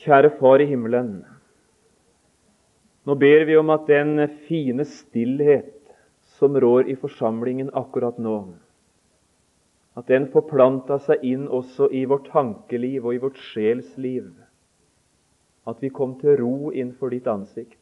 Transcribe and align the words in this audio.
Kjære 0.00 0.30
Far 0.38 0.62
i 0.62 0.64
himmelen. 0.64 1.26
Nå 3.04 3.14
ber 3.20 3.42
vi 3.44 3.56
om 3.60 3.68
at 3.74 3.84
den 3.88 4.22
fine 4.46 4.86
stillhet 4.88 5.74
som 6.38 6.56
rår 6.56 6.88
i 6.88 6.96
forsamlingen 6.96 7.68
akkurat 7.76 8.16
nå, 8.16 8.38
at 10.00 10.08
den 10.08 10.30
forplanta 10.32 10.96
seg 11.04 11.26
inn 11.28 11.44
også 11.52 11.90
i 11.92 12.06
vårt 12.08 12.30
tankeliv 12.32 13.10
og 13.10 13.18
i 13.18 13.20
vårt 13.26 13.42
sjelsliv. 13.50 14.30
At 15.68 15.84
vi 15.84 15.92
kom 15.92 16.16
til 16.22 16.38
ro 16.40 16.72
innenfor 16.72 17.12
ditt 17.12 17.28
ansikt. 17.28 17.76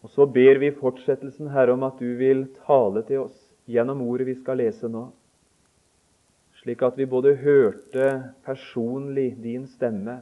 Og 0.00 0.16
så 0.16 0.24
ber 0.24 0.62
vi 0.62 0.70
i 0.70 0.78
fortsettelsen, 0.80 1.52
Herre, 1.52 1.76
om 1.76 1.84
at 1.84 2.00
du 2.00 2.14
vil 2.16 2.46
tale 2.64 3.04
til 3.04 3.26
oss 3.26 3.36
gjennom 3.68 4.00
ordet 4.08 4.30
vi 4.30 4.40
skal 4.40 4.62
lese 4.62 4.88
nå, 4.88 5.10
slik 6.60 6.82
at 6.84 6.98
vi 6.98 7.08
både 7.08 7.34
hørte 7.40 8.10
personlig 8.44 9.32
din 9.42 9.66
stemme 9.70 10.20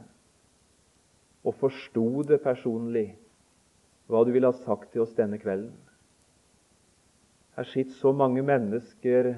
og 1.43 1.55
forsto 1.59 2.23
det 2.27 2.41
personlig, 2.43 3.13
hva 4.07 4.23
du 4.25 4.31
ville 4.33 4.49
ha 4.49 4.63
sagt 4.65 4.91
til 4.93 5.03
oss 5.05 5.15
denne 5.17 5.39
kvelden. 5.39 5.73
Her 7.55 7.67
sitter 7.67 7.95
så 7.99 8.13
mange 8.15 8.43
mennesker 8.45 9.33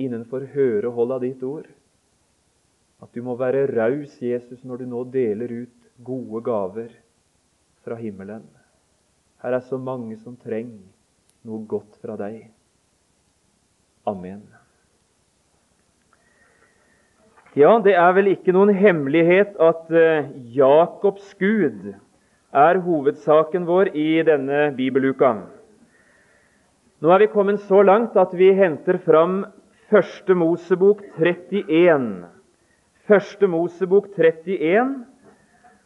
innenfor 0.00 0.46
hørehold 0.54 1.16
av 1.16 1.24
ditt 1.24 1.44
ord 1.44 1.68
at 3.00 3.14
du 3.16 3.22
må 3.24 3.34
være 3.40 3.66
raus, 3.72 4.18
Jesus, 4.20 4.60
når 4.64 4.82
du 4.82 4.88
nå 4.92 5.04
deler 5.12 5.52
ut 5.62 5.90
gode 6.04 6.42
gaver 6.44 6.92
fra 7.84 7.96
himmelen. 7.96 8.44
Her 9.40 9.56
er 9.56 9.64
så 9.64 9.80
mange 9.80 10.18
som 10.20 10.36
trenger 10.36 10.84
noe 11.48 11.64
godt 11.68 11.96
fra 12.02 12.18
deg. 12.20 12.42
Amen. 14.08 14.44
Ja, 17.58 17.80
det 17.82 17.96
er 17.98 18.12
vel 18.14 18.28
ikke 18.30 18.52
noen 18.54 18.70
hemmelighet 18.78 19.56
at 19.58 19.88
eh, 19.90 20.28
Jakobs 20.54 21.32
Gud 21.34 21.88
er 22.54 22.78
hovedsaken 22.84 23.66
vår 23.66 23.90
i 23.98 24.22
denne 24.22 24.68
bibeluka. 24.76 25.32
Nå 27.02 27.10
er 27.10 27.24
vi 27.24 27.30
kommet 27.32 27.58
så 27.66 27.82
langt 27.82 28.14
at 28.14 28.36
vi 28.38 28.52
henter 28.54 29.00
fram 29.02 29.42
Første 29.90 30.38
Mosebok 30.38 31.02
31. 31.18 32.08
Første 33.10 33.50
Mosebok 33.50 34.06
31, 34.14 34.94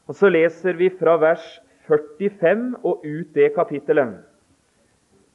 og 0.04 0.20
så 0.20 0.28
leser 0.28 0.76
vi 0.76 0.92
fra 0.92 1.16
vers 1.16 1.46
45 1.88 2.74
og 2.84 3.06
ut 3.08 3.30
det 3.32 3.54
kapittelet. 3.56 4.18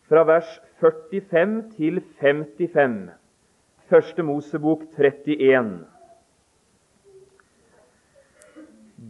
Fra 0.05 0.29
vers 0.29 0.59
45 0.77 1.61
til 1.73 2.03
55. 2.21 3.07
Første 3.89 4.21
Mosebok 4.21 4.91
31. 4.93 5.79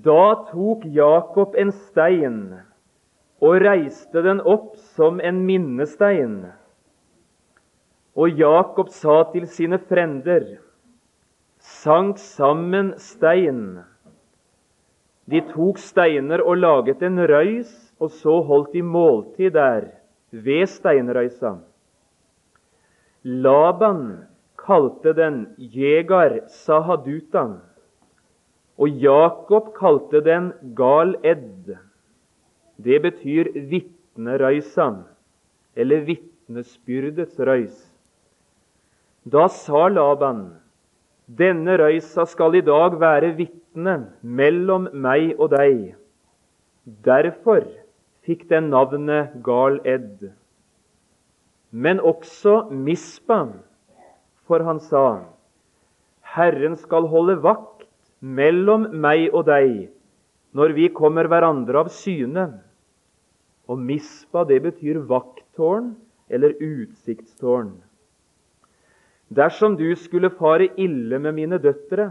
Da 0.04 0.46
tok 0.52 0.86
Jakob 0.86 1.56
en 1.60 1.72
stein 1.74 2.40
og 3.40 3.60
reiste 3.64 4.22
den 4.24 4.42
opp 4.44 4.76
som 4.96 5.20
en 5.24 5.44
minnestein. 5.48 6.42
Og 8.20 8.40
Jakob 8.40 8.92
sa 8.92 9.22
til 9.34 9.48
sine 9.48 9.80
frender, 9.90 10.60
sank 11.60 12.20
sammen 12.20 12.94
stein. 13.00 13.80
De 15.30 15.42
tok 15.52 15.80
steiner 15.80 16.44
og 16.44 16.60
laget 16.60 17.04
en 17.06 17.20
røys, 17.32 17.72
og 18.00 18.12
så 18.16 18.40
holdt 18.48 18.74
de 18.74 18.84
måltid 18.84 19.54
der, 19.56 19.90
ved 20.32 20.66
steinrøysa. 20.68 21.58
Laban 23.24 24.04
kalte 24.58 25.14
den 25.14 25.48
Jegar 25.58 26.40
Sahadutan. 26.48 27.60
Og 28.80 29.02
Jakob 29.04 29.74
kalte 29.76 30.22
den 30.24 30.54
Gal-Ed. 30.76 31.76
Det 32.80 33.00
betyr 33.04 33.52
vitnerøysa, 33.68 34.88
eller 35.76 36.06
vitnesbyrdets 36.08 37.40
røys. 37.40 37.82
Da 39.28 39.50
sa 39.52 39.90
Laban, 39.92 40.46
denne 41.28 41.76
røysa 41.78 42.24
skal 42.26 42.56
i 42.56 42.64
dag 42.64 42.96
være 43.02 43.34
vitne 43.36 43.98
mellom 44.24 44.88
meg 44.96 45.36
og 45.36 45.52
deg. 45.58 45.98
Derfor 47.06 47.68
fikk 48.24 48.48
den 48.50 48.72
navnet 48.72 49.36
Gal-Ed. 49.44 50.32
Men 51.70 52.00
også 52.00 52.70
Mispa, 52.72 53.44
for 54.48 54.64
han 54.66 54.80
sa, 54.82 55.28
Herren 56.34 56.80
skal 56.80 57.06
holde 57.12 57.36
vakt 57.44 57.79
mellom 58.20 58.90
meg 58.92 59.30
og 59.34 59.46
deg 59.48 59.90
når 60.58 60.74
vi 60.78 60.88
kommer 60.94 61.30
hverandre 61.30 61.84
av 61.84 61.92
syne. 61.94 62.48
Og 63.70 63.78
mispa, 63.78 64.44
det 64.50 64.64
betyr 64.64 65.04
vakttårn 65.10 65.94
eller 66.30 66.56
utsiktstårn. 66.58 67.76
Dersom 69.30 69.76
du 69.78 69.92
skulle 69.96 70.32
fare 70.34 70.72
ille 70.82 71.20
med 71.22 71.36
mine 71.38 71.60
døtre, 71.62 72.10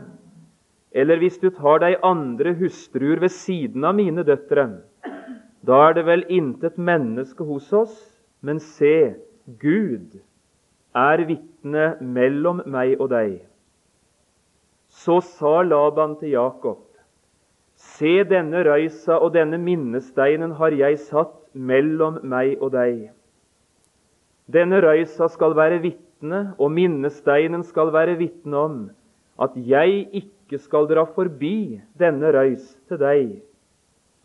eller 0.94 1.18
hvis 1.18 1.40
du 1.42 1.50
tar 1.50 1.82
deg 1.82 1.98
andre 2.06 2.54
hustruer 2.60 3.18
ved 3.20 3.34
siden 3.34 3.84
av 3.84 3.96
mine 3.98 4.22
døtre, 4.22 4.68
da 5.66 5.80
er 5.88 5.98
det 5.98 6.04
vel 6.06 6.22
intet 6.30 6.78
menneske 6.78 7.44
hos 7.44 7.72
oss, 7.74 7.96
men 8.40 8.62
se, 8.62 9.18
Gud 9.58 10.14
er 10.94 11.24
vitne 11.26 11.96
mellom 12.00 12.62
meg 12.70 12.94
og 13.02 13.10
deg. 13.10 13.40
Så 15.08 15.22
sa 15.24 15.62
Laban 15.64 16.18
til 16.20 16.34
Jakob.: 16.34 16.82
Se, 17.80 18.10
denne 18.28 18.60
røysa 18.66 19.14
og 19.16 19.30
denne 19.32 19.56
minnesteinen 19.56 20.50
har 20.58 20.74
jeg 20.76 20.98
satt 21.00 21.32
mellom 21.54 22.18
meg 22.28 22.60
og 22.60 22.74
deg. 22.74 23.06
Denne 24.52 24.82
røysa 24.84 25.30
skal 25.32 25.56
være 25.56 25.78
vitne, 25.86 26.42
og 26.60 26.74
minnesteinen 26.76 27.64
skal 27.64 27.94
være 27.94 28.18
vitne 28.20 28.60
om 28.60 28.76
at 29.40 29.56
jeg 29.56 30.04
ikke 30.20 30.60
skal 30.60 30.90
dra 30.92 31.06
forbi 31.16 31.80
denne 31.96 32.34
røys 32.36 32.68
til 32.92 33.00
deg, 33.00 33.32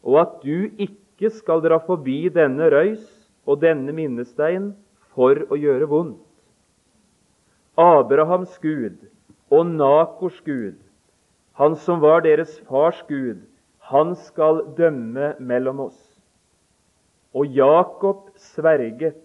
og 0.04 0.20
at 0.26 0.36
du 0.44 0.68
ikke 0.76 1.32
skal 1.32 1.64
dra 1.64 1.80
forbi 1.80 2.28
denne 2.28 2.68
røys 2.76 3.08
og 3.48 3.64
denne 3.64 3.96
minnestein 3.96 4.74
for 5.16 5.48
å 5.48 5.64
gjøre 5.64 5.88
vondt. 5.96 6.20
Abrahams 7.80 8.60
Gud, 8.60 9.12
og 9.53 9.69
Nakors 9.69 10.40
Gud, 10.46 10.80
han 11.59 11.75
som 11.78 12.02
var 12.02 12.24
deres 12.25 12.56
fars 12.69 13.03
Gud, 13.09 13.44
han 13.91 14.16
skal 14.18 14.64
dømme 14.78 15.34
mellom 15.40 15.84
oss. 15.90 16.00
Og 17.34 17.50
Jakob 17.53 18.30
sverget 18.40 19.19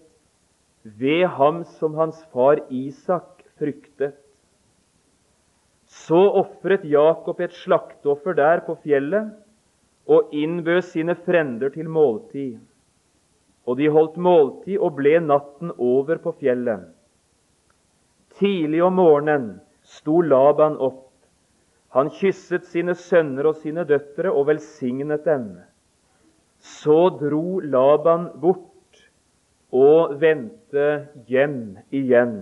ved 0.83 1.25
ham 1.37 1.63
som 1.77 1.95
hans 1.97 2.19
far 2.33 2.61
Isak 2.69 3.43
fryktet. 3.59 4.17
Så 5.89 6.19
ofret 6.41 6.85
Jakob 6.85 7.39
et 7.41 7.55
slakteoffer 7.63 8.37
der 8.37 8.61
på 8.65 8.75
fjellet 8.83 9.31
og 10.09 10.33
innbød 10.33 10.83
sine 10.91 11.15
frender 11.25 11.73
til 11.73 11.89
måltid. 11.89 12.59
Og 13.65 13.77
de 13.77 13.89
holdt 13.93 14.17
måltid 14.17 14.77
og 14.77 14.95
ble 14.97 15.17
natten 15.21 15.73
over 15.77 16.21
på 16.21 16.33
fjellet. 16.41 16.85
Tidlig 18.39 18.83
om 18.85 18.97
morgenen 18.97 19.49
sto 19.89 20.21
Laban 20.21 20.77
opp. 20.77 21.05
Han 21.95 22.11
kysset 22.13 22.67
sine 22.69 22.93
sønner 22.93 23.49
og 23.49 23.57
sine 23.63 23.85
døtre 23.89 24.29
og 24.29 24.47
velsignet 24.51 25.25
dem. 25.25 25.51
Så 26.59 27.09
dro 27.17 27.59
Laban 27.65 28.29
bort 28.41 29.03
og 29.73 30.17
vendte 30.21 30.89
hjem 31.29 31.79
igjen. 31.89 32.35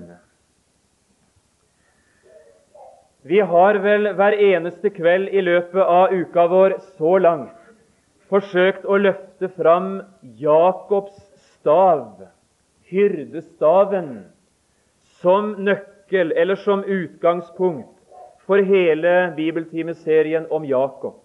Vi 3.28 3.40
har 3.44 3.80
vel 3.84 4.14
hver 4.16 4.36
eneste 4.40 4.92
kveld 4.96 5.32
i 5.36 5.44
løpet 5.44 5.84
av 5.84 6.14
uka 6.16 6.48
vår 6.52 6.78
så 6.96 7.18
langt 7.20 7.56
forsøkt 8.32 8.88
å 8.88 9.00
løfte 9.00 9.50
fram 9.56 10.02
Jakobs 10.40 11.18
stav, 11.58 12.24
hyrdestaven, 12.88 14.10
som 15.20 15.56
nøkkel 15.60 15.97
nøkkel 16.08 16.32
eller 16.36 16.56
som 16.56 16.84
utgangspunkt 16.84 17.90
for 18.46 18.58
hele 18.58 19.34
bibeltimeserien 19.36 20.48
om 20.50 20.64
Jakob. 20.66 21.24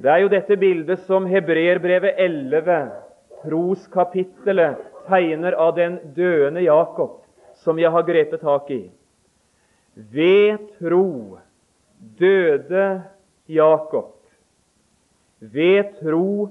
Det 0.00 0.10
er 0.10 0.18
jo 0.22 0.28
dette 0.28 0.56
bildet 0.56 1.00
som 1.06 1.26
Hebreerbrevet 1.26 2.14
11, 2.18 2.90
troskapittelet, 3.44 4.76
tegner 5.08 5.52
av 5.52 5.74
den 5.76 5.98
døende 6.14 6.60
Jakob, 6.62 7.22
som 7.64 7.78
jeg 7.78 7.90
har 7.90 8.02
grepet 8.02 8.40
tak 8.40 8.70
i. 8.70 8.90
Ved 9.94 10.58
tro 10.78 11.38
døde 12.18 13.02
Jakob. 13.46 14.14
Ved 15.40 15.96
tro 16.00 16.50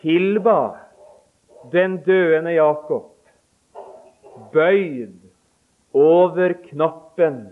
tilba 0.00 0.76
den 1.72 2.00
døende 2.06 2.56
Jakob, 2.56 3.12
bøyd 4.52 5.25
over 5.96 6.52
knappen 6.68 7.46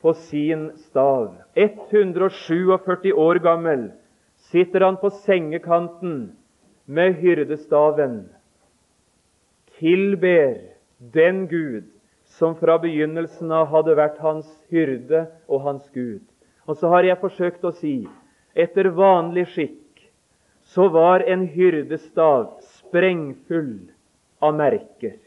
på 0.00 0.14
sin 0.14 0.70
stav. 0.76 1.34
147 1.54 3.12
år 3.12 3.40
gammel 3.42 3.88
sitter 4.52 4.86
han 4.86 4.96
på 5.02 5.10
sengekanten 5.10 6.36
med 6.84 7.18
hyrdestaven. 7.18 8.28
Tilber 9.78 10.60
den 10.98 11.46
Gud 11.50 11.90
som 12.38 12.54
fra 12.54 12.78
begynnelsen 12.78 13.50
av 13.52 13.66
hadde 13.74 13.96
vært 13.98 14.22
hans 14.22 14.46
hyrde 14.70 15.26
og 15.48 15.66
hans 15.66 15.90
Gud. 15.94 16.22
Og 16.66 16.78
så 16.78 16.90
har 16.94 17.06
jeg 17.06 17.20
forsøkt 17.22 17.66
å 17.66 17.74
si 17.74 17.98
etter 18.54 18.92
vanlig 18.94 19.48
skikk 19.54 19.82
så 20.66 20.88
var 20.94 21.22
en 21.26 21.46
hyrdestav 21.50 22.56
sprengfull 22.78 23.90
av 24.42 24.54
merker. 24.58 25.18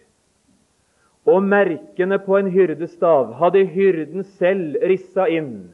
Og 1.29 1.43
merkene 1.45 2.17
på 2.23 2.39
en 2.39 2.49
hyrdestav 2.53 3.35
hadde 3.37 3.67
hyrden 3.73 4.25
selv 4.39 4.79
rissa 4.89 5.27
inn 5.29 5.69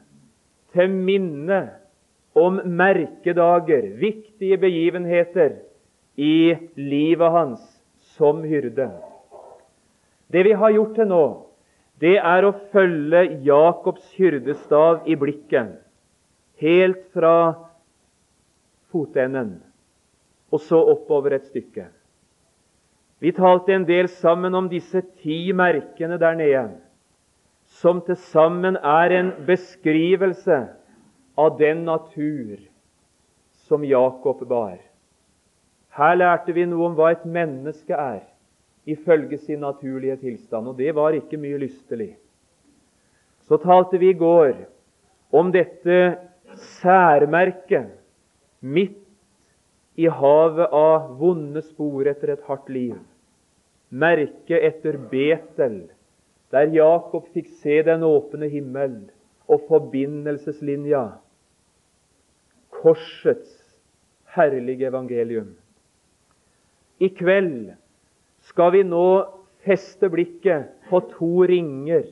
til 0.75 0.91
minne 0.91 1.61
om 2.35 2.59
merkedager, 2.65 3.93
viktige 4.01 4.57
begivenheter 4.59 5.61
i 6.19 6.55
livet 6.75 7.31
hans 7.31 7.63
som 8.17 8.43
hyrde. 8.43 8.89
Det 10.27 10.43
vi 10.43 10.55
har 10.59 10.73
gjort 10.75 10.95
til 10.97 11.07
nå, 11.07 11.25
det 12.03 12.17
er 12.19 12.43
å 12.43 12.55
følge 12.73 13.21
Jakobs 13.47 14.09
hyrdestav 14.17 15.05
i 15.07 15.15
blikket, 15.15 15.77
helt 16.59 17.05
fra 17.15 17.37
fotenden 18.91 19.61
og 20.51 20.61
så 20.63 20.79
oppover 20.91 21.35
et 21.37 21.47
stykke. 21.47 21.87
Vi 23.19 23.31
talte 23.31 23.73
en 23.73 23.85
del 23.87 24.09
sammen 24.11 24.55
om 24.55 24.67
disse 24.69 25.01
ti 25.21 25.53
merkene 25.55 26.17
der 26.19 26.35
nede, 26.35 26.65
som 27.79 28.01
til 28.05 28.17
sammen 28.29 28.75
er 28.75 29.13
en 29.15 29.31
beskrivelse 29.47 30.57
av 31.37 31.55
den 31.59 31.85
natur 31.87 32.59
som 33.65 33.83
Jakob 33.87 34.43
bar. 34.47 34.77
Her 35.95 36.15
lærte 36.19 36.53
vi 36.53 36.67
noe 36.67 36.89
om 36.89 36.97
hva 36.97 37.13
et 37.15 37.23
menneske 37.25 37.95
er 37.95 38.21
ifølge 38.85 39.39
sin 39.41 39.63
naturlige 39.63 40.19
tilstand, 40.21 40.67
og 40.67 40.77
det 40.77 40.91
var 40.95 41.15
ikke 41.15 41.39
mye 41.41 41.57
lystelig. 41.63 42.13
Så 43.47 43.57
talte 43.61 43.97
vi 44.01 44.11
i 44.11 44.17
går 44.17 44.57
om 45.33 45.51
dette 45.53 46.17
særmerket 46.81 47.95
midt 48.61 49.04
i 49.95 50.07
havet 50.11 50.73
av 50.75 51.11
vonde 51.19 51.61
spor 51.63 52.07
etter 52.09 52.33
et 52.33 52.47
hardt 52.49 52.69
liv. 52.71 52.95
Merket 53.89 54.63
etter 54.69 54.97
Betel, 55.11 55.85
der 56.51 56.71
Jakob 56.75 57.29
fikk 57.35 57.47
se 57.61 57.79
den 57.87 58.03
åpne 58.03 58.49
himmel 58.51 58.97
og 59.47 59.63
forbindelseslinja. 59.69 61.05
Korsets 62.75 63.53
herlige 64.35 64.89
evangelium. 64.89 65.53
I 66.99 67.09
kveld 67.15 67.73
skal 68.49 68.71
vi 68.75 68.83
nå 68.87 69.07
feste 69.65 70.09
blikket 70.11 70.69
på 70.89 71.01
to 71.15 71.31
ringer 71.47 72.05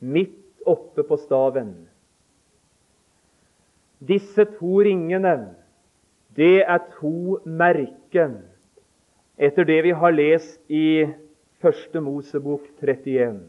midt 0.00 0.64
oppe 0.68 1.04
på 1.06 1.16
staven. 1.20 1.72
Disse 4.00 4.46
to 4.56 4.80
ringene 4.84 5.34
det 6.36 6.62
er 6.62 6.78
to 6.98 7.40
merker 7.44 8.36
etter 9.40 9.66
det 9.66 9.80
vi 9.86 9.94
har 9.96 10.14
lest 10.14 10.60
i 10.70 11.06
Første 11.60 12.00
Mosebok 12.00 12.64
31. 12.80 13.40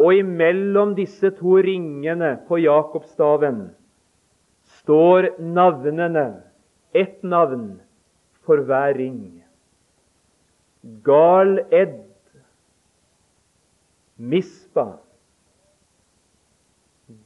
Og 0.00 0.14
imellom 0.16 0.94
disse 0.96 1.30
to 1.36 1.56
ringene 1.64 2.34
på 2.48 2.58
Jakobstaven 2.60 3.70
står 4.80 5.30
navnene, 5.40 6.42
ett 6.92 7.22
navn 7.22 7.80
for 8.44 8.60
hver 8.66 8.96
ring. 8.98 9.40
Gal-Ed, 11.04 12.00
Mispa. 14.16 14.86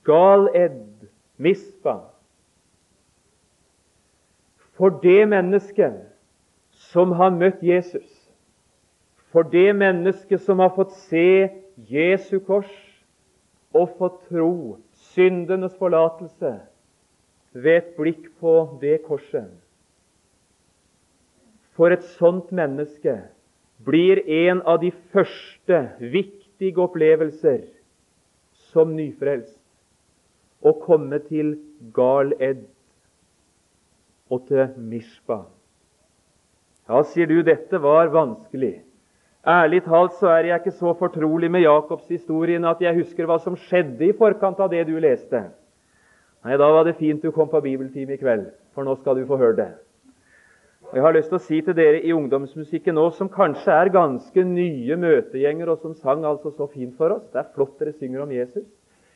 Gal-Ed, 0.07 1.09
Mispa 1.39 2.14
for 4.79 4.99
det 5.03 5.23
mennesket 5.31 6.01
som 6.91 7.13
har 7.19 7.35
møtt 7.35 7.63
Jesus, 7.63 8.09
for 9.31 9.47
det 9.51 9.71
mennesket 9.77 10.43
som 10.43 10.63
har 10.63 10.75
fått 10.75 10.95
se 11.07 11.51
Jesu 11.91 12.39
kors 12.47 12.71
og 13.75 13.97
fått 13.99 14.21
tro 14.29 14.79
syndenes 15.15 15.75
forlatelse 15.79 16.55
ved 17.55 17.77
et 17.81 17.95
blikk 17.99 18.29
på 18.43 18.55
det 18.83 19.01
korset. 19.07 19.51
For 21.75 21.91
et 21.91 22.05
sånt 22.19 22.53
menneske 22.55 23.17
blir 23.85 24.23
en 24.47 24.63
av 24.63 24.79
de 24.83 24.93
første 25.15 25.81
viktige 25.99 26.79
opplevelser 26.83 27.65
som 28.71 28.95
nyfrelst 28.95 29.59
å 30.65 30.73
komme 30.83 31.19
til 31.27 31.57
Gal-Ed 31.95 32.63
og 34.31 34.47
til 34.49 34.73
Mishpa. 34.79 35.45
Ja, 36.89 37.01
sier 37.09 37.29
du, 37.29 37.39
dette 37.45 37.81
var 37.81 38.11
vanskelig. 38.13 38.79
Ærlig 39.45 39.83
talt 39.85 40.15
så 40.17 40.31
er 40.33 40.49
jeg 40.49 40.63
ikke 40.63 40.79
så 40.79 40.95
fortrolig 40.97 41.51
med 41.53 41.65
Jakobs 41.65 42.09
historien 42.09 42.65
at 42.65 42.81
jeg 42.81 42.97
husker 42.97 43.29
hva 43.29 43.37
som 43.45 43.57
skjedde 43.61 44.07
i 44.09 44.17
forkant 44.17 44.61
av 44.61 44.71
det 44.73 44.87
du 44.89 44.95
leste. 45.01 45.43
Nei, 46.45 46.57
Da 46.57 46.69
var 46.73 46.85
det 46.85 46.97
fint 46.97 47.23
du 47.23 47.33
kom 47.33 47.49
på 47.49 47.61
bibeltime 47.65 48.17
i 48.17 48.21
kveld, 48.21 48.51
for 48.75 48.85
nå 48.85 48.97
skal 49.01 49.17
du 49.17 49.27
få 49.29 49.37
høre 49.41 49.57
det. 49.57 49.73
Og 50.91 50.95
Jeg 50.95 51.03
har 51.03 51.13
lyst 51.17 51.29
til 51.33 51.39
å 51.39 51.45
si 51.45 51.61
til 51.65 51.77
dere 51.77 52.01
i 52.05 52.13
ungdomsmusikken 52.13 52.95
nå, 52.95 53.11
som 53.17 53.29
kanskje 53.33 53.73
er 53.73 53.93
ganske 53.93 54.45
nye 54.45 54.97
møtegjenger, 54.97 55.69
og 55.73 55.81
som 55.81 55.95
sang 55.95 56.25
altså 56.25 56.53
så 56.53 56.69
fint 56.73 56.97
for 56.97 57.17
oss 57.17 57.29
Det 57.33 57.41
er 57.41 57.53
flott 57.55 57.79
dere 57.81 57.93
synger 57.97 58.25
om 58.25 58.33
Jesus. 58.33 58.65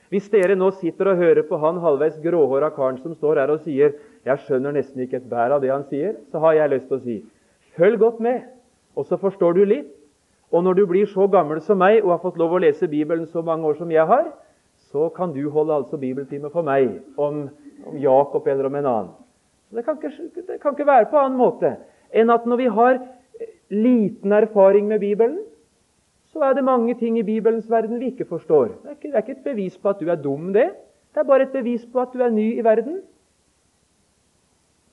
Hvis 0.09 0.29
dere 0.33 0.57
nå 0.57 0.71
sitter 0.81 1.13
og 1.13 1.21
hører 1.21 1.45
på 1.45 1.57
han 1.61 1.81
halvveis 1.85 2.17
gråhåra 2.25 2.71
karen 2.73 2.97
som 3.03 3.15
står 3.15 3.43
her 3.43 3.53
og 3.53 3.61
sier 3.65 3.93
'Jeg 4.29 4.45
skjønner 4.45 4.75
nesten 4.77 5.01
ikke 5.01 5.17
et 5.23 5.31
bær 5.31 5.55
av 5.57 5.63
det 5.63 5.71
han 5.73 5.87
sier', 5.89 6.17
så 6.31 6.39
har 6.45 6.53
jeg 6.53 6.71
lyst 6.71 6.89
til 6.89 6.97
å 6.97 7.05
si 7.05 7.17
følg 7.79 7.99
godt 7.99 8.21
med, 8.21 8.43
og 8.97 9.07
så 9.07 9.17
forstår 9.17 9.55
du 9.57 9.65
litt. 9.65 9.95
Og 10.53 10.65
når 10.65 10.75
du 10.75 10.87
blir 10.87 11.07
så 11.07 11.27
gammel 11.29 11.61
som 11.61 11.79
meg 11.79 12.03
og 12.05 12.11
har 12.11 12.23
fått 12.23 12.39
lov 12.41 12.57
å 12.57 12.61
lese 12.61 12.89
Bibelen 12.89 13.27
så 13.27 13.43
mange 13.45 13.69
år 13.69 13.77
som 13.79 13.91
jeg 13.93 14.07
har, 14.07 14.31
så 14.93 15.09
kan 15.09 15.33
du 15.33 15.51
holde 15.53 15.75
altså 15.75 15.99
bibeltime 16.01 16.51
for 16.51 16.65
meg 16.65 17.03
om, 17.17 17.49
om 17.85 17.97
Jakob 18.01 18.47
eller 18.49 18.67
om 18.67 18.79
en 18.79 18.87
annen. 18.87 19.11
Det 19.71 19.85
kan, 19.85 19.99
ikke, 20.01 20.31
det 20.49 20.61
kan 20.63 20.73
ikke 20.73 20.87
være 20.89 21.11
på 21.11 21.21
annen 21.21 21.37
måte 21.37 21.75
enn 22.17 22.33
at 22.33 22.47
når 22.49 22.57
vi 22.57 22.69
har 22.73 23.01
liten 23.69 24.33
erfaring 24.33 24.89
med 24.89 25.01
Bibelen, 25.01 25.43
så 26.33 26.41
er 26.49 26.57
det 26.57 26.65
mange 26.65 26.95
ting 26.97 27.19
i 27.19 27.27
Bibelens 27.27 27.69
verden 27.71 28.01
vi 28.01 28.15
ikke 28.15 28.25
forstår. 28.25 28.73
Det 28.81 28.89
er 28.89 28.97
ikke, 28.97 29.09
det 29.09 29.15
er 29.15 29.27
ikke 29.27 29.37
et 29.37 29.45
bevis 29.45 29.77
på 29.77 29.93
at 29.93 30.01
du 30.01 30.09
er 30.09 30.17
dum, 30.17 30.53
det. 30.57 30.71
Det 31.13 31.21
er 31.21 31.29
bare 31.29 31.45
et 31.49 31.53
bevis 31.53 31.85
på 31.93 32.01
at 32.01 32.15
du 32.15 32.23
er 32.25 32.33
ny 32.33 32.49
i 32.57 32.65
verden. 32.65 33.03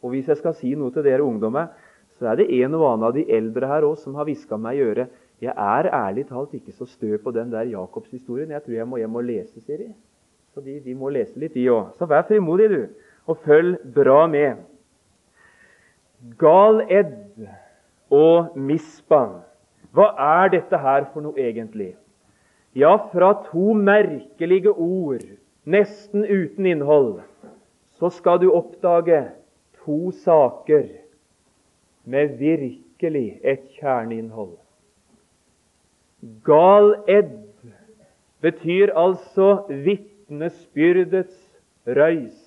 Og 0.05 0.13
hvis 0.13 0.29
jeg 0.29 0.38
skal 0.38 0.53
si 0.57 0.75
noe 0.77 0.93
til 0.93 1.05
dere 1.05 1.25
ungdommer, 1.25 1.71
så 2.19 2.29
er 2.31 2.39
det 2.39 2.51
en 2.62 2.77
og 2.77 2.85
annen 2.91 3.07
av 3.09 3.15
de 3.15 3.25
eldre 3.38 3.67
her 3.67 3.88
også 3.88 4.07
som 4.07 4.19
har 4.19 4.27
hviska 4.27 4.59
meg 4.62 4.77
i 4.77 4.83
øret 4.85 5.21
Jeg 5.43 5.51
er 5.51 5.89
ærlig 5.91 6.27
talt 6.29 6.53
ikke 6.55 6.71
så 6.71 6.85
stø 6.88 7.17
på 7.19 7.31
den 7.35 7.50
der 7.51 7.67
Jakobs-historien. 7.67 8.53
Jeg 8.53 8.63
tror 8.63 8.74
jeg 8.74 8.88
må 8.88 9.01
hjem 9.01 9.17
og 9.19 9.25
lese, 9.27 9.59
sier 9.65 9.81
de. 9.81 9.89
Så 10.53 10.62
de, 10.63 10.77
de 10.79 10.93
må 10.95 11.09
lese 11.12 11.35
litt, 11.35 11.57
de 11.57 11.65
òg. 11.67 11.89
Så 12.00 12.07
vær 12.07 12.24
frimodig, 12.29 12.69
du, 12.71 12.85
og 13.27 13.41
følg 13.43 13.81
bra 13.97 14.21
med. 14.31 14.62
Gal 16.39 16.85
Ed 16.88 17.50
og 18.15 18.55
Mispa 18.55 19.25
hva 19.95 20.09
er 20.19 20.50
dette 20.51 20.75
her 20.75 21.05
for 21.13 21.24
noe 21.24 21.39
egentlig? 21.39 21.93
Ja, 22.75 22.97
fra 23.13 23.31
to 23.45 23.71
merkelige 23.79 24.74
ord, 24.74 25.24
nesten 25.63 26.25
uten 26.27 26.67
innhold, 26.67 27.21
så 27.95 28.09
skal 28.12 28.41
du 28.41 28.50
oppdage 28.51 29.21
to 29.85 30.11
saker 30.11 30.87
med 32.05 32.37
virkelig 32.39 33.39
et 33.43 33.63
kjerneinnhold. 33.79 34.57
Gal 36.45 36.95
edd 37.07 37.37
betyr 38.41 38.93
altså 38.97 39.65
vitnesbyrdets 39.69 41.37
røys. 41.87 42.41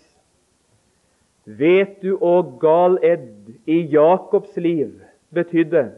Vet 1.45 2.02
du 2.02 2.16
hva 2.18 2.42
gal 2.61 2.99
edd 3.02 3.54
i 3.66 3.80
Jakobs 3.95 4.57
liv 4.57 4.99
betydde? 5.35 5.88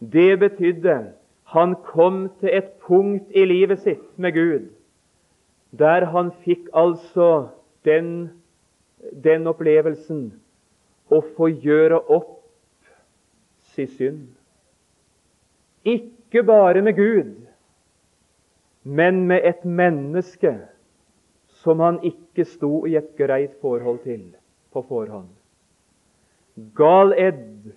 Det 0.00 0.38
betydde 0.38 0.98
han 1.52 1.74
kom 1.84 2.28
til 2.40 2.54
et 2.54 2.72
punkt 2.86 3.30
i 3.34 3.44
livet 3.44 3.82
sitt 3.82 4.10
med 4.16 4.36
Gud 4.36 4.68
der 5.70 6.04
han 6.04 6.30
fikk 6.44 6.68
altså 6.72 7.48
den, 7.84 8.30
den 9.12 9.46
opplevelsen 9.46 10.22
å 11.08 11.20
få 11.36 11.48
gjøre 11.48 12.00
opp 12.12 12.34
sin 13.74 13.90
synd. 13.96 14.26
Ikke 15.88 16.42
bare 16.46 16.82
med 16.82 16.98
Gud, 16.98 17.34
men 18.82 19.24
med 19.30 19.44
et 19.46 19.64
menneske 19.64 20.54
som 21.62 21.80
han 21.80 22.00
ikke 22.06 22.46
sto 22.48 22.86
i 22.86 22.96
et 22.98 23.14
greit 23.18 23.56
forhold 23.62 24.02
til 24.04 24.22
på 24.72 24.82
forhånd. 24.88 25.30
Gal 26.74 27.14
edd, 27.14 27.72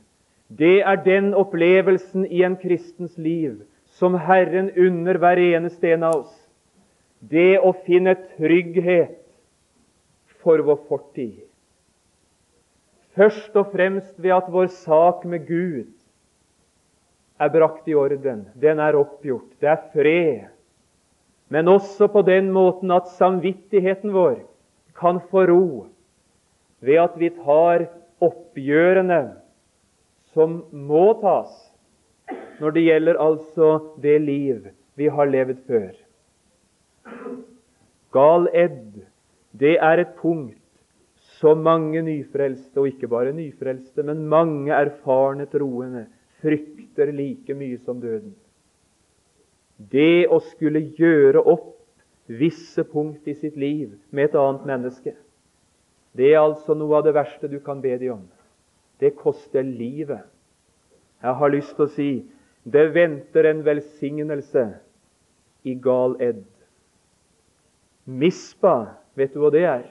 det 0.49 0.81
er 0.81 1.03
den 1.05 1.33
opplevelsen 1.37 2.25
i 2.25 2.43
en 2.45 2.57
kristens 2.59 3.17
liv 3.17 3.61
som 3.99 4.15
Herren 4.17 4.71
unner 4.77 5.19
hver 5.21 5.39
eneste 5.39 5.93
en 5.93 6.05
av 6.07 6.23
oss. 6.23 6.33
Det 7.19 7.59
å 7.61 7.73
finne 7.85 8.15
trygghet 8.37 9.19
for 10.43 10.61
vår 10.65 10.79
fortid. 10.89 11.41
Først 13.15 13.55
og 13.59 13.71
fremst 13.73 14.13
ved 14.17 14.33
at 14.35 14.47
vår 14.51 14.69
sak 14.81 15.25
med 15.27 15.47
Gud 15.47 15.91
er 17.41 17.51
brakt 17.51 17.87
i 17.89 17.95
orden. 17.97 18.45
Den 18.55 18.79
er 18.79 18.95
oppgjort. 18.95 19.49
Det 19.59 19.69
er 19.69 19.81
fred. 19.93 20.49
Men 21.51 21.67
også 21.67 22.07
på 22.07 22.21
den 22.23 22.51
måten 22.55 22.91
at 22.95 23.09
samvittigheten 23.17 24.13
vår 24.15 24.39
kan 24.95 25.19
få 25.31 25.45
ro 25.49 25.65
ved 26.81 27.01
at 27.01 27.17
vi 27.19 27.29
tar 27.35 27.89
oppgjørene 28.21 29.21
som 30.33 30.61
må 30.71 31.11
tas 31.19 31.51
når 32.61 32.75
det 32.75 32.85
gjelder 32.85 33.19
altså 33.19 33.71
det 34.01 34.17
liv 34.21 34.69
vi 34.95 35.09
har 35.11 35.29
levd 35.29 35.59
før. 35.67 35.91
Gal 38.13 38.47
edd, 38.53 39.01
det 39.57 39.77
er 39.83 40.01
et 40.01 40.13
punkt 40.19 40.57
som 41.41 41.63
mange 41.65 42.01
nyfrelste, 42.05 42.77
og 42.79 42.87
ikke 42.91 43.09
bare 43.09 43.33
nyfrelste, 43.33 44.03
men 44.05 44.27
mange 44.29 44.73
erfarne 44.75 45.47
troende, 45.49 46.05
frykter 46.41 47.11
like 47.13 47.53
mye 47.53 47.77
som 47.81 47.99
døden. 48.01 48.33
Det 49.91 50.27
å 50.29 50.39
skulle 50.51 50.83
gjøre 50.97 51.41
opp 51.41 51.73
visse 52.31 52.83
punkt 52.87 53.27
i 53.27 53.35
sitt 53.35 53.57
liv 53.59 53.93
med 54.13 54.29
et 54.29 54.37
annet 54.37 54.67
menneske, 54.69 55.15
det 56.17 56.33
er 56.33 56.41
altså 56.41 56.75
noe 56.77 56.99
av 56.99 57.07
det 57.07 57.15
verste 57.15 57.49
du 57.49 57.59
kan 57.63 57.81
be 57.81 57.95
dem 57.97 58.19
om. 58.19 58.23
Det 58.99 59.15
koster 59.17 59.63
livet. 59.65 60.21
Jeg 61.21 61.37
har 61.37 61.53
lyst 61.53 61.75
til 61.77 61.87
å 61.87 61.93
si 61.95 62.09
det 62.63 62.91
venter 62.93 63.47
en 63.49 63.63
velsignelse 63.65 64.65
i 65.65 65.73
gal 65.81 66.17
edd. 66.21 66.43
Mispa, 68.05 69.00
vet 69.17 69.33
du 69.33 69.41
hva 69.41 69.51
det 69.53 69.65
er? 69.67 69.83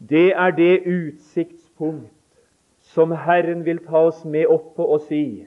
Det 0.00 0.30
er 0.32 0.56
det 0.56 0.74
utsiktspunkt 0.88 2.12
som 2.94 3.12
Herren 3.12 3.64
vil 3.66 3.82
ta 3.84 4.06
oss 4.08 4.24
med 4.24 4.48
opp 4.50 4.74
på 4.76 4.86
og 4.96 5.04
si 5.08 5.46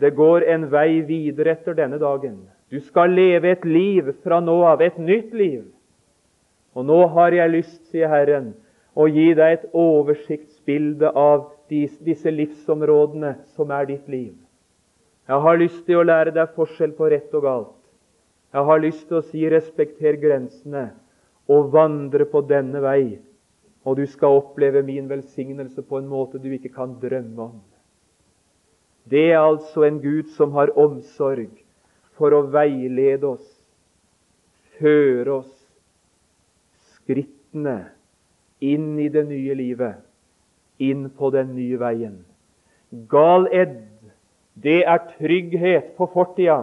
det 0.00 0.14
går 0.16 0.46
en 0.48 0.64
vei 0.72 1.02
videre 1.04 1.52
etter 1.56 1.76
denne 1.76 1.98
dagen. 2.00 2.38
Du 2.72 2.78
skal 2.80 3.12
leve 3.12 3.50
et 3.50 3.64
liv 3.68 4.06
fra 4.24 4.38
nå 4.40 4.54
av, 4.64 4.80
et 4.80 4.96
nytt 4.96 5.34
liv. 5.36 5.64
Og 6.72 6.86
nå 6.86 7.00
har 7.12 7.34
jeg 7.36 7.52
lyst, 7.52 7.80
sier 7.90 8.08
Herren, 8.08 8.54
å 8.94 9.08
gi 9.10 9.32
deg 9.36 9.56
et 9.58 9.66
oversiktsbilde 9.76 11.10
av 11.12 11.50
disse 11.70 12.32
livsområdene 12.32 13.34
som 13.56 13.74
er 13.74 13.90
ditt 13.90 14.08
liv. 14.08 14.32
Jeg 15.28 15.44
har 15.44 15.60
lyst 15.60 15.84
til 15.86 16.00
å 16.00 16.06
lære 16.06 16.32
deg 16.34 16.56
forskjell 16.56 16.96
på 16.96 17.10
rett 17.12 17.34
og 17.36 17.44
galt. 17.44 17.76
Jeg 18.54 18.66
har 18.66 18.82
lyst 18.82 19.04
til 19.06 19.20
å 19.20 19.26
si 19.26 19.44
respekter 19.50 20.16
grensene 20.22 20.88
og 21.50 21.72
vandre 21.74 22.26
på 22.30 22.44
denne 22.46 22.82
vei 22.84 23.18
og 23.84 23.96
du 23.96 24.06
skal 24.06 24.40
oppleve 24.40 24.82
min 24.84 25.08
velsignelse 25.08 25.82
på 25.82 26.00
en 26.00 26.08
måte 26.08 26.38
du 26.38 26.50
ikke 26.52 26.72
kan 26.74 26.96
drømme 27.00 27.42
om. 27.42 27.60
Det 29.10 29.30
er 29.32 29.40
altså 29.40 29.86
en 29.86 30.00
Gud 30.02 30.28
som 30.36 30.52
har 30.52 30.72
omsorg 30.78 31.50
for 32.18 32.36
å 32.36 32.44
veilede 32.52 33.26
oss, 33.26 33.46
føre 34.78 35.40
oss 35.40 35.54
skrittene 36.92 37.78
inn 38.60 38.92
i 39.00 39.08
det 39.08 39.24
nye 39.30 39.56
livet, 39.56 39.96
inn 40.78 41.08
på 41.16 41.32
den 41.32 41.54
nye 41.56 41.80
veien. 41.80 42.20
Gal 43.08 43.48
edd, 43.48 43.80
det 44.60 44.82
er 44.84 45.00
trygghet 45.16 45.94
på 45.96 46.10
fortida. 46.12 46.60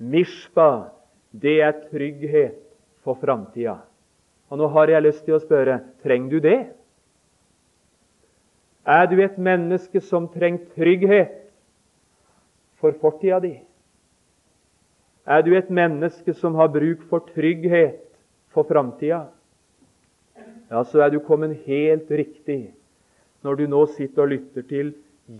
Mishpa, 0.00 0.88
det 1.30 1.58
er 1.60 1.76
trygghet 1.92 2.61
for 3.02 3.18
framtida. 3.20 3.80
Og 4.52 4.60
nå 4.60 4.68
har 4.74 4.90
jeg 4.92 5.06
lyst 5.06 5.24
til 5.26 5.36
å 5.36 5.42
spørre 5.42 5.80
trenger 6.04 6.30
du 6.30 6.44
det? 6.44 6.60
Er 8.82 9.06
du 9.06 9.20
et 9.22 9.38
menneske 9.38 10.02
som 10.02 10.26
trenger 10.30 10.66
trygghet 10.74 11.36
for 12.82 12.94
fortida 13.00 13.38
di? 13.42 13.54
Er 15.22 15.44
du 15.46 15.52
et 15.54 15.70
menneske 15.70 16.34
som 16.34 16.58
har 16.58 16.72
bruk 16.74 17.04
for 17.10 17.22
trygghet 17.30 18.02
for 18.50 18.66
framtida? 18.66 19.28
Ja, 20.72 20.82
så 20.82 21.04
er 21.04 21.12
du 21.12 21.20
kommet 21.22 21.62
helt 21.66 22.10
riktig 22.10 22.72
når 23.42 23.58
du 23.58 23.66
nå 23.70 23.84
sitter 23.94 24.24
og 24.24 24.32
lytter 24.32 24.66
til 24.66 24.92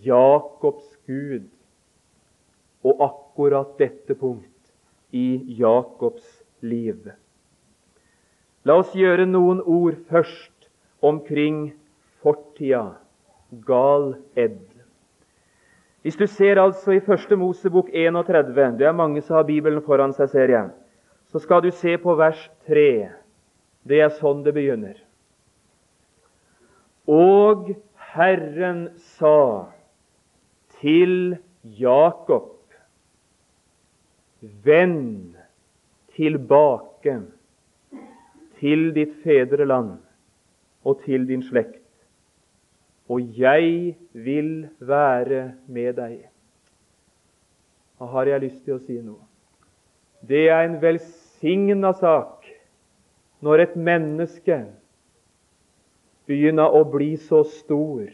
Jakobs 0.05 0.87
Gud 1.07 1.49
og 2.87 3.03
akkurat 3.07 3.75
dette 3.79 4.15
punkt 4.19 4.73
i 5.15 5.43
Jakobs 5.59 6.25
liv. 6.63 7.11
La 8.65 8.77
oss 8.79 8.93
gjøre 8.95 9.27
noen 9.27 9.63
ord 9.67 9.97
først 10.11 10.69
omkring 11.03 11.73
fortida, 12.23 12.93
gal 13.67 14.13
edd. 14.39 14.61
Hvis 16.03 16.19
du 16.19 16.27
ser 16.31 16.59
altså 16.63 16.97
i 16.97 17.03
Første 17.03 17.37
Mosebok 17.39 17.91
31, 17.95 18.79
det 18.79 18.87
er 18.87 18.95
mange 18.95 19.23
som 19.23 19.39
har 19.39 19.47
Bibelen 19.47 19.83
foran 19.87 20.15
seg, 20.15 20.31
ser 20.31 20.55
jeg, 20.55 20.71
så 21.31 21.43
skal 21.43 21.63
du 21.63 21.71
se 21.75 21.95
på 21.99 22.15
vers 22.19 22.41
3. 22.67 22.87
Det 23.87 24.01
er 24.03 24.15
sånn 24.19 24.43
det 24.47 24.55
begynner. 24.55 24.97
Og 27.11 27.73
Herren 28.15 28.89
sa 29.19 29.71
til 30.79 31.37
Jakob, 31.63 32.51
vend 34.67 35.39
tilbake 36.15 37.21
til 38.63 38.93
ditt 38.95 39.17
fedreland 39.25 39.97
og 40.87 41.01
til 41.03 41.27
din 41.27 41.43
slekt, 41.43 41.83
og 43.11 43.35
jeg 43.39 43.97
vil 44.15 44.69
være 44.79 45.53
med 45.67 45.97
deg. 45.99 46.21
Da 47.99 48.07
har 48.15 48.31
jeg 48.31 48.45
lyst 48.47 48.63
til 48.65 48.79
å 48.79 48.83
si 48.83 49.01
noe? 49.03 49.23
Det 50.23 50.47
er 50.51 50.63
en 50.63 50.79
velsigna 50.83 51.91
sak 51.99 52.47
når 53.43 53.65
et 53.65 53.75
menneske 53.75 54.61
begynner 56.31 56.71
å 56.71 56.85
bli 56.87 57.17
så 57.19 57.43
stor 57.43 58.07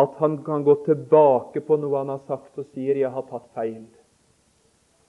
at 0.00 0.18
han 0.18 0.40
kan 0.46 0.66
gå 0.66 0.74
tilbake 0.86 1.62
på 1.66 1.78
noe 1.78 2.02
han 2.02 2.10
har 2.14 2.22
sagt, 2.26 2.58
og 2.58 2.66
sier 2.74 2.96
'jeg 2.96 3.10
har 3.10 3.22
tatt 3.30 3.48
feil'. 3.54 3.99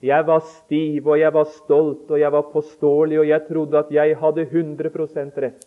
Jeg 0.02 0.26
var 0.26 0.42
stiv, 0.42 1.06
og 1.06 1.18
jeg 1.20 1.32
var 1.34 1.46
stolt, 1.46 2.10
og 2.10 2.18
jeg 2.18 2.32
var 2.32 2.50
påståelig, 2.50 3.20
og 3.22 3.28
jeg 3.28 3.46
trodde 3.46 3.78
at 3.78 3.90
jeg 3.94 4.18
hadde 4.18 4.46
100% 4.50 5.40
rett. 5.44 5.66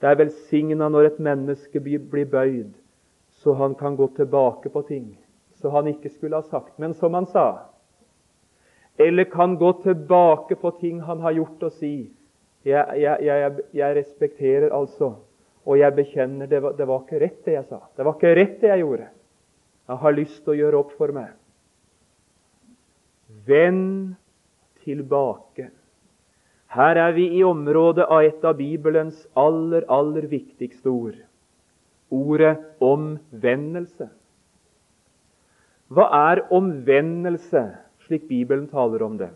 Det 0.00 0.10
er 0.10 0.18
velsigna 0.20 0.88
når 0.92 1.10
et 1.10 1.22
menneske 1.22 1.80
blir 1.82 2.28
bøyd, 2.30 2.74
så 3.42 3.56
han 3.58 3.74
kan 3.74 3.96
gå 3.98 4.06
tilbake 4.16 4.70
på 4.70 4.82
ting 4.86 5.16
så 5.60 5.70
han 5.72 5.88
ikke 5.88 6.12
skulle 6.12 6.36
ha 6.36 6.44
sagt, 6.44 6.78
men 6.78 6.94
som 6.94 7.14
han 7.14 7.26
sa. 7.26 7.46
Eller 8.98 9.24
kan 9.24 9.56
gå 9.56 9.72
tilbake 9.82 10.56
på 10.56 10.70
ting 10.80 11.00
han 11.00 11.20
har 11.20 11.36
gjort, 11.36 11.62
og 11.62 11.72
si 11.72 11.94
jeg, 12.66 12.98
jeg, 12.98 13.22
jeg, 13.22 13.64
jeg 13.78 13.96
respekterer 13.96 14.72
altså, 14.74 15.12
og 15.66 15.78
jeg 15.78 15.94
bekjenner 15.94 16.48
det 16.50 16.62
var, 16.62 16.74
det 16.78 16.86
var 16.88 17.04
ikke 17.04 17.20
rett, 17.22 17.40
det 17.46 17.56
jeg 17.56 17.66
sa. 17.68 17.80
Det 17.96 18.06
var 18.06 18.16
ikke 18.16 18.34
rett, 18.38 18.56
det 18.60 18.70
jeg 18.72 18.82
gjorde. 18.82 19.08
Jeg 19.86 20.00
har 20.02 20.16
lyst 20.16 20.40
til 20.42 20.54
å 20.54 20.58
gjøre 20.60 20.80
opp 20.82 20.94
for 20.98 21.14
meg. 21.14 21.34
Vend 23.46 24.14
tilbake. 24.84 25.70
Her 26.76 26.98
er 26.98 27.12
vi 27.16 27.28
i 27.38 27.44
området 27.46 28.04
av 28.10 28.24
et 28.26 28.44
av 28.44 28.56
Bibelens 28.58 29.26
aller, 29.38 29.86
aller 29.88 30.26
viktigste 30.30 30.90
ord. 30.90 31.16
Ordet 32.10 32.56
omvendelse. 32.82 34.08
Hva 35.86 36.06
er 36.30 36.42
omvendelse, 36.54 37.62
slik 38.06 38.26
Bibelen 38.28 38.66
taler 38.70 39.04
om 39.06 39.18
det? 39.18 39.30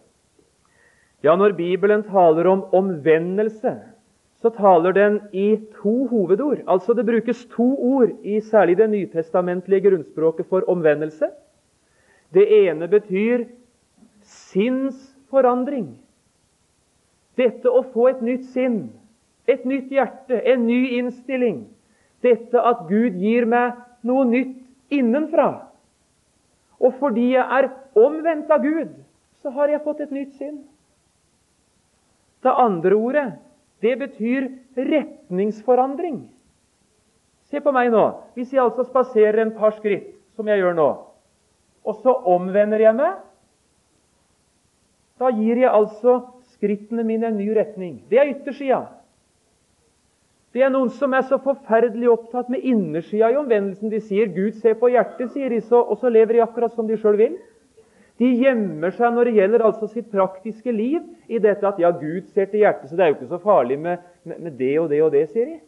Ja, 1.22 1.36
Når 1.36 1.52
Bibelen 1.52 2.02
taler 2.02 2.46
om 2.46 2.64
omvendelse, 2.74 3.76
så 4.40 4.50
taler 4.56 4.92
den 4.96 5.20
i 5.32 5.60
to 5.82 6.06
hovedord. 6.08 6.62
Altså 6.66 6.94
Det 6.94 7.06
brukes 7.06 7.44
to 7.52 7.76
ord 7.76 8.10
i 8.24 8.40
særlig 8.40 8.78
det 8.78 8.90
nytestamentlige 8.90 9.90
grunnspråket 9.90 10.46
for 10.48 10.64
omvendelse. 10.66 11.28
Det 12.34 12.46
ene 12.48 12.88
betyr 12.88 13.44
sinnsforandring. 14.50 15.92
Dette 17.38 17.70
å 17.70 17.82
få 17.92 18.10
et 18.10 18.22
nytt 18.24 18.48
sinn, 18.52 18.90
et 19.48 19.64
nytt 19.66 19.92
hjerte, 19.92 20.40
en 20.52 20.66
ny 20.66 20.98
innstilling. 20.98 21.62
Dette 22.24 22.60
at 22.60 22.84
Gud 22.90 23.16
gir 23.20 23.46
meg 23.48 23.78
noe 24.06 24.26
nytt 24.28 24.58
innenfra. 24.92 25.48
Og 26.80 26.96
fordi 27.00 27.32
jeg 27.34 27.44
er 27.44 27.70
omvendt 27.98 28.50
av 28.52 28.64
Gud, 28.64 28.92
så 29.40 29.52
har 29.56 29.72
jeg 29.72 29.84
fått 29.84 30.02
et 30.04 30.12
nytt 30.12 30.36
sinn. 30.36 30.60
Det 32.44 32.52
andre 32.52 32.96
ordet, 32.96 33.28
det 33.84 33.96
betyr 34.00 34.48
retningsforandring. 34.76 36.22
Se 37.50 37.60
på 37.60 37.72
meg 37.74 37.90
nå. 37.92 38.04
Hvis 38.36 38.52
jeg 38.54 38.62
altså 38.62 38.84
spaserer 38.88 39.42
en 39.42 39.54
par 39.56 39.74
skritt, 39.76 40.12
som 40.36 40.48
jeg 40.48 40.60
gjør 40.62 40.76
nå, 40.76 40.88
og 41.80 42.00
så 42.04 42.12
omvender 42.32 42.80
jeg 42.80 42.96
meg, 42.96 43.18
da 45.20 45.28
gir 45.36 45.60
jeg 45.60 45.68
altså 45.68 46.22
skrittene 46.54 47.04
mine 47.04 47.28
en 47.28 47.38
ny 47.38 47.50
retning. 47.56 48.00
Det 48.08 48.18
er 48.20 48.32
yttersida. 48.32 48.80
Det 50.50 50.64
er 50.66 50.72
noen 50.72 50.90
som 50.90 51.12
er 51.14 51.22
så 51.28 51.38
forferdelig 51.38 52.08
opptatt 52.10 52.48
med 52.50 52.64
innersida 52.66 53.28
i 53.30 53.38
omvendelsen. 53.38 53.92
De 53.92 54.00
sier 54.02 54.32
'Gud 54.32 54.58
ser 54.58 54.74
på 54.80 54.90
hjertet', 54.90 55.30
sier 55.30 55.52
de, 55.52 55.60
så, 55.60 55.78
og 55.78 56.00
så 56.00 56.10
lever 56.10 56.38
de 56.38 56.42
akkurat 56.42 56.74
som 56.74 56.88
de 56.88 56.98
sjøl 56.98 57.20
vil. 57.20 57.36
De 58.20 58.28
gjemmer 58.36 58.92
seg 58.92 59.14
når 59.14 59.30
det 59.30 59.36
gjelder 59.38 59.62
altså 59.64 59.86
sitt 59.88 60.10
praktiske 60.12 60.72
liv, 60.74 61.04
i 61.30 61.38
dette 61.38 61.64
at 61.64 61.78
ja, 61.80 61.92
Gud 61.94 62.26
ser 62.34 62.50
til 62.50 62.64
hjertet, 62.64 62.90
så 62.90 62.96
det 62.96 63.04
er 63.04 63.12
jo 63.12 63.16
ikke 63.20 63.30
så 63.30 63.38
farlig 63.40 63.78
med, 63.80 64.02
med, 64.26 64.56
det 64.58 64.74
og 64.80 64.90
det 64.90 64.98
og 65.04 65.12
det, 65.14 65.28
sier 65.30 65.46
de. 65.46 65.60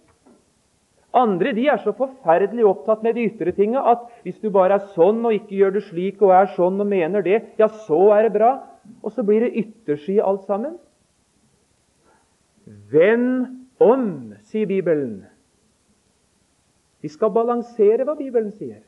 Andre 1.17 1.53
de 1.57 1.69
er 1.69 1.81
så 1.81 1.95
forferdelig 1.97 2.67
opptatt 2.67 3.05
med 3.05 3.15
de 3.17 3.29
ytre 3.29 3.53
tinga 3.57 3.85
at 3.93 4.05
hvis 4.25 4.41
du 4.41 4.51
bare 4.53 4.81
er 4.81 4.93
sånn 4.97 5.21
og 5.29 5.37
ikke 5.37 5.57
gjør 5.61 5.75
det 5.77 5.85
slik 5.87 6.21
og 6.25 6.33
er 6.35 6.53
sånn 6.57 6.81
og 6.81 6.89
mener 6.89 7.25
det, 7.25 7.41
ja, 7.61 7.69
så 7.87 8.01
er 8.17 8.27
det 8.27 8.35
bra. 8.37 8.53
Og 9.03 9.13
så 9.13 9.23
blir 9.27 9.45
det 9.45 9.55
yttersky 9.63 10.19
alt 10.23 10.47
sammen. 10.47 10.79
Vend 12.93 13.47
om, 13.83 14.07
sier 14.47 14.67
Bibelen. 14.71 15.23
Vi 17.03 17.11
skal 17.11 17.33
balansere 17.35 18.07
hva 18.07 18.15
Bibelen 18.19 18.53
sier. 18.55 18.83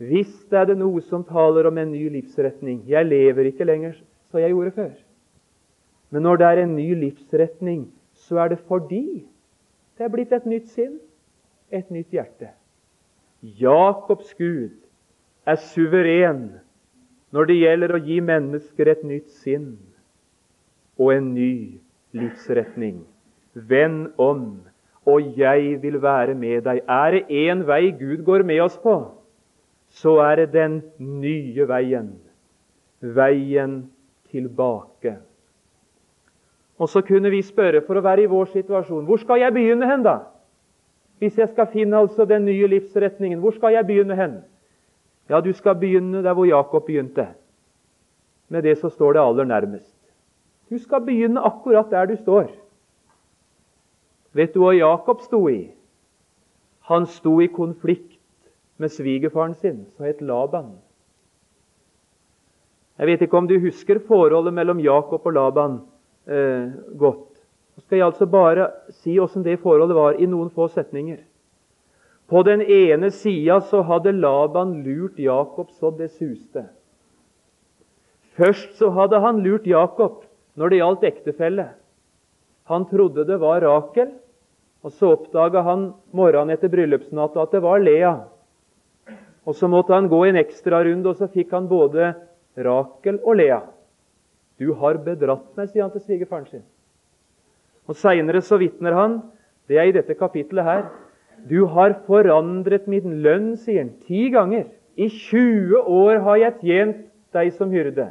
Visst 0.00 0.52
er 0.56 0.64
det 0.70 0.78
noe 0.80 1.02
som 1.04 1.26
taler 1.28 1.68
om 1.68 1.78
en 1.78 1.92
ny 1.92 2.06
livsretning. 2.10 2.82
Jeg 2.88 3.06
lever 3.06 3.50
ikke 3.50 3.68
lenger 3.68 3.98
som 4.30 4.40
jeg 4.40 4.54
gjorde 4.54 4.74
før. 4.78 4.94
Men 6.10 6.24
når 6.26 6.40
det 6.40 6.46
er 6.46 6.62
en 6.62 6.74
ny 6.74 6.88
livsretning, 6.98 7.84
så 8.26 8.40
er 8.42 8.54
det 8.54 8.62
fordi 8.66 9.26
det 9.98 10.06
er 10.06 10.12
blitt 10.12 10.32
et 10.32 10.48
nytt 10.48 10.70
sinn, 10.72 10.96
et 11.70 11.90
nytt 11.92 12.10
hjerte. 12.16 12.48
Jakobs 13.42 14.32
Gud 14.38 14.72
er 15.46 15.60
suveren 15.60 16.48
når 17.30 17.46
det 17.46 17.60
gjelder 17.60 17.94
å 17.94 18.02
gi 18.02 18.18
mennesker 18.24 18.90
et 18.90 19.04
nytt 19.06 19.30
sinn 19.42 19.72
og 21.00 21.12
en 21.14 21.30
ny 21.34 21.52
livsretning. 22.16 23.00
Vend 23.54 24.10
om, 24.20 24.60
og 25.06 25.38
jeg 25.38 25.78
vil 25.82 25.98
være 26.02 26.34
med 26.38 26.66
deg. 26.66 26.82
Er 26.86 27.16
det 27.16 27.22
én 27.30 27.64
vei 27.66 27.90
Gud 27.96 28.24
går 28.26 28.44
med 28.46 28.60
oss 28.66 28.76
på, 28.82 28.96
så 29.90 30.18
er 30.22 30.42
det 30.42 30.52
den 30.54 30.80
nye 30.98 31.66
veien. 31.66 32.12
Veien 33.00 33.82
tilbake. 34.30 35.16
Og 36.80 36.88
så 36.88 37.02
kunne 37.04 37.30
vi 37.30 37.42
spørre, 37.44 37.82
for 37.84 37.98
å 37.98 38.04
være 38.04 38.24
i 38.24 38.30
vår 38.30 38.52
situasjon, 38.54 39.04
hvor 39.04 39.20
skal 39.20 39.42
jeg 39.42 39.52
begynne 39.52 39.88
hen, 39.88 40.04
da? 40.06 40.18
Hvis 41.20 41.36
jeg 41.36 41.50
skal 41.52 41.68
finne 41.68 41.98
altså 42.00 42.24
den 42.24 42.46
nye 42.48 42.68
livsretningen, 42.70 43.40
hvor 43.42 43.52
skal 43.52 43.74
jeg 43.74 43.86
begynne 43.86 44.16
hen? 44.16 44.38
Ja, 45.30 45.40
du 45.40 45.52
skal 45.54 45.78
begynne 45.78 46.24
der 46.24 46.34
hvor 46.34 46.44
Jakob 46.44 46.86
begynte. 46.86 47.28
Med 48.48 48.62
det 48.66 48.78
så 48.78 48.88
står 48.90 49.12
det 49.12 49.22
aller 49.22 49.44
nærmest. 49.44 49.94
Du 50.70 50.78
skal 50.78 51.04
begynne 51.06 51.40
akkurat 51.40 51.90
der 51.90 52.06
du 52.06 52.16
står. 52.16 52.50
Vet 54.32 54.54
du 54.54 54.62
hva 54.62 54.74
Jakob 54.74 55.22
sto 55.22 55.44
i? 55.48 55.70
Han 56.90 57.06
sto 57.06 57.40
i 57.40 57.46
konflikt 57.46 58.18
med 58.76 58.90
svigerfaren 58.90 59.54
sin, 59.54 59.86
som 59.96 60.06
het 60.06 60.22
Laban. 60.22 60.72
Jeg 62.98 63.06
vet 63.06 63.22
ikke 63.22 63.38
om 63.38 63.48
du 63.48 63.58
husker 63.60 64.02
forholdet 64.06 64.54
mellom 64.54 64.80
Jakob 64.80 65.26
og 65.26 65.32
Laban 65.32 65.80
eh, 66.26 66.68
godt. 66.98 67.38
Så 67.74 67.80
skal 67.80 67.96
jeg 67.96 68.06
altså 68.06 68.26
bare 68.26 68.70
si 68.90 69.18
åssen 69.18 69.44
det 69.44 69.60
forholdet 69.62 69.96
var, 69.96 70.18
i 70.18 70.26
noen 70.26 70.50
få 70.50 70.68
setninger. 70.68 71.22
På 72.30 72.44
den 72.46 72.62
ene 72.62 73.10
sida 73.10 73.58
så 73.60 73.82
hadde 73.82 74.12
Laban 74.14 74.76
lurt 74.84 75.18
Jakob 75.18 75.72
så 75.74 75.90
det 75.90 76.12
suste. 76.14 76.68
Først 78.38 78.76
så 78.78 78.92
hadde 78.94 79.18
han 79.18 79.40
lurt 79.42 79.66
Jakob 79.66 80.22
når 80.54 80.70
det 80.70 80.78
gjaldt 80.78 81.06
ektefelle. 81.08 81.64
Han 82.70 82.86
trodde 82.86 83.26
det 83.26 83.40
var 83.42 83.64
Rakel, 83.66 84.12
og 84.86 84.94
så 84.94 85.10
oppdaga 85.16 85.64
han 85.66 85.88
morgenen 86.14 86.54
etter 86.54 86.70
bryllupsnatta 86.70 87.42
at 87.42 87.56
det 87.56 87.64
var 87.66 87.82
Lea. 87.82 88.14
Og 89.44 89.56
Så 89.56 89.66
måtte 89.66 89.96
han 89.96 90.06
gå 90.06 90.24
en 90.28 90.38
ekstrarunde, 90.38 91.08
og 91.10 91.16
så 91.16 91.26
fikk 91.26 91.50
han 91.50 91.66
både 91.66 92.14
Rakel 92.56 93.18
og 93.24 93.36
Lea. 93.36 93.60
'Du 94.58 94.74
har 94.74 95.02
bedratt 95.02 95.56
meg', 95.56 95.72
sier 95.72 95.82
han 95.82 95.90
til 95.90 96.00
svigerfaren 96.00 96.46
sin. 96.46 96.62
Og 97.88 97.96
Seinere 97.96 98.42
vitner 98.58 98.92
han, 98.92 99.22
det 99.66 99.78
er 99.78 99.88
i 99.88 99.92
dette 99.92 100.14
kapittelet 100.14 100.64
her 100.64 100.84
'Du 101.48 101.66
har 101.66 101.94
forandret 102.06 102.86
min 102.86 103.22
lønn', 103.22 103.56
sier 103.56 103.84
han, 103.84 103.92
ti 104.06 104.30
ganger. 104.30 104.66
'I 104.96 105.08
20 105.08 105.80
år 105.80 106.20
har 106.26 106.36
jeg 106.36 106.58
tjent 106.60 107.06
deg 107.32 107.52
som 107.52 107.70
hyrde.' 107.70 108.10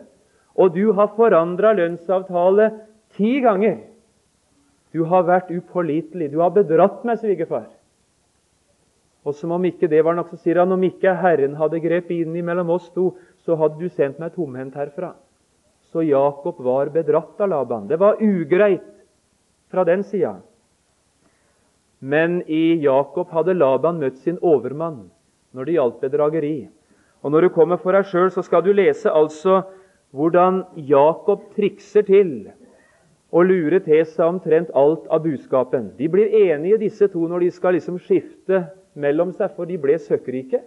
'Og 0.57 0.73
du 0.73 0.91
har 0.91 1.13
forandra 1.15 1.73
lønnsavtale 1.73 2.71
ti 3.15 3.39
ganger.' 3.41 3.83
'Du 4.91 5.03
har 5.05 5.23
vært 5.23 5.51
upålitelig. 5.51 6.31
Du 6.31 6.39
har 6.39 6.49
bedratt 6.49 7.03
meg, 7.05 7.19
svigerfar.' 7.19 7.69
Og 9.25 9.35
som 9.35 9.51
om 9.51 9.65
ikke 9.65 9.89
det 9.91 10.03
var 10.05 10.15
nok, 10.15 10.29
så 10.31 10.37
sier 10.39 10.61
han 10.61 10.71
om 10.71 10.83
ikke 10.83 11.13
Herren 11.19 11.57
hadde 11.59 11.81
grepet 11.83 12.23
inn 12.23 12.33
mellom 12.45 12.69
oss 12.69 12.89
to, 12.95 13.11
så 13.45 13.57
hadde 13.59 13.77
du 13.77 13.89
sendt 13.89 14.19
meg 14.19 14.33
tomhendt 14.33 14.77
herfra. 14.79 15.13
Så 15.91 16.01
Jakob 16.05 16.61
var 16.63 16.89
bedratt 16.93 17.41
av 17.41 17.49
Laban. 17.49 17.87
Det 17.87 17.99
var 17.99 18.21
ugreit 18.21 18.85
fra 19.69 19.83
den 19.83 20.03
sida. 20.03 20.37
Men 21.99 22.41
i 22.47 22.79
Jakob 22.83 23.31
hadde 23.35 23.57
Laban 23.57 23.99
møtt 23.99 24.21
sin 24.23 24.39
overmann 24.41 25.09
når 25.55 25.65
det 25.65 25.75
gjaldt 25.75 26.01
bedrageri. 26.03 26.69
Og 27.23 27.31
Når 27.31 27.41
du 27.41 27.49
kommer 27.49 27.77
for 27.77 27.91
deg 27.91 28.07
sjøl, 28.07 28.31
skal 28.31 28.63
du 28.63 28.71
lese 28.71 29.11
altså 29.11 29.63
hvordan 30.15 30.63
Jakob 30.87 31.49
trikser 31.55 32.05
til 32.07 32.49
og 33.29 33.45
lurer 33.45 33.83
til 33.85 34.01
seg 34.07 34.25
omtrent 34.25 34.71
alt 34.73 35.05
av 35.11 35.21
budskapen. 35.21 35.91
De 35.99 36.07
blir 36.09 36.31
enige, 36.33 36.79
disse 36.81 37.07
to, 37.11 37.27
når 37.27 37.45
de 37.45 37.51
skal 37.53 37.75
liksom 37.77 37.99
skifte 38.01 38.63
mellom 38.97 39.33
seg, 39.35 39.51
for 39.53 39.69
de 39.69 39.77
ble 39.77 39.99
søkkrike. 40.01 40.63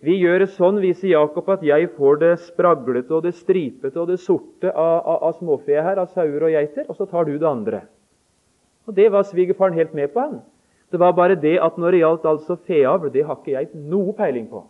Vi 0.00 0.14
gjør 0.16 0.46
det 0.46 0.52
sånn, 0.54 0.78
viser 0.80 1.10
Jakob, 1.10 1.50
at 1.52 1.64
jeg 1.66 1.90
får 1.98 2.20
det 2.22 2.32
spraglete 2.46 3.12
og 3.12 3.26
det 3.26 3.34
stripete 3.36 4.00
og 4.00 4.08
det 4.08 4.16
sorte 4.22 4.70
av, 4.72 5.02
av, 5.04 5.18
av 5.28 5.34
småfe 5.36 5.76
her, 5.76 6.00
av 6.00 6.08
sauer 6.14 6.46
og 6.46 6.54
geiter, 6.54 6.86
og 6.88 6.96
så 6.96 7.04
tar 7.10 7.28
du 7.28 7.34
det 7.34 7.48
andre. 7.50 7.82
Og 8.88 8.94
Det 8.94 9.12
var 9.12 9.22
svigerfaren 9.22 9.74
helt 9.74 9.94
med 9.94 10.12
på. 10.12 10.20
han. 10.20 10.40
Det 10.90 10.98
var 10.98 11.12
bare 11.12 11.34
det 11.34 11.58
at 11.62 11.78
når 11.78 11.90
det 11.90 12.00
gjaldt 12.00 12.24
altså 12.26 12.56
feavl, 12.66 13.12
det 13.12 13.26
har 13.26 13.36
ikke 13.36 13.52
jeg 13.52 13.68
noe 13.74 14.12
peiling 14.12 14.48
på, 14.50 14.64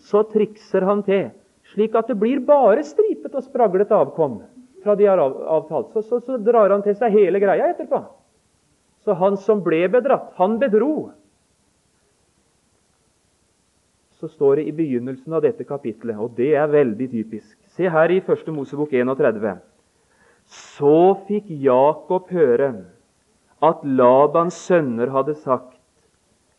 så 0.00 0.22
trikser 0.28 0.84
han 0.84 1.02
til, 1.02 1.30
slik 1.72 1.94
at 1.94 2.10
det 2.10 2.18
blir 2.20 2.42
bare 2.44 2.84
stripet 2.84 3.34
og 3.34 3.46
spraglet 3.46 3.92
avkom 3.92 4.42
fra 4.84 4.94
de 4.94 5.06
har 5.08 5.18
avtalt. 5.18 5.94
Så, 5.94 6.02
så, 6.02 6.20
så 6.20 6.36
drar 6.36 6.70
han 6.70 6.82
til 6.84 6.96
seg 6.98 7.16
hele 7.16 7.40
greia 7.40 7.70
etterpå. 7.72 8.02
Så 9.04 9.16
han 9.16 9.36
som 9.40 9.62
ble 9.64 9.86
bedratt, 9.88 10.34
han 10.36 10.58
bedro 10.60 11.12
så 14.24 14.28
står 14.28 14.56
det 14.56 14.68
i 14.70 14.72
begynnelsen 14.72 15.34
av 15.36 15.42
dette 15.44 15.66
kapitlet, 15.68 16.16
og 16.16 16.32
det 16.38 16.54
er 16.56 16.70
veldig 16.70 17.10
typisk. 17.12 17.56
Se 17.76 17.90
her 17.90 18.12
i 18.14 18.22
1. 18.22 18.46
Mosebok 18.56 18.94
31. 18.96 19.58
Så 20.48 20.96
fikk 21.28 21.50
Jakob 21.60 22.30
høre 22.32 22.70
at 23.64 23.84
Labans 23.84 24.56
sønner 24.66 25.12
hadde 25.14 25.34
sagt 25.40 25.78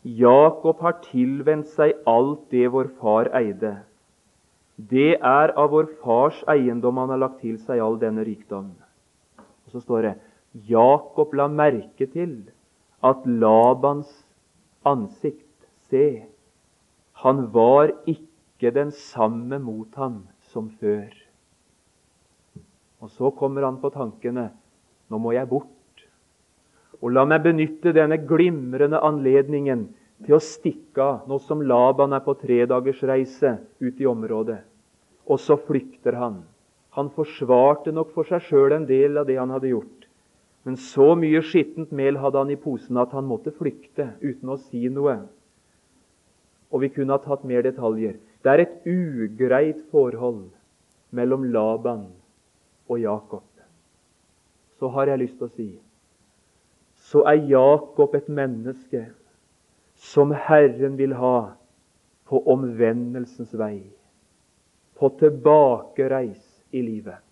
Jakob 0.06 0.80
har 0.84 1.00
tilvendt 1.04 1.68
seg 1.74 1.96
alt 2.06 2.44
det 2.54 2.68
vår 2.70 2.92
far 3.00 3.30
eide. 3.34 3.72
Det 4.76 5.16
er 5.16 5.52
av 5.58 5.72
vår 5.72 5.88
fars 6.02 6.42
eiendom 6.52 7.00
han 7.00 7.10
har 7.14 7.22
lagt 7.24 7.40
til 7.42 7.56
seg 7.58 7.82
all 7.82 7.98
denne 7.98 8.22
rikdom. 8.26 8.70
Og 9.40 9.74
Så 9.74 9.82
står 9.82 10.06
det 10.06 10.14
Jakob 10.68 11.34
la 11.34 11.48
merke 11.48 12.06
til 12.06 12.36
at 13.02 13.26
Labans 13.26 14.12
ansikt 14.86 15.44
Se, 15.86 16.26
han 17.22 17.44
var 17.54 17.92
ikke 18.10 18.72
den 18.74 18.90
samme 18.90 19.58
mot 19.62 19.94
ham 19.94 20.24
som 20.50 20.66
før. 20.80 21.12
Og 22.98 23.12
så 23.14 23.30
kommer 23.38 23.62
han 23.62 23.78
på 23.78 23.92
tankene 23.94 24.48
nå 25.06 25.20
må 25.22 25.30
jeg 25.36 25.46
bort. 25.46 25.75
Og 27.02 27.12
la 27.12 27.26
meg 27.28 27.44
benytte 27.44 27.92
denne 27.96 28.18
glimrende 28.28 29.00
anledningen 29.04 29.86
til 30.24 30.36
å 30.36 30.42
stikke 30.42 31.02
av 31.04 31.28
nå 31.28 31.38
som 31.44 31.62
Laban 31.62 32.16
er 32.16 32.24
på 32.24 32.36
tredagersreise 32.40 33.56
ut 33.84 34.00
i 34.00 34.08
området. 34.08 34.62
Og 35.28 35.40
så 35.42 35.58
flykter 35.60 36.16
han. 36.16 36.40
Han 36.96 37.12
forsvarte 37.12 37.92
nok 37.92 38.14
for 38.14 38.28
seg 38.28 38.46
sjøl 38.46 38.72
en 38.72 38.88
del 38.88 39.20
av 39.20 39.28
det 39.28 39.36
han 39.36 39.52
hadde 39.52 39.74
gjort. 39.74 40.06
Men 40.64 40.78
så 40.80 41.12
mye 41.18 41.44
skittent 41.44 41.92
mel 41.94 42.16
hadde 42.22 42.40
han 42.40 42.50
i 42.50 42.58
posen 42.58 42.96
at 42.98 43.12
han 43.14 43.28
måtte 43.28 43.52
flykte 43.54 44.14
uten 44.24 44.54
å 44.54 44.58
si 44.58 44.88
noe 44.90 45.20
og 46.70 46.82
vi 46.82 46.92
kunne 46.92 47.14
ha 47.14 47.22
tatt 47.22 47.44
mer 47.46 47.64
detaljer. 47.64 48.18
Det 48.42 48.52
er 48.52 48.62
et 48.62 48.86
ugreit 48.86 49.80
forhold 49.90 50.48
mellom 51.16 51.46
Laban 51.52 52.06
og 52.90 53.00
Jakob, 53.00 53.46
så 54.78 54.90
har 54.94 55.10
jeg 55.10 55.22
lyst 55.24 55.38
til 55.40 55.48
å 55.48 55.54
si 55.54 55.68
så 57.06 57.22
er 57.30 57.44
Jakob 57.46 58.14
et 58.18 58.28
menneske 58.28 59.04
som 59.96 60.32
Herren 60.34 60.96
vil 60.98 61.14
ha 61.16 61.52
på 62.26 62.40
omvendelsens 62.50 63.54
vei, 63.56 63.86
på 64.98 65.10
tilbakereis 65.20 66.42
i 66.74 66.82
livet. 66.82 67.22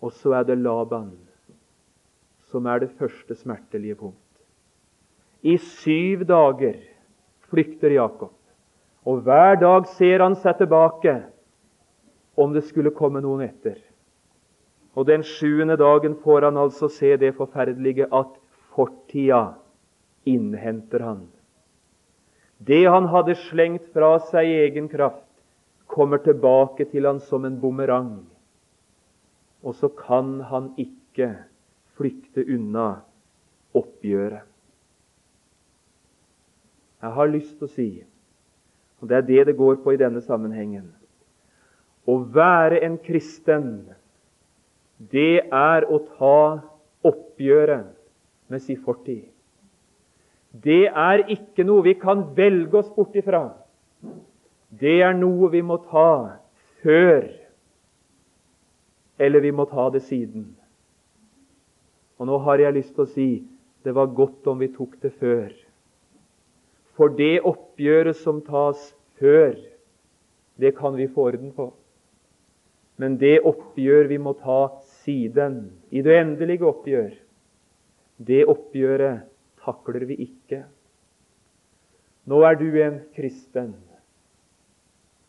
Og 0.00 0.12
så 0.16 0.34
er 0.40 0.48
det 0.48 0.58
Laban 0.60 1.12
som 2.50 2.66
er 2.70 2.84
det 2.84 2.92
første 2.98 3.34
smertelige 3.34 3.96
punkt. 3.98 4.20
I 5.42 5.56
syv 5.58 6.24
dager 6.28 6.78
flykter 7.50 7.96
Jakob, 7.98 8.32
og 9.04 9.24
hver 9.26 9.58
dag 9.60 9.88
ser 9.98 10.22
han 10.22 10.36
seg 10.40 10.60
tilbake 10.60 11.18
om 12.40 12.54
det 12.54 12.64
skulle 12.68 12.94
komme 12.94 13.20
noen 13.24 13.44
etter. 13.44 13.76
Og 14.94 15.06
den 15.06 15.24
sjuende 15.26 15.76
dagen 15.76 16.14
får 16.22 16.48
han 16.48 16.58
altså 16.60 16.88
se 16.88 17.16
det 17.18 17.34
forferdelige 17.34 18.06
at 18.14 18.36
fortida 18.74 19.56
innhenter 20.26 21.02
han. 21.02 21.24
Det 22.58 22.84
han 22.86 23.08
hadde 23.10 23.34
slengt 23.48 23.90
fra 23.92 24.16
seg 24.30 24.48
i 24.48 24.60
egen 24.68 24.88
kraft, 24.88 25.26
kommer 25.90 26.22
tilbake 26.22 26.86
til 26.90 27.06
han 27.06 27.20
som 27.20 27.44
en 27.44 27.58
bumerang. 27.60 28.24
Og 29.62 29.74
så 29.74 29.88
kan 29.88 30.38
han 30.48 30.72
ikke 30.80 31.34
flykte 31.98 32.44
unna 32.46 33.04
oppgjøret. 33.74 34.46
Jeg 37.04 37.12
har 37.12 37.28
lyst 37.28 37.58
til 37.58 37.66
å 37.66 37.74
si, 37.74 37.88
og 39.02 39.10
det 39.10 39.16
er 39.18 39.26
det 39.28 39.42
det 39.50 39.56
går 39.58 39.82
på 39.84 39.92
i 39.92 40.00
denne 40.00 40.22
sammenhengen 40.24 40.86
Å 42.08 42.14
være 42.32 42.78
en 42.86 42.96
kristen, 42.96 43.90
det 44.98 45.46
er 45.50 45.86
å 45.90 45.98
ta 46.16 46.40
oppgjøret 47.04 47.94
med 48.48 48.62
sin 48.62 48.80
fortid. 48.84 49.26
Det 50.54 50.86
er 50.86 51.24
ikke 51.34 51.66
noe 51.66 51.82
vi 51.82 51.96
kan 51.98 52.22
velge 52.36 52.78
oss 52.78 52.90
bort 52.94 53.16
ifra. 53.18 53.48
Det 54.70 55.00
er 55.02 55.16
noe 55.18 55.50
vi 55.50 55.62
må 55.66 55.80
ta 55.90 56.38
før, 56.82 57.26
eller 59.18 59.42
vi 59.42 59.50
må 59.50 59.66
ta 59.70 59.88
det 59.90 60.04
siden. 60.06 60.52
Og 62.18 62.30
nå 62.30 62.38
har 62.46 62.62
jeg 62.62 62.76
lyst 62.78 62.94
til 62.94 63.04
å 63.04 63.10
si 63.10 63.28
det 63.84 63.92
var 63.94 64.14
godt 64.16 64.46
om 64.48 64.62
vi 64.62 64.70
tok 64.72 64.94
det 65.02 65.12
før. 65.18 65.50
For 66.94 67.10
det 67.10 67.42
oppgjøret 67.44 68.16
som 68.16 68.38
tas 68.46 68.80
før, 69.18 69.56
det 70.56 70.76
kan 70.78 70.94
vi 70.96 71.10
få 71.10 71.28
orden 71.32 71.50
på. 71.52 71.72
Men 72.96 73.18
det 73.18 73.40
oppgjør 73.42 74.06
vi 74.08 74.18
må 74.22 74.36
ta 74.38 74.68
siden, 75.04 75.70
i 75.90 76.02
det 76.02 76.16
endelige 76.18 76.66
oppgjør, 76.66 77.12
det 78.18 78.44
oppgjøret 78.48 79.24
takler 79.64 80.06
vi 80.08 80.18
ikke. 80.26 80.64
Nå 82.30 82.40
er 82.48 82.56
du 82.56 82.68
en 82.80 83.00
kristen. 83.16 83.74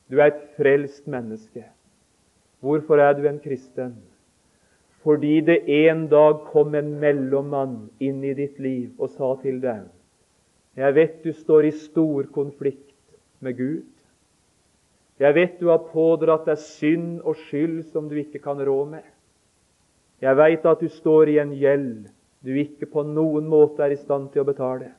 Du 0.07 0.19
er 0.19 0.31
et 0.31 0.43
frelst 0.55 1.07
menneske. 1.11 1.65
Hvorfor 2.63 3.01
er 3.01 3.15
du 3.17 3.25
en 3.27 3.39
kristen? 3.43 3.95
Fordi 5.05 5.41
det 5.45 5.59
en 5.69 6.07
dag 6.09 6.45
kom 6.51 6.75
en 6.75 6.95
mellommann 7.01 7.75
inn 8.01 8.23
i 8.25 8.33
ditt 8.37 8.57
liv 8.61 8.93
og 8.97 9.11
sa 9.13 9.35
til 9.43 9.59
deg 9.61 9.83
Jeg 10.75 10.95
vet 10.95 11.19
du 11.23 11.29
står 11.33 11.67
i 11.67 11.75
stor 11.77 12.25
konflikt 12.33 12.95
med 13.39 13.57
Gud. 13.57 13.85
Jeg 15.19 15.35
vet 15.35 15.59
du 15.59 15.69
har 15.69 15.85
pådratt 15.91 16.47
deg 16.49 16.59
synd 16.59 17.21
og 17.23 17.37
skyld 17.45 17.83
som 17.91 18.09
du 18.09 18.17
ikke 18.19 18.41
kan 18.43 18.59
rå 18.59 18.79
med. 18.89 19.05
Jeg 20.21 20.37
veit 20.37 20.65
at 20.65 20.79
du 20.79 20.87
står 20.89 21.29
i 21.29 21.39
en 21.41 21.51
gjeld 21.55 22.05
du 22.45 22.53
ikke 22.61 22.85
på 22.85 23.01
noen 23.07 23.47
måte 23.49 23.81
er 23.81 23.95
i 23.95 23.97
stand 23.97 24.29
til 24.33 24.43
å 24.43 24.47
betale. 24.47 24.91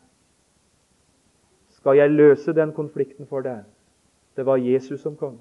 Skal 1.79 2.01
jeg 2.01 2.11
løse 2.11 2.55
den 2.57 2.73
konflikten 2.75 3.29
for 3.31 3.47
deg? 3.47 3.63
Det 4.35 4.45
var 4.45 4.59
Jesus 4.59 5.05
som 5.05 5.15
kom. 5.17 5.39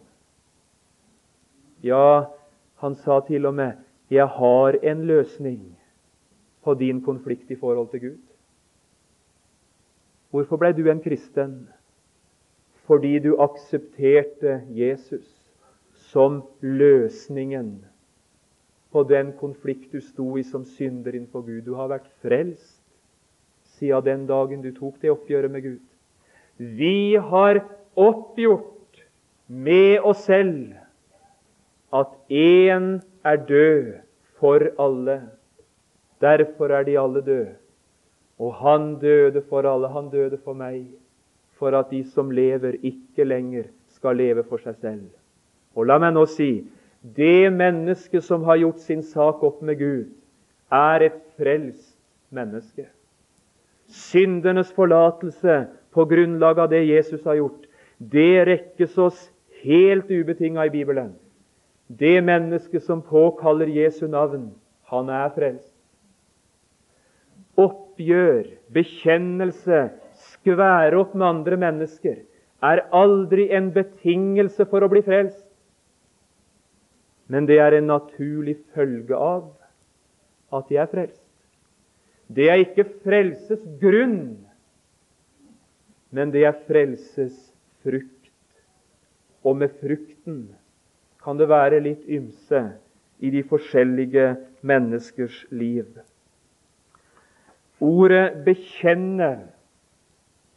Ja, 1.81 2.29
han 2.83 2.95
sa 2.95 3.19
til 3.25 3.45
og 3.45 3.55
med 3.55 3.73
'Jeg 4.09 4.27
har 4.27 4.77
en 4.83 5.05
løsning 5.07 5.75
på 6.63 6.73
din 6.73 7.01
konflikt 7.01 7.51
i 7.51 7.55
forhold 7.55 7.89
til 7.89 7.99
Gud'. 7.99 8.27
Hvorfor 10.29 10.57
ble 10.57 10.73
du 10.73 10.89
en 10.91 11.01
kristen? 11.01 11.69
Fordi 12.85 13.19
du 13.19 13.35
aksepterte 13.41 14.61
Jesus 14.69 15.51
som 15.93 16.43
løsningen 16.61 17.85
på 18.95 19.03
den 19.03 19.33
konflikt 19.35 19.91
du 19.91 19.99
sto 19.99 20.37
i 20.39 20.43
som 20.47 20.63
synder 20.63 21.17
innenfor 21.17 21.43
Gud. 21.43 21.65
Du 21.67 21.73
har 21.75 21.89
vært 21.91 22.07
frelst 22.23 22.79
siden 23.75 24.05
den 24.05 24.21
dagen 24.29 24.61
du 24.63 24.69
tok 24.71 25.01
det 25.01 25.11
oppgjøret 25.11 25.51
med 25.51 25.65
Gud. 25.65 25.81
Vi 26.55 27.17
har 27.19 27.59
oppgjort 27.99 29.01
med 29.51 29.99
oss 29.99 30.21
selv 30.29 30.77
at 31.91 32.13
én 32.31 33.01
er 33.27 33.41
død 33.49 33.91
for 34.39 34.63
alle. 34.79 35.17
Derfor 36.23 36.71
er 36.71 36.87
de 36.87 36.95
alle 36.99 37.25
døde. 37.25 37.57
Og 38.39 38.55
han 38.63 38.95
døde 39.03 39.43
for 39.49 39.67
alle. 39.67 39.91
Han 39.91 40.07
døde 40.09 40.39
for 40.43 40.55
meg, 40.55 40.87
for 41.59 41.75
at 41.75 41.91
de 41.91 42.03
som 42.15 42.31
lever, 42.31 42.79
ikke 42.79 43.27
lenger 43.27 43.67
skal 43.95 44.15
leve 44.15 44.47
for 44.47 44.63
seg 44.63 44.79
selv. 44.79 45.11
Og 45.75 45.91
la 45.91 45.99
meg 45.99 46.15
nå 46.15 46.23
si 46.31 46.63
det 47.13 47.51
mennesket 47.53 48.23
som 48.25 48.43
har 48.43 48.57
gjort 48.57 48.79
sin 48.81 49.03
sak 49.03 49.43
opp 49.43 49.61
med 49.61 49.77
Gud, 49.77 50.07
er 50.73 51.05
et 51.05 51.19
frelst 51.37 51.93
menneske. 52.33 52.87
Syndenes 53.85 54.71
forlatelse 54.73 55.65
på 55.93 56.05
grunnlag 56.09 56.59
av 56.59 56.71
det 56.73 56.81
Jesus 56.87 57.23
har 57.27 57.37
gjort, 57.37 57.67
det 57.99 58.45
rekkes 58.49 58.97
oss 58.97 59.19
helt 59.61 60.09
ubetinga 60.09 60.65
i 60.65 60.73
Bibelen. 60.73 61.13
Det 61.87 62.17
mennesket 62.25 62.83
som 62.83 63.03
påkaller 63.05 63.69
Jesu 63.69 64.07
navn, 64.09 64.49
han 64.89 65.09
er 65.13 65.29
frelst. 65.35 65.73
Oppgjør, 67.61 68.49
bekjennelse, 68.73 69.89
skvære 70.33 70.97
opp 70.97 71.13
med 71.13 71.27
andre 71.27 71.59
mennesker 71.61 72.23
er 72.65 72.81
aldri 72.95 73.51
en 73.53 73.69
betingelse 73.75 74.65
for 74.69 74.83
å 74.83 74.89
bli 74.91 75.03
frelst. 75.05 75.44
Men 77.27 77.47
det 77.49 77.57
er 77.61 77.77
en 77.77 77.87
naturlig 77.89 78.57
følge 78.75 79.17
av 79.17 79.47
at 80.53 80.67
de 80.69 80.77
er 80.77 80.89
frelst. 80.91 81.21
Det 82.27 82.49
er 82.49 82.61
ikke 82.61 82.87
frelses 83.05 83.61
grunn, 83.81 84.37
men 86.13 86.31
det 86.33 86.45
er 86.47 86.57
frelses 86.65 87.35
frukt. 87.85 88.11
Og 89.45 89.57
med 89.61 89.73
frukten 89.81 90.47
kan 91.21 91.37
det 91.37 91.49
være 91.49 91.81
litt 91.85 92.05
ymse 92.09 92.61
i 93.21 93.29
de 93.33 93.43
forskjellige 93.45 94.31
menneskers 94.65 95.43
liv. 95.53 95.85
Ordet 97.81 98.45
'bekjenne' 98.45 99.49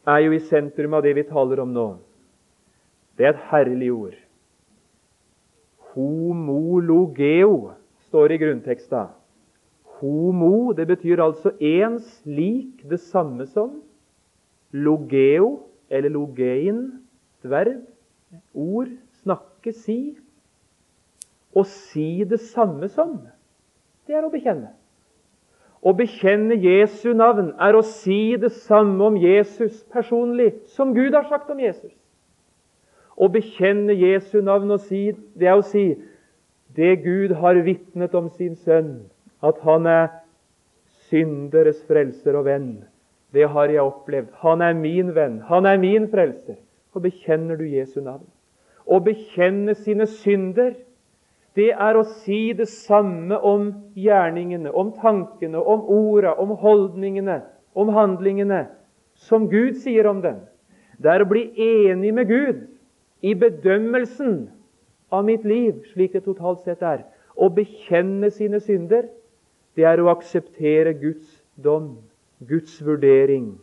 er 0.07 0.19
jo 0.25 0.31
i 0.31 0.39
sentrum 0.39 0.93
av 0.93 1.03
det 1.03 1.13
vi 1.15 1.27
taler 1.27 1.61
om 1.61 1.73
nå. 1.73 1.89
Det 3.17 3.25
er 3.25 3.35
et 3.35 3.47
herlig 3.51 3.91
ord 3.93 4.17
homologeo, 5.93 7.73
står 8.09 8.33
i 8.33 8.39
grunnteksta. 8.41 9.07
Homo 9.99 10.71
det 10.73 10.87
betyr 10.87 11.21
altså 11.21 11.51
en 11.59 11.99
slik, 11.99 12.83
det 12.89 12.99
samme 12.99 13.45
som. 13.45 13.81
Logeo, 14.71 15.59
eller 15.89 16.09
logein, 16.09 17.01
et 17.43 18.41
ord, 18.53 18.89
snakke, 19.23 19.73
si. 19.73 20.17
Å 21.55 21.63
si 21.65 22.23
det 22.29 22.39
samme 22.51 22.87
som, 22.93 23.17
det 24.05 24.15
er 24.15 24.25
å 24.25 24.31
bekjenne. 24.31 24.69
Å 25.79 25.93
bekjenne 25.95 26.57
Jesu 26.59 27.13
navn 27.15 27.53
er 27.61 27.77
å 27.77 27.83
si 27.85 28.35
det 28.39 28.51
samme 28.67 29.05
om 29.07 29.17
Jesus 29.17 29.79
personlig 29.91 30.51
som 30.75 30.91
Gud 30.93 31.15
har 31.15 31.29
sagt 31.31 31.49
om 31.49 31.59
Jesus. 31.59 31.93
Å 33.19 33.27
bekjenne 33.27 33.95
Jesu 33.99 34.39
navn 34.41 34.71
og 34.71 34.79
si, 34.87 35.09
det 35.35 35.49
er 35.51 35.59
å 35.59 35.65
si 35.65 35.91
det 36.75 37.01
Gud 37.03 37.33
har 37.41 37.59
vitnet 37.65 38.15
om 38.15 38.29
sin 38.31 38.55
sønn, 38.55 39.09
at 39.43 39.59
han 39.65 39.87
er 39.89 40.07
synderes 41.09 41.81
frelser 41.89 42.37
og 42.39 42.47
venn. 42.47 42.69
Det 43.33 43.49
har 43.51 43.69
jeg 43.69 43.83
opplevd. 43.83 44.31
Han 44.41 44.63
er 44.65 44.77
min 44.77 45.11
venn. 45.15 45.39
Han 45.49 45.67
er 45.69 45.77
min 45.81 46.07
frelser. 46.09 46.57
Og 46.95 47.03
bekjenner 47.05 47.59
du 47.59 47.65
Jesu 47.67 47.99
navn. 48.01 48.25
Å 48.89 48.97
bekjenne 49.05 49.75
sine 49.77 50.07
synder, 50.09 50.73
det 51.57 51.69
er 51.73 51.97
å 51.97 52.05
si 52.23 52.53
det 52.57 52.69
samme 52.71 53.37
om 53.45 53.69
gjerningene, 53.97 54.71
om 54.71 54.93
tankene, 54.97 55.59
om 55.59 55.83
orda, 55.91 56.33
om 56.41 56.55
holdningene, 56.57 57.41
om 57.77 57.91
handlingene, 57.93 58.63
som 59.19 59.49
Gud 59.51 59.77
sier 59.83 60.07
om 60.09 60.23
dem. 60.23 60.39
Det 60.97 61.11
er 61.11 61.25
å 61.25 61.29
bli 61.29 61.49
enig 61.59 62.13
med 62.15 62.29
Gud 62.29 62.65
i 63.21 63.33
bedømmelsen 63.35 64.49
av 65.11 65.25
mitt 65.25 65.45
liv, 65.47 65.81
slik 65.93 66.13
det 66.15 66.23
totalt 66.27 66.61
sett 66.65 66.83
er, 66.85 67.03
å 67.35 67.49
bekjenne 67.53 68.29
sine 68.31 68.59
synder, 68.63 69.07
det 69.75 69.85
er 69.87 70.01
å 70.01 70.09
akseptere 70.11 70.93
Guds 70.99 71.27
dom, 71.55 71.97
Guds 72.47 72.79
vurdering 72.83 73.53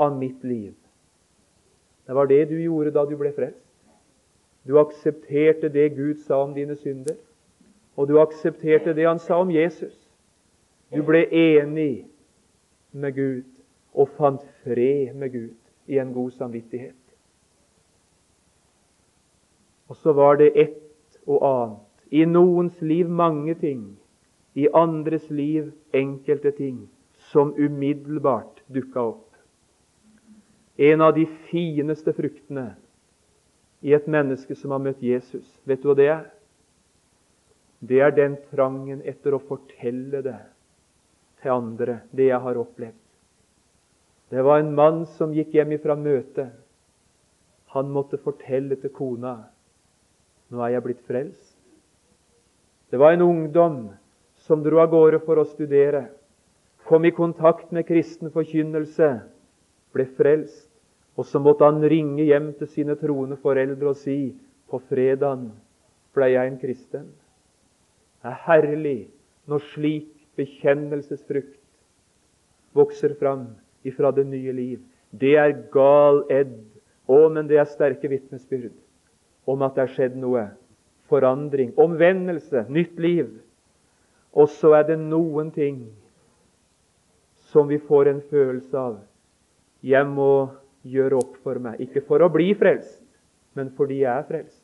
av 0.00 0.16
mitt 0.18 0.44
liv. 0.44 0.72
Det 2.04 2.16
var 2.16 2.28
det 2.28 2.42
du 2.50 2.56
gjorde 2.60 2.92
da 2.92 3.04
du 3.08 3.16
ble 3.16 3.32
frelst. 3.32 3.60
Du 4.64 4.78
aksepterte 4.80 5.68
det 5.72 5.90
Gud 5.96 6.20
sa 6.24 6.40
om 6.44 6.54
dine 6.56 6.76
synder, 6.76 7.16
og 7.96 8.08
du 8.08 8.18
aksepterte 8.20 8.94
det 8.96 9.06
han 9.06 9.20
sa 9.20 9.38
om 9.40 9.52
Jesus. 9.52 9.94
Du 10.92 11.02
ble 11.04 11.26
enig 11.28 12.06
med 12.92 13.16
Gud 13.16 13.48
og 13.94 14.10
fant 14.16 14.44
fred 14.64 15.14
med 15.14 15.32
Gud 15.32 15.56
i 15.86 16.00
en 16.00 16.12
god 16.12 16.32
samvittighet. 16.36 17.03
Og 19.88 19.96
så 19.96 20.12
var 20.12 20.36
det 20.40 20.52
ett 20.54 21.18
og 21.26 21.44
annet. 21.44 21.80
I 22.10 22.24
noens 22.28 22.80
liv 22.82 23.08
mange 23.10 23.54
ting, 23.58 23.96
i 24.54 24.68
andres 24.70 25.30
liv 25.30 25.72
enkelte 25.92 26.52
ting, 26.54 26.88
som 27.32 27.54
umiddelbart 27.58 28.62
dukka 28.70 29.02
opp. 29.02 29.30
En 30.76 31.00
av 31.00 31.14
de 31.14 31.26
fineste 31.50 32.12
fruktene 32.14 32.74
i 33.82 33.94
et 33.94 34.06
menneske 34.06 34.54
som 34.54 34.72
har 34.74 34.82
møtt 34.84 35.02
Jesus, 35.02 35.46
vet 35.66 35.82
du 35.82 35.90
hva 35.90 35.96
det 35.98 36.08
er? 36.12 36.24
Det 37.84 38.00
er 38.00 38.14
den 38.16 38.36
trangen 38.52 39.02
etter 39.04 39.34
å 39.34 39.42
fortelle 39.42 40.22
det 40.24 40.38
til 41.42 41.52
andre, 41.52 41.98
det 42.14 42.30
jeg 42.30 42.40
har 42.40 42.60
opplevd. 42.60 43.00
Det 44.32 44.44
var 44.44 44.62
en 44.62 44.72
mann 44.74 45.02
som 45.18 45.34
gikk 45.36 45.52
hjem 45.54 45.74
ifra 45.76 45.96
møtet. 45.98 46.54
Han 47.74 47.90
måtte 47.92 48.22
fortelle 48.22 48.78
til 48.80 48.92
kona 48.94 49.34
nå 50.54 50.62
er 50.62 50.76
jeg 50.76 50.84
blitt 50.86 51.02
frelst. 51.08 51.54
Det 52.90 53.00
var 53.00 53.14
en 53.14 53.26
ungdom 53.26 53.78
som 54.46 54.62
dro 54.62 54.78
av 54.82 54.92
gårde 54.92 55.18
for 55.24 55.40
å 55.40 55.48
studere, 55.48 56.06
kom 56.84 57.06
i 57.08 57.14
kontakt 57.16 57.72
med 57.72 57.86
kristen 57.88 58.30
forkynnelse, 58.30 59.08
ble 59.94 60.06
frelst, 60.18 60.68
og 61.16 61.26
så 61.26 61.40
måtte 61.40 61.66
han 61.66 61.82
ringe 61.86 62.26
hjem 62.26 62.52
til 62.58 62.68
sine 62.70 62.96
troende 63.00 63.38
foreldre 63.40 63.92
og 63.92 63.98
si 63.98 64.34
på 64.70 64.80
fredagen 64.90 65.48
ble 66.14 66.30
jeg 66.32 66.50
en 66.50 66.60
kristen. 66.60 67.06
Det 68.20 68.30
er 68.30 68.42
herlig 68.46 69.00
når 69.50 69.62
slik 69.72 70.10
bekjennelsesfrukt 70.38 71.60
vokser 72.74 73.14
fram 73.20 73.46
ifra 73.86 74.10
det 74.14 74.26
nye 74.26 74.52
liv. 74.54 74.78
Det 75.14 75.36
er 75.38 75.54
gal 75.72 76.24
edd. 76.32 76.56
Å, 77.04 77.28
men 77.28 77.44
det 77.46 77.58
er 77.60 77.68
sterke 77.68 78.08
vitnesbyrd 78.08 78.72
om 79.46 79.64
at 79.66 79.76
det 79.76 79.84
er 79.84 79.94
skjedd 79.94 80.16
noe. 80.20 80.46
Forandring, 81.10 81.74
omvendelse, 81.80 82.64
nytt 82.72 82.98
liv. 83.00 83.28
Og 84.34 84.48
så 84.50 84.72
er 84.80 84.88
det 84.88 84.98
noen 84.98 85.50
ting 85.54 85.84
som 87.52 87.68
vi 87.70 87.78
får 87.78 88.10
en 88.10 88.22
følelse 88.30 88.78
av. 88.78 88.98
Jeg 89.84 90.08
må 90.10 90.48
gjøre 90.82 91.20
opp 91.20 91.36
for 91.44 91.60
meg. 91.62 91.78
Ikke 91.84 92.02
for 92.06 92.24
å 92.24 92.30
bli 92.32 92.50
frelst, 92.58 93.02
men 93.54 93.70
fordi 93.76 94.02
jeg 94.02 94.10
er 94.10 94.26
frelst. 94.28 94.62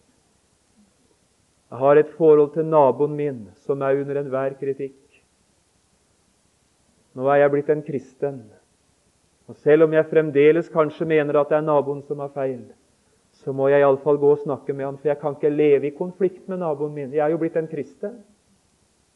Jeg 1.71 1.79
har 1.79 2.01
et 2.01 2.17
forhold 2.17 2.57
til 2.57 2.67
naboen 2.67 3.15
min 3.15 3.45
som 3.63 3.83
er 3.87 4.01
under 4.01 4.19
enhver 4.25 4.57
kritikk. 4.59 4.97
Nå 7.15 7.29
er 7.31 7.45
jeg 7.45 7.53
blitt 7.53 7.71
en 7.71 7.85
kristen. 7.87 8.41
Og 9.51 9.57
Selv 9.63 9.87
om 9.87 9.95
jeg 9.95 10.09
fremdeles 10.11 10.71
kanskje 10.71 11.07
mener 11.11 11.39
at 11.39 11.51
det 11.51 11.61
er 11.61 11.67
naboen 11.67 12.03
som 12.07 12.23
har 12.23 12.31
feil, 12.35 12.63
så 13.41 13.55
må 13.57 13.71
jeg 13.73 13.81
iallfall 13.81 14.19
gå 14.21 14.35
og 14.35 14.43
snakke 14.45 14.75
med 14.77 14.85
han, 14.85 14.99
for 15.01 15.09
jeg 15.09 15.21
kan 15.21 15.37
ikke 15.37 15.53
leve 15.53 15.89
i 15.89 15.97
konflikt 15.97 16.49
med 16.49 16.61
naboen 16.61 16.93
min. 16.93 17.13
Jeg 17.15 17.25
er 17.25 17.33
jo 17.33 17.41
blitt 17.41 17.57
en 17.57 17.71
kristen. 17.71 18.19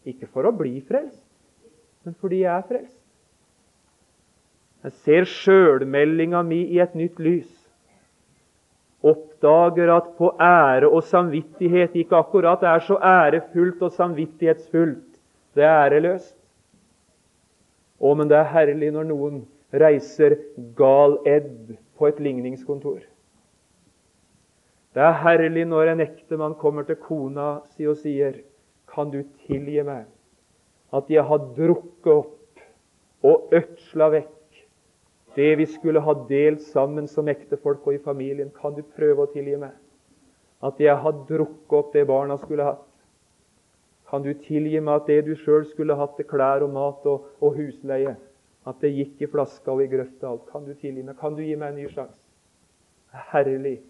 Ikke 0.08 0.28
for 0.32 0.48
å 0.48 0.52
bli 0.56 0.78
frelst, 0.84 1.22
men 2.04 2.16
fordi 2.20 2.42
jeg 2.42 2.52
er 2.52 2.64
frelst. 2.68 3.00
Jeg 4.84 4.96
ser 5.04 5.28
sjølmeldinga 5.28 6.42
mi 6.44 6.60
i 6.76 6.80
et 6.84 6.96
nytt 6.96 7.20
lys. 7.24 7.48
Oppdager 9.04 9.92
at 9.92 10.10
på 10.18 10.30
ære 10.40 10.88
og 10.88 11.04
samvittighet 11.08 11.96
ikke 12.00 12.20
akkurat 12.20 12.64
er 12.68 12.84
så 12.84 12.98
ærefullt 13.00 13.80
og 13.84 13.96
samvittighetsfullt. 13.96 15.08
Det 15.56 15.64
er 15.64 15.86
æreløst. 15.86 16.36
Å, 18.00 18.12
men 18.16 18.28
det 18.28 18.36
er 18.40 18.52
herlig 18.52 18.92
når 18.92 19.08
noen 19.08 19.42
reiser 19.72 20.36
gal 20.76 21.18
edd 21.28 21.76
på 21.96 22.08
et 22.08 22.20
ligningskontor. 22.20 23.00
Det 24.94 25.02
er 25.02 25.16
herlig 25.24 25.64
når 25.66 25.90
en 25.90 26.02
ektemann 26.04 26.54
kommer 26.54 26.86
til 26.86 27.00
kona 27.02 27.60
si 27.74 27.86
og 27.90 27.96
sier, 27.98 28.42
'Kan 28.86 29.10
du 29.10 29.22
tilgi 29.46 29.82
meg 29.82 30.04
at 30.92 31.08
jeg 31.10 31.24
har 31.24 31.38
drukket 31.56 32.12
opp 32.12 32.60
og 33.24 33.48
ødsla 33.52 34.08
vekk 34.12 34.60
det 35.34 35.58
vi 35.58 35.66
skulle 35.66 36.00
ha 36.00 36.14
delt 36.28 36.62
sammen 36.62 37.08
som 37.08 37.28
ektefolk 37.28 37.86
og 37.86 37.94
i 37.94 37.98
familien? 38.04 38.52
Kan 38.54 38.76
du 38.76 38.82
prøve 38.82 39.24
å 39.24 39.32
tilgi 39.32 39.56
meg 39.58 39.72
at 40.62 40.78
jeg 40.78 40.96
har 40.96 41.12
drukket 41.28 41.72
opp 41.78 41.92
det 41.92 42.06
barna 42.06 42.36
skulle 42.36 42.64
hatt? 42.64 42.86
Kan 44.10 44.22
du 44.22 44.32
tilgi 44.34 44.80
meg 44.80 44.94
at 44.94 45.06
det 45.10 45.24
du 45.26 45.34
sjøl 45.34 45.66
skulle 45.66 45.96
hatt 45.98 46.14
til 46.16 46.28
klær 46.30 46.62
og 46.62 46.70
mat 46.70 47.06
og, 47.10 47.26
og 47.40 47.56
husleie, 47.56 48.14
at 48.66 48.80
det 48.80 48.94
gikk 48.94 49.22
i 49.22 49.30
flaska 49.32 49.72
og 49.72 49.82
i 49.82 49.90
grøfta 49.90 50.30
alt? 50.30 50.46
Kan 50.52 50.68
du 50.68 50.74
tilgi 50.74 51.02
meg? 51.02 51.18
Kan 51.18 51.34
du 51.34 51.42
gi 51.42 51.56
meg 51.56 51.72
en 51.72 51.82
ny 51.82 51.88
sjanse? 51.90 52.20
Herlig 53.32 53.80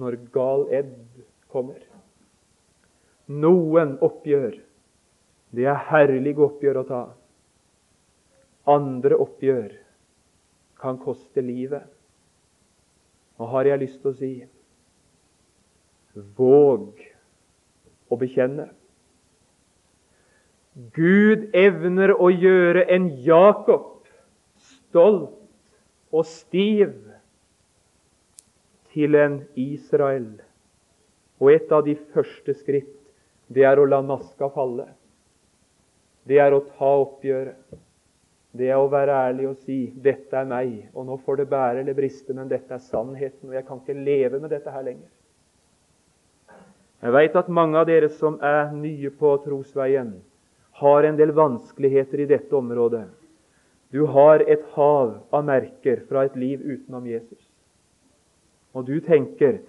når 0.00 0.18
gal 0.34 0.66
edd 0.74 0.94
kommer. 1.52 1.80
Noen 3.30 3.96
oppgjør, 4.04 4.56
det 5.54 5.68
er 5.70 5.86
herlige 5.90 6.42
oppgjør 6.44 6.80
å 6.82 6.86
ta. 6.88 7.02
Andre 8.68 9.16
oppgjør 9.22 9.72
kan 10.80 10.98
koste 11.00 11.44
livet. 11.44 11.84
Og 13.38 13.50
har 13.54 13.70
jeg 13.70 13.82
lyst 13.82 14.00
til 14.02 14.12
å 14.12 14.18
si 14.18 14.32
våg 16.38 17.00
å 18.10 18.18
bekjenne. 18.18 18.68
Gud 20.94 21.50
evner 21.54 22.14
å 22.14 22.30
gjøre 22.30 22.84
en 22.94 23.08
Jakob 23.22 24.06
stolt 24.58 25.34
og 26.14 26.26
stiv 26.26 26.94
til 28.94 29.16
en 29.18 29.40
Israel. 29.58 30.28
Og 31.42 31.50
et 31.52 31.72
av 31.74 31.82
de 31.86 31.96
første 32.14 32.54
skritt, 32.54 32.92
det 33.50 33.66
er 33.66 33.80
å 33.80 33.88
la 33.88 34.00
maska 34.06 34.48
falle. 34.54 34.86
Det 36.24 36.38
er 36.40 36.54
å 36.54 36.62
ta 36.78 36.92
oppgjøret. 37.02 37.80
Det 38.54 38.68
er 38.70 38.78
å 38.78 38.86
være 38.88 39.16
ærlig 39.28 39.48
og 39.48 39.56
si 39.66 39.90
'Dette 39.90 40.36
er 40.38 40.46
meg', 40.46 40.86
og 40.94 41.06
nå 41.06 41.16
får 41.26 41.36
det 41.36 41.50
bære 41.50 41.80
eller 41.80 41.94
briste, 41.94 42.32
men 42.34 42.48
dette 42.48 42.74
er 42.74 42.78
sannheten, 42.78 43.48
og 43.48 43.54
jeg 43.54 43.66
kan 43.66 43.80
ikke 43.80 44.04
leve 44.04 44.40
med 44.40 44.50
dette 44.50 44.70
her 44.70 44.82
lenger. 44.82 45.10
Jeg 47.02 47.12
veit 47.12 47.36
at 47.36 47.48
mange 47.48 47.76
av 47.76 47.86
dere 47.86 48.08
som 48.08 48.38
er 48.40 48.70
nye 48.72 49.10
på 49.10 49.36
trosveien, 49.44 50.14
har 50.72 51.04
en 51.04 51.16
del 51.16 51.32
vanskeligheter 51.32 52.20
i 52.20 52.26
dette 52.26 52.56
området. 52.56 53.08
Du 53.92 54.06
har 54.06 54.40
et 54.40 54.62
hav 54.74 55.18
av 55.32 55.44
merker 55.44 56.06
fra 56.08 56.24
et 56.24 56.36
liv 56.36 56.60
utenom 56.60 57.06
Jesus 57.06 57.43
og 58.74 58.86
du 58.88 58.98
tenker 59.04 59.60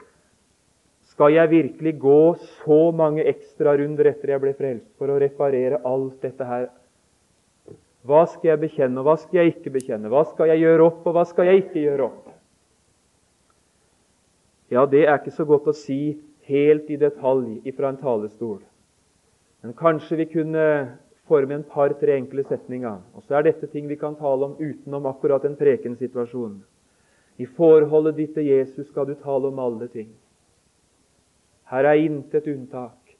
skal 1.15 1.31
jeg 1.31 1.51
virkelig 1.51 1.93
gå 2.01 2.21
så 2.65 2.79
mange 2.91 3.23
ekstrarunder 3.29 4.09
etter 4.09 4.33
jeg 4.33 4.41
ble 4.43 4.51
frelst, 4.57 4.89
for 4.99 5.13
å 5.13 5.19
reparere 5.21 5.79
alt 5.87 6.17
dette 6.25 6.47
her? 6.49 6.65
Hva 8.05 8.25
skal 8.29 8.51
jeg 8.51 8.61
bekjenne, 8.65 8.99
og 8.99 9.07
hva 9.07 9.15
skal 9.21 9.39
jeg 9.39 9.53
ikke 9.53 9.73
bekjenne? 9.77 10.11
Hva 10.11 10.25
skal 10.27 10.51
jeg 10.51 10.65
gjøre 10.65 10.89
opp, 10.89 11.05
og 11.07 11.15
hva 11.15 11.23
skal 11.29 11.49
jeg 11.49 11.63
ikke 11.63 11.85
gjøre 11.85 12.09
opp? 12.09 12.33
Ja, 14.73 14.83
det 14.89 15.05
er 15.05 15.15
ikke 15.21 15.33
så 15.37 15.45
godt 15.47 15.69
å 15.71 15.77
si 15.77 16.17
helt 16.49 16.89
i 16.91 16.99
detalj 17.01 17.61
ifra 17.69 17.93
en 17.93 18.01
talestol. 18.01 18.59
Men 19.63 19.73
kanskje 19.77 20.19
vi 20.19 20.29
kunne 20.29 20.65
forme 21.29 21.57
en 21.57 21.65
par-tre 21.65 22.19
enkle 22.19 22.43
setninger. 22.45 22.99
Og 23.15 23.25
så 23.25 23.39
er 23.39 23.47
dette 23.47 23.69
ting 23.71 23.87
vi 23.89 23.97
kan 23.97 24.17
tale 24.19 24.51
om 24.51 24.57
utenom 24.59 25.07
akkurat 25.09 25.45
en 25.47 25.57
prekensituasjon. 25.57 26.59
I 27.37 27.45
forholdet 27.45 28.15
ditt 28.19 28.33
til 28.37 28.47
Jesus 28.47 28.87
skal 28.87 29.09
du 29.09 29.15
tale 29.19 29.51
om 29.51 29.59
alle 29.59 29.87
ting. 29.91 30.09
Her 31.71 31.89
er 31.89 31.99
intet 31.99 32.47
unntak. 32.47 33.15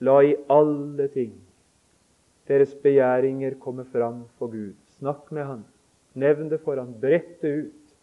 La 0.00 0.20
i 0.20 0.34
alle 0.52 1.08
ting 1.14 1.32
deres 2.48 2.74
begjæringer 2.82 3.58
komme 3.60 3.84
fram 3.92 4.24
for 4.38 4.50
Gud. 4.52 4.74
Snakk 4.98 5.32
med 5.32 5.44
Han. 5.44 5.64
Nevn 6.14 6.50
det 6.50 6.60
for 6.64 6.78
Han. 6.78 6.94
Brett 7.00 7.42
det 7.42 7.54
ut. 7.66 7.94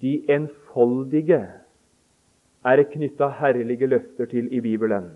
De 0.00 0.14
enfoldige 0.32 1.42
er 2.64 2.82
knytta 2.92 3.28
herlige 3.40 3.86
løfter 3.86 4.26
til 4.26 4.48
i 4.52 4.60
Bibelen. 4.60 5.10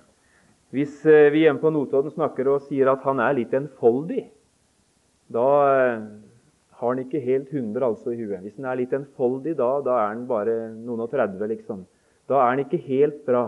Hvis 0.71 1.07
eh, 1.07 1.33
vi 1.33 1.45
hjemme 1.45 1.61
på 1.61 1.71
Notodden 1.71 2.11
snakker 2.11 2.49
og 2.51 2.65
sier 2.69 2.91
at 2.91 3.05
han 3.05 3.21
er 3.23 3.37
litt 3.37 3.53
enfoldig, 3.55 4.25
da 5.33 5.49
eh, 5.71 6.07
har 6.85 6.94
han 6.94 7.03
ikke 7.03 7.23
helt 7.25 7.51
100 7.53 7.87
altså 7.87 8.12
i 8.12 8.20
huet. 8.20 8.42
Hvis 8.44 8.57
han 8.61 8.68
er 8.70 8.79
litt 8.83 8.94
enfoldig 8.97 9.57
da, 9.59 9.70
da 9.85 9.99
er 10.03 10.09
han 10.12 10.25
bare 10.29 10.57
noen 10.77 11.05
og 11.07 11.11
30, 11.12 11.40
liksom. 11.51 11.85
Da 12.31 12.40
er 12.44 12.55
den 12.55 12.64
ikke 12.66 12.85
helt 12.87 13.23
bra. 13.27 13.44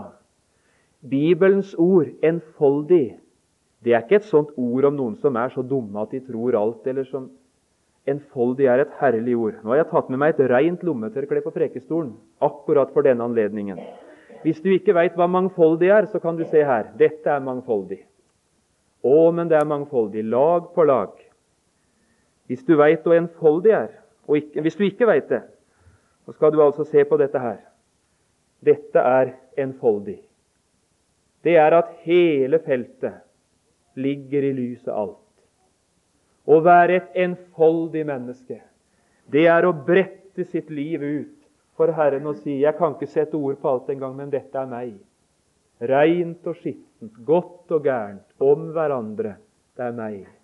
Bibelens 1.07 1.75
ord, 1.77 2.09
enfoldig, 2.25 3.17
det 3.85 3.93
er 3.93 4.03
ikke 4.03 4.19
et 4.19 4.29
sånt 4.29 4.55
ord 4.57 4.89
om 4.89 4.97
noen 4.97 5.17
som 5.21 5.37
er 5.37 5.53
så 5.53 5.61
dumme 5.61 6.01
at 6.01 6.15
de 6.15 6.23
tror 6.25 6.57
alt, 6.57 6.87
eller 6.89 7.05
som 7.07 7.29
Enfoldig 8.07 8.69
er 8.71 8.79
et 8.79 8.91
herlig 9.01 9.33
ord. 9.35 9.55
Nå 9.63 9.73
har 9.73 9.81
jeg 9.81 9.89
tatt 9.91 10.11
med 10.11 10.21
meg 10.21 10.31
et 10.31 10.45
rent 10.47 10.83
lommetørkle 10.87 11.41
på 11.43 11.51
prekestolen 11.51 12.13
akkurat 12.39 12.93
for 12.95 13.03
denne 13.03 13.25
anledningen. 13.25 13.81
Hvis 14.45 14.61
du 14.63 14.69
ikke 14.71 14.95
veit 14.95 15.17
hva 15.19 15.27
mangfoldig 15.27 15.89
er, 15.91 16.07
så 16.07 16.21
kan 16.23 16.37
du 16.39 16.45
se 16.47 16.61
her. 16.63 16.93
Dette 16.95 17.27
er 17.33 17.43
mangfoldig. 17.43 17.99
Å, 19.03 19.17
men 19.35 19.51
det 19.51 19.57
er 19.59 19.67
mangfoldig. 19.67 20.23
Lag 20.23 20.69
på 20.75 20.85
lag. 20.87 21.19
Hvis 22.47 22.63
du 22.63 22.77
veit 22.79 23.03
hva 23.03 23.17
enfoldig 23.19 23.73
er, 23.75 23.89
og 24.27 24.39
ikke, 24.39 24.61
hvis 24.63 24.75
du 24.75 24.83
ikke 24.87 25.07
veit 25.07 25.29
det, 25.29 25.41
så 26.25 26.35
skal 26.35 26.51
du 26.51 26.61
altså 26.63 26.83
se 26.87 27.03
på 27.07 27.17
dette 27.19 27.39
her. 27.39 27.59
Dette 28.63 28.99
er 28.99 29.33
enfoldig. 29.59 30.19
Det 31.43 31.55
er 31.59 31.75
at 31.77 31.91
hele 32.03 32.59
feltet 32.59 33.21
ligger 33.95 34.43
i 34.43 34.53
lyset 34.55 34.91
alt. 34.91 35.23
Å 36.47 36.59
være 36.63 37.01
et 37.01 37.19
enfoldig 37.27 38.05
menneske, 38.07 38.61
det 39.27 39.47
er 39.51 39.67
å 39.67 39.75
brette 39.75 40.45
sitt 40.47 40.69
liv 40.71 41.03
ut 41.03 41.35
for 41.77 41.91
Herren 41.93 42.25
og 42.27 42.39
si 42.39 42.61
'Jeg 42.61 42.77
kan 42.77 42.95
ikke 42.95 43.11
sette 43.11 43.35
ord 43.35 43.57
på 43.61 43.69
alt 43.69 43.89
engang, 43.89 44.15
men 44.15 44.29
dette 44.29 44.57
er 44.57 44.65
meg'. 44.65 44.99
Reint 45.81 46.47
og 46.47 46.55
skittent, 46.55 47.13
godt 47.25 47.71
og 47.71 47.83
gærent, 47.83 48.25
om 48.39 48.71
hverandre. 48.71 49.35
Det 49.77 49.85
er 49.85 49.91
meg. 49.91 50.36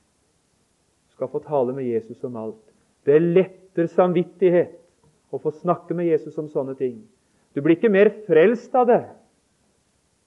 Skal 1.23 1.31
få 1.31 1.39
tale 1.39 1.71
med 1.71 1.85
Jesus 1.87 2.23
om 2.27 2.35
alt. 2.35 2.63
Det 3.07 3.15
letter 3.15 3.87
samvittighet 3.87 4.73
å 5.31 5.37
få 5.39 5.53
snakke 5.55 5.95
med 5.95 6.09
Jesus 6.09 6.35
om 6.35 6.49
sånne 6.51 6.73
ting. 6.75 6.97
Du 7.55 7.61
blir 7.63 7.77
ikke 7.77 7.91
mer 7.93 8.09
frelst 8.27 8.73
av 8.75 8.89
det, 8.89 9.05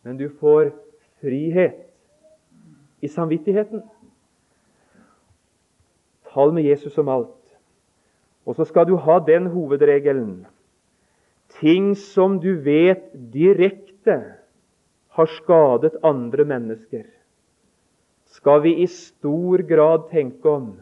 men 0.09 0.16
du 0.16 0.30
får 0.40 0.70
frihet 1.20 1.82
i 3.04 3.11
samvittigheten. 3.12 3.82
Tal 6.32 6.56
med 6.56 6.64
Jesus 6.64 6.96
om 6.96 7.12
alt. 7.12 7.37
Og 8.48 8.56
så 8.56 8.64
skal 8.64 8.88
du 8.88 8.96
ha 8.96 9.18
den 9.20 9.50
hovedregelen 9.52 10.46
ting 11.61 11.92
som 11.92 12.40
du 12.40 12.54
vet 12.64 13.12
direkte 13.37 14.16
har 15.12 15.28
skadet 15.42 16.00
andre 16.00 16.48
mennesker, 16.48 17.04
skal 18.32 18.64
vi 18.64 18.78
i 18.80 18.88
stor 18.88 19.61
grad 19.68 20.09
tenke 20.09 20.48
om 20.48 20.72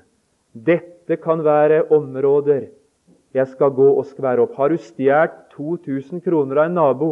dette 0.55 1.17
kan 1.21 1.43
være 1.45 1.85
områder 1.93 2.69
jeg 3.35 3.49
skal 3.51 3.73
gå 3.75 3.87
og 3.99 4.07
skvære 4.07 4.45
opp. 4.45 4.55
Har 4.55 4.71
du 4.71 4.79
stjålet 4.79 5.35
2000 5.57 6.23
kroner 6.23 6.61
av 6.63 6.69
en 6.69 6.77
nabo, 6.79 7.11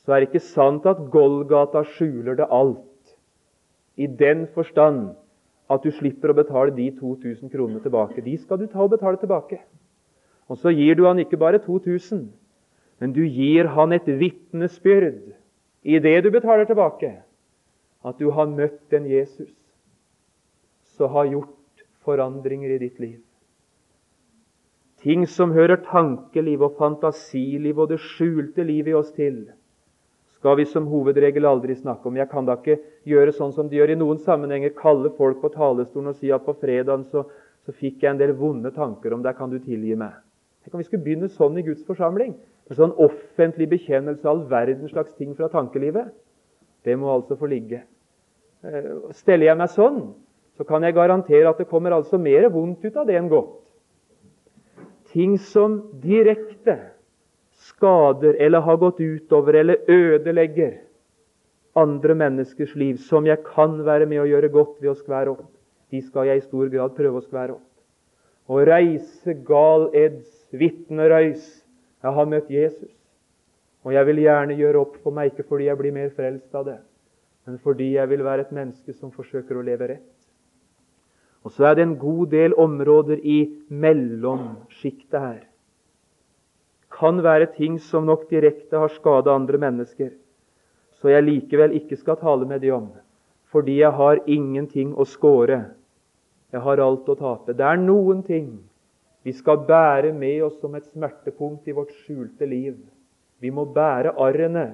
så 0.00 0.14
er 0.14 0.22
det 0.22 0.30
ikke 0.30 0.46
sant 0.48 0.86
at 0.88 1.02
Golgata 1.12 1.84
skjuler 1.94 2.38
det 2.40 2.48
alt. 2.48 2.80
I 3.96 4.06
den 4.06 4.46
forstand 4.54 5.12
at 5.70 5.84
du 5.84 5.90
slipper 5.92 6.32
å 6.32 6.36
betale 6.36 6.74
de 6.76 6.90
2000 6.96 7.52
kronene 7.52 7.80
tilbake. 7.84 8.24
De 8.24 8.36
skal 8.40 8.60
du 8.60 8.66
ta 8.68 8.82
og 8.84 8.92
betale 8.96 9.20
tilbake. 9.20 9.60
Og 10.48 10.60
så 10.60 10.72
gir 10.76 10.96
du 10.96 11.06
han 11.06 11.20
ikke 11.20 11.40
bare 11.40 11.60
2000, 11.60 12.26
men 13.00 13.12
du 13.12 13.22
gir 13.24 13.68
han 13.76 13.92
et 13.92 14.08
vitnesbyrd 14.08 15.20
i 15.84 16.00
det 16.00 16.16
du 16.24 16.30
betaler 16.32 16.68
tilbake, 16.68 17.12
at 18.04 18.20
du 18.20 18.30
har 18.30 18.48
møtt 18.48 18.92
en 18.92 19.08
Jesus 19.08 19.52
som 20.96 21.12
har 21.12 21.28
gjort 21.32 21.52
forandringer 22.04 22.74
i 22.74 22.80
ditt 22.82 23.00
liv. 23.02 23.18
Ting 25.04 25.26
som 25.28 25.52
hører 25.52 25.82
tankeliv 25.84 26.62
og 26.64 26.78
fantasiliv 26.78 27.82
og 27.82 27.90
det 27.92 28.00
skjulte 28.00 28.64
livet 28.64 28.94
i 28.94 28.96
oss 28.96 29.10
til, 29.12 29.42
skal 30.38 30.56
vi 30.60 30.64
som 30.68 30.86
hovedregel 30.88 31.44
aldri 31.48 31.76
snakke 31.76 32.08
om. 32.08 32.16
Jeg 32.16 32.30
kan 32.30 32.48
da 32.48 32.56
ikke 32.56 32.78
gjøre 33.08 33.32
sånn 33.36 33.52
som 33.56 33.68
de 33.68 33.78
gjør 33.78 33.94
i 33.94 33.98
noen 34.00 34.20
sammenhenger, 34.24 34.72
kalle 34.76 35.12
folk 35.18 35.42
på 35.42 35.52
talerstolen 35.52 36.12
og 36.12 36.18
si 36.20 36.32
at 36.32 36.44
på 36.44 36.56
fredagen 36.60 37.04
så, 37.12 37.26
så 37.64 37.72
fikk 37.76 38.04
jeg 38.04 38.14
en 38.14 38.20
del 38.20 38.34
vonde 38.36 38.72
tanker 38.76 39.16
om 39.16 39.24
deg, 39.24 39.36
kan 39.36 39.52
du 39.52 39.58
tilgi 39.60 39.96
meg? 39.96 40.16
Tenk 40.64 40.76
om 40.76 40.80
vi 40.80 40.88
skulle 40.88 41.04
begynne 41.04 41.28
sånn 41.32 41.60
i 41.60 41.64
Guds 41.64 41.84
forsamling. 41.84 42.36
En 42.72 42.78
sånn 42.78 42.94
offentlig 42.96 43.68
bekjennelse 43.74 44.24
av 44.24 44.30
all 44.32 44.44
verdens 44.48 44.92
slags 44.92 45.12
ting 45.18 45.34
fra 45.36 45.50
tankelivet. 45.52 46.12
Det 46.84 46.96
må 46.96 47.10
altså 47.12 47.36
få 47.36 47.48
ligge. 47.52 47.82
Eh, 48.64 48.92
steller 49.16 49.50
jeg 49.50 49.60
meg 49.60 49.72
sånn, 49.72 50.00
så 50.56 50.64
kan 50.66 50.84
jeg 50.86 50.94
garantere 50.94 51.50
at 51.50 51.58
det 51.58 51.68
kommer 51.70 51.94
altså 51.96 52.18
mer 52.20 52.48
vondt 52.52 52.84
ut 52.84 52.96
av 52.96 53.08
det 53.08 53.18
enn 53.18 53.30
godt. 53.32 53.56
Ting 55.14 55.36
som 55.38 55.80
direkte 56.02 56.76
skader 57.68 58.38
eller 58.42 58.62
har 58.66 58.78
gått 58.82 59.00
utover 59.00 59.60
eller 59.60 59.82
ødelegger 59.90 60.80
andre 61.74 62.14
menneskers 62.14 62.74
liv, 62.78 62.98
som 63.02 63.26
jeg 63.26 63.42
kan 63.46 63.80
være 63.86 64.06
med 64.06 64.22
å 64.22 64.28
gjøre 64.30 64.50
godt 64.54 64.80
ved 64.82 64.92
å 64.92 64.98
skvære 64.98 65.34
opp, 65.34 65.46
de 65.90 66.02
skal 66.02 66.30
jeg 66.30 66.42
i 66.42 66.46
stor 66.46 66.70
grad 66.70 66.94
prøve 66.96 67.18
å 67.18 67.24
skvære 67.24 67.56
opp. 67.56 67.70
Å 68.50 68.60
reise 68.66 69.34
gal 69.46 69.88
eds 69.96 70.28
vitnerøys. 70.52 71.44
Jeg 72.04 72.12
har 72.14 72.26
møtt 72.28 72.50
Jesus, 72.52 72.90
og 73.84 73.94
jeg 73.96 74.06
vil 74.10 74.20
gjerne 74.20 74.58
gjøre 74.58 74.82
opp 74.82 74.98
for 75.02 75.16
meg, 75.16 75.32
ikke 75.32 75.46
fordi 75.48 75.70
jeg 75.70 75.80
blir 75.80 75.94
mer 75.96 76.10
frelst 76.14 76.54
av 76.54 76.66
det, 76.68 76.76
men 77.48 77.56
fordi 77.64 77.94
jeg 77.94 78.10
vil 78.10 78.24
være 78.26 78.44
et 78.44 78.52
menneske 78.52 78.92
som 78.92 79.12
forsøker 79.14 79.56
å 79.56 79.64
leve 79.64 79.88
rett. 79.94 80.10
Og 81.44 81.52
så 81.52 81.70
er 81.70 81.74
det 81.76 81.84
en 81.84 81.98
god 82.00 82.30
del 82.32 82.54
områder 82.56 83.20
i 83.20 83.40
mellomsjiktet 83.68 85.20
her 85.20 85.42
kan 86.94 87.22
være 87.22 87.50
ting 87.56 87.78
som 87.82 88.06
nok 88.06 88.28
direkte 88.30 88.78
har 88.78 88.92
skadet 88.94 89.32
andre 89.32 89.58
mennesker, 89.58 90.12
så 91.00 91.10
jeg 91.10 91.26
likevel 91.26 91.74
ikke 91.80 91.98
skal 91.98 92.20
tale 92.20 92.46
med 92.48 92.62
de 92.62 92.70
om, 92.74 92.86
fordi 93.52 93.80
jeg 93.80 93.92
har 93.98 94.22
ingenting 94.30 94.94
å 94.94 95.06
skåre. 95.08 95.64
Jeg 96.54 96.62
har 96.62 96.80
alt 96.80 97.08
å 97.10 97.16
tape. 97.18 97.54
Det 97.56 97.66
er 97.66 97.80
noen 97.82 98.22
ting 98.22 98.48
vi 99.26 99.32
skal 99.34 99.64
bære 99.66 100.12
med 100.14 100.44
oss 100.46 100.58
som 100.60 100.74
et 100.76 100.86
smertepunkt 100.92 101.66
i 101.66 101.74
vårt 101.74 101.90
skjulte 102.04 102.46
liv. 102.46 102.76
Vi 103.42 103.50
må 103.50 103.64
bære 103.66 104.14
arrene, 104.20 104.68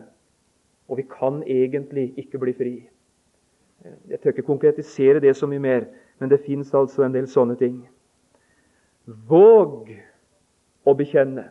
og 0.91 1.01
vi 1.01 1.07
kan 1.09 1.41
egentlig 1.47 2.11
ikke 2.21 2.41
bli 2.43 2.55
fri. 2.59 2.75
Jeg 4.11 4.21
tør 4.21 4.35
ikke 4.35 4.49
konkretisere 4.51 5.23
det 5.25 5.33
så 5.39 5.49
mye 5.49 5.63
mer, 5.63 5.87
men 6.21 6.29
det 6.29 6.43
fins 6.45 6.75
altså 6.77 7.07
en 7.07 7.15
del 7.17 7.27
sånne 7.31 7.57
ting. 7.59 7.81
Våg 9.29 9.89
å 10.85 10.95
bekjenne. 10.97 11.49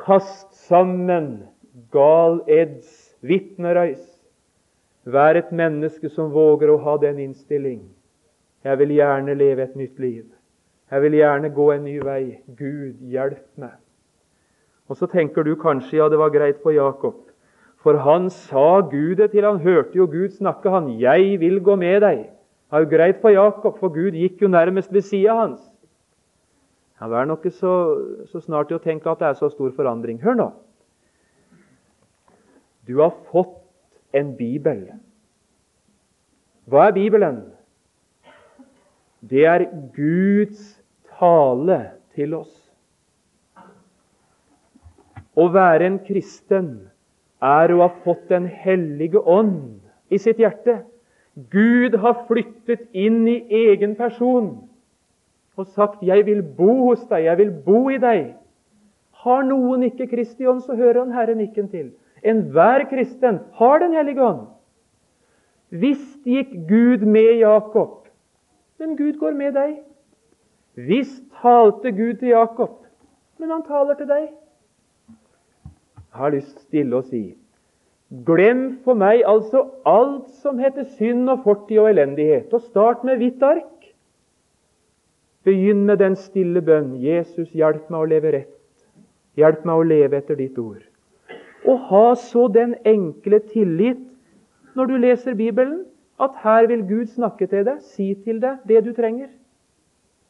Kast 0.00 0.54
sammen 0.66 1.44
gal 1.92 2.40
eds 2.50 3.14
vitnerøys. 3.24 4.02
Vær 5.04 5.36
et 5.36 5.52
menneske 5.52 6.08
som 6.08 6.32
våger 6.32 6.72
å 6.72 6.80
ha 6.80 6.96
den 7.02 7.20
innstilling. 7.26 7.82
Jeg 8.64 8.80
vil 8.80 8.94
gjerne 8.96 9.36
leve 9.36 9.66
et 9.66 9.76
nytt 9.76 10.00
liv. 10.00 10.24
Jeg 10.90 11.04
vil 11.04 11.18
gjerne 11.18 11.50
gå 11.52 11.70
en 11.74 11.84
ny 11.84 11.98
vei. 12.00 12.22
Gud, 12.56 13.02
hjelp 13.12 13.44
meg. 13.60 13.76
Og 14.88 14.96
så 14.96 15.08
tenker 15.08 15.44
du 15.44 15.54
kanskje 15.60 15.98
ja, 15.98 16.08
det 16.08 16.20
var 16.20 16.32
greit 16.32 16.60
for 16.64 16.72
Jakob. 16.72 17.20
For 17.84 18.00
han 18.00 18.30
sa 18.32 18.80
Gud 18.88 19.18
det 19.20 19.30
til. 19.32 19.44
Han 19.44 19.60
hørte 19.60 19.98
jo 19.98 20.08
Gud 20.08 20.32
snakke, 20.32 20.72
han. 20.72 20.88
'Jeg 20.88 21.40
vil 21.40 21.60
gå 21.60 21.76
med 21.76 22.02
deg'. 22.02 22.33
Det 22.64 22.72
var 22.72 22.84
jo 22.84 22.90
greit 22.90 23.20
for 23.22 23.30
Jakob, 23.30 23.78
for 23.78 23.92
Gud 23.94 24.16
gikk 24.18 24.42
jo 24.42 24.48
nærmest 24.48 24.92
ved 24.92 25.04
sida 25.06 25.34
hans. 25.38 25.60
Han 27.02 27.10
var 27.10 27.24
nok 27.24 27.46
så, 27.50 27.72
så 28.30 28.40
snart 28.40 28.70
til 28.70 28.78
å 28.78 28.82
tenke 28.82 29.10
at 29.10 29.20
det 29.20 29.28
er 29.28 29.38
så 29.38 29.50
stor 29.52 29.72
forandring. 29.76 30.20
Hør 30.22 30.38
nå. 30.38 30.46
Du 32.88 32.98
har 33.00 33.12
fått 33.32 33.60
en 34.14 34.34
bibel. 34.38 34.86
Hva 36.70 36.88
er 36.88 36.96
Bibelen? 36.96 37.42
Det 39.20 39.44
er 39.48 39.66
Guds 39.96 40.80
tale 41.18 41.78
til 42.16 42.34
oss. 42.36 42.52
Å 45.34 45.46
være 45.50 45.88
en 45.88 46.00
kristen 46.06 46.68
er 47.44 47.72
å 47.74 47.82
ha 47.82 47.90
fått 48.04 48.28
Den 48.30 48.46
hellige 48.46 49.20
ånd 49.20 49.80
i 50.08 50.20
sitt 50.20 50.38
hjerte. 50.40 50.84
Gud 51.34 51.96
har 51.98 52.24
flyttet 52.28 52.86
inn 52.92 53.26
i 53.26 53.40
egen 53.66 53.96
person 53.98 54.68
og 55.56 55.66
sagt 55.66 56.02
'Jeg 56.02 56.26
vil 56.26 56.42
bo 56.42 56.88
hos 56.88 57.04
deg, 57.10 57.24
jeg 57.24 57.38
vil 57.38 57.50
bo 57.50 57.88
i 57.90 57.98
deg'. 57.98 58.34
Har 59.24 59.42
noen 59.42 59.82
ikke 59.82 60.06
Kristi 60.06 60.46
ånd, 60.46 60.60
så 60.60 60.74
hører 60.74 60.98
han 60.98 61.12
Herren 61.12 61.38
nikken 61.38 61.68
til. 61.68 61.92
Enhver 62.24 62.84
kristen 62.90 63.40
har 63.52 63.78
Den 63.78 63.94
hellige 63.94 64.22
ånd. 64.22 64.46
Visst 65.70 66.24
gikk 66.24 66.52
Gud 66.68 67.04
med 67.06 67.38
Jakob, 67.38 68.08
men 68.78 68.96
Gud 68.96 69.18
går 69.18 69.32
med 69.34 69.52
deg. 69.52 69.78
Visst 70.74 71.22
talte 71.42 71.92
Gud 71.92 72.14
til 72.14 72.28
Jakob, 72.28 72.86
men 73.38 73.50
han 73.50 73.62
taler 73.62 73.94
til 73.94 74.06
deg. 74.06 74.28
Jeg 75.94 76.20
har 76.20 76.30
lyst 76.30 76.60
stille 76.60 76.96
å 76.96 77.02
si 77.02 77.34
Glem 78.10 78.80
for 78.84 78.94
meg 78.94 79.24
altså 79.26 79.64
alt 79.88 80.28
som 80.42 80.58
heter 80.60 80.84
synd 80.98 81.30
og 81.32 81.44
fortid 81.46 81.80
og 81.82 81.88
elendighet, 81.90 82.52
og 82.52 82.60
start 82.68 83.04
med 83.04 83.18
hvitt 83.18 83.42
ark. 83.42 83.70
Begynn 85.44 85.84
med 85.88 85.98
den 86.00 86.16
stille 86.16 86.62
bønn. 86.64 86.94
Jesus, 87.02 87.50
hjelp 87.52 87.90
meg 87.92 88.00
å 88.00 88.08
leve 88.08 88.32
rett. 88.32 88.52
Hjelp 89.36 89.64
meg 89.66 89.80
å 89.80 89.86
leve 89.88 90.20
etter 90.20 90.38
ditt 90.38 90.58
ord. 90.60 90.84
Og 91.64 91.80
ha 91.90 92.06
så 92.20 92.46
den 92.52 92.76
enkle 92.86 93.40
tillit 93.50 94.00
når 94.76 94.90
du 94.90 94.96
leser 95.00 95.36
Bibelen, 95.38 95.84
at 96.20 96.36
her 96.44 96.68
vil 96.70 96.84
Gud 96.86 97.10
snakke 97.10 97.48
til 97.50 97.64
deg, 97.66 97.80
si 97.82 98.12
til 98.24 98.38
deg 98.42 98.62
det 98.68 98.84
du 98.86 98.92
trenger. 98.94 99.32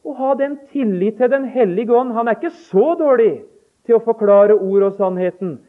Og 0.05 0.17
ha 0.17 0.33
den 0.37 0.57
tillit 0.71 1.17
til 1.17 1.29
Den 1.29 1.45
hellige 1.49 1.93
ånd. 1.93 2.13
Han 2.13 2.27
er 2.27 2.37
ikke 2.37 2.53
så 2.69 2.95
dårlig 2.97 3.43
til 3.85 3.97
å 3.97 4.03
forklare 4.05 4.57
ord 4.57 4.89
og 4.89 4.97
sannheten, 4.97 5.59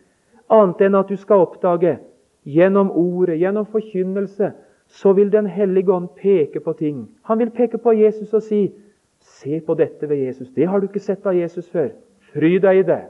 annet 0.49 0.80
enn 0.86 0.99
at 0.99 1.09
du 1.09 1.16
skal 1.16 1.44
oppdage 1.47 1.99
gjennom 2.47 2.90
ordet, 2.90 3.38
gjennom 3.40 3.66
forkynnelse, 3.66 4.53
så 4.86 5.12
vil 5.12 5.30
Den 5.30 5.47
hellige 5.47 5.92
ånd 5.92 6.09
peke 6.14 6.61
på 6.61 6.72
ting. 6.72 7.09
Han 7.22 7.38
vil 7.38 7.51
peke 7.51 7.78
på 7.78 7.92
Jesus 7.92 8.34
og 8.34 8.42
si 8.42 8.72
Se 9.20 9.61
på 9.61 9.74
dette 9.74 10.07
ved 10.09 10.16
Jesus. 10.16 10.53
Det 10.55 10.68
har 10.68 10.80
du 10.80 10.86
ikke 10.86 11.01
sett 11.01 11.26
av 11.26 11.34
Jesus 11.34 11.66
før. 11.68 11.88
Fry 12.32 12.59
deg 12.62 12.78
i 12.78 12.82
det. 12.86 13.01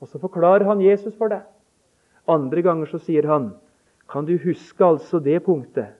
Og 0.00 0.08
så 0.08 0.18
forklarer 0.18 0.64
han 0.66 0.80
Jesus 0.82 1.14
for 1.14 1.30
deg. 1.30 1.44
Andre 2.26 2.62
ganger 2.62 2.90
så 2.90 2.98
sier 2.98 3.28
han 3.28 3.52
Kan 4.10 4.26
du 4.26 4.36
huske 4.38 4.84
altså 4.84 5.20
det 5.20 5.44
punktet? 5.44 5.94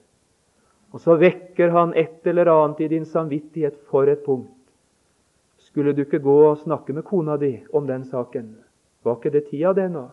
Og 0.91 1.01
så 1.01 1.15
vekker 1.19 1.71
han 1.71 1.93
et 1.95 2.27
eller 2.27 2.51
annet 2.51 2.81
i 2.81 2.87
din 2.87 3.05
samvittighet 3.05 3.79
for 3.89 4.07
et 4.07 4.23
punkt. 4.25 4.51
Skulle 5.57 5.93
du 5.93 6.05
ikke 6.05 6.19
gå 6.19 6.35
og 6.49 6.57
snakke 6.57 6.93
med 6.93 7.03
kona 7.03 7.37
di 7.37 7.57
om 7.73 7.87
den 7.87 8.05
saken? 8.05 8.55
Var 9.03 9.15
ikke 9.15 9.33
det 9.33 9.47
tida, 9.49 9.73
det 9.73 9.89
nå? 9.91 10.05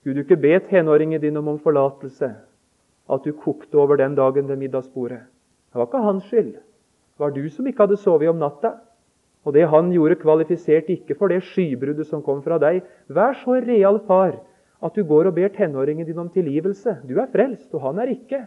Skulle 0.00 0.16
du 0.16 0.24
ikke 0.24 0.40
be 0.40 0.54
tenåringen 0.64 1.20
din 1.20 1.36
om 1.36 1.48
om 1.48 1.58
forlatelse? 1.60 2.30
At 3.10 3.24
du 3.24 3.32
kokte 3.32 3.76
over 3.76 3.96
den 4.00 4.14
dagen 4.14 4.48
ved 4.48 4.56
middagsbordet? 4.56 5.20
Det 5.70 5.78
var 5.78 5.86
ikke 5.86 6.04
hans 6.04 6.24
skyld. 6.24 6.52
Det 6.54 7.18
var 7.18 7.30
du 7.30 7.48
som 7.48 7.66
ikke 7.66 7.84
hadde 7.84 8.00
sovet 8.00 8.28
om 8.28 8.40
natta. 8.40 8.78
Og 9.44 9.52
det 9.54 9.68
han 9.68 9.92
gjorde, 9.92 10.16
kvalifiserte 10.20 10.92
ikke 10.92 11.14
for 11.18 11.28
det 11.28 11.42
skybruddet 11.42 12.06
som 12.06 12.22
kom 12.22 12.42
fra 12.42 12.58
deg. 12.58 12.80
Vær 13.08 13.36
så 13.44 13.60
real 13.60 14.00
far 14.06 14.38
at 14.80 14.96
du 14.96 15.04
går 15.04 15.28
og 15.28 15.36
ber 15.36 15.52
tenåringen 15.52 16.06
din 16.06 16.18
om 16.18 16.30
tilgivelse. 16.32 16.96
Du 17.04 17.18
er 17.20 17.28
frelst, 17.32 17.68
og 17.74 17.84
han 17.84 18.00
er 18.00 18.14
ikke. 18.14 18.46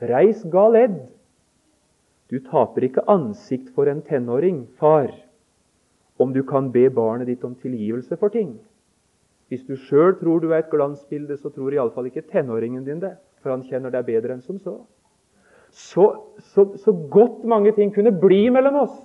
Reis 0.00 0.40
gal 0.52 0.76
edd. 0.76 0.98
Du 2.32 2.38
taper 2.40 2.88
ikke 2.88 3.04
ansikt 3.12 3.74
for 3.76 3.88
en 3.92 4.00
tenåring, 4.02 4.64
far, 4.80 5.12
om 6.18 6.32
du 6.32 6.40
kan 6.48 6.70
be 6.72 6.86
barnet 6.88 7.28
ditt 7.28 7.44
om 7.44 7.54
tilgivelse 7.60 8.16
for 8.16 8.32
ting. 8.32 8.56
Hvis 9.52 9.66
du 9.68 9.74
sjøl 9.76 10.14
tror 10.16 10.40
du 10.40 10.48
er 10.48 10.62
et 10.62 10.72
glansbilde, 10.72 11.36
så 11.36 11.50
tror 11.52 11.74
iallfall 11.76 12.08
ikke 12.08 12.24
tenåringen 12.30 12.86
din 12.86 13.02
det. 13.02 13.18
For 13.44 13.52
han 13.52 13.66
kjenner 13.68 13.92
deg 13.92 14.06
bedre 14.08 14.32
enn 14.32 14.44
som 14.44 14.56
så. 14.56 14.78
Så, 15.68 16.06
så. 16.52 16.64
så 16.80 16.94
godt 17.12 17.44
mange 17.48 17.74
ting 17.76 17.92
kunne 17.92 18.14
bli 18.16 18.46
mellom 18.52 18.78
oss 18.86 18.96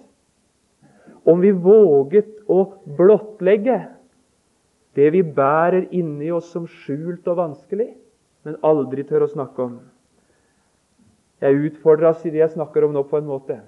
om 1.27 1.41
vi 1.43 1.51
våget 1.51 2.29
å 2.47 2.61
blottlegge 2.95 3.81
det 4.95 5.09
vi 5.11 5.21
bærer 5.21 5.89
inni 5.91 6.29
oss 6.31 6.47
som 6.53 6.63
skjult 6.71 7.27
og 7.27 7.37
vanskelig, 7.41 7.89
men 8.47 8.55
aldri 8.65 9.03
tør 9.05 9.25
å 9.25 9.33
snakke 9.33 9.65
om. 9.65 9.73
Jeg 11.43 11.59
utfordres 11.67 12.23
i 12.25 12.31
det 12.31 12.41
jeg 12.41 12.55
snakker 12.55 12.87
om 12.87 12.95
nå, 12.95 13.03
på 13.05 13.19
en 13.19 13.27
måte. 13.27 13.59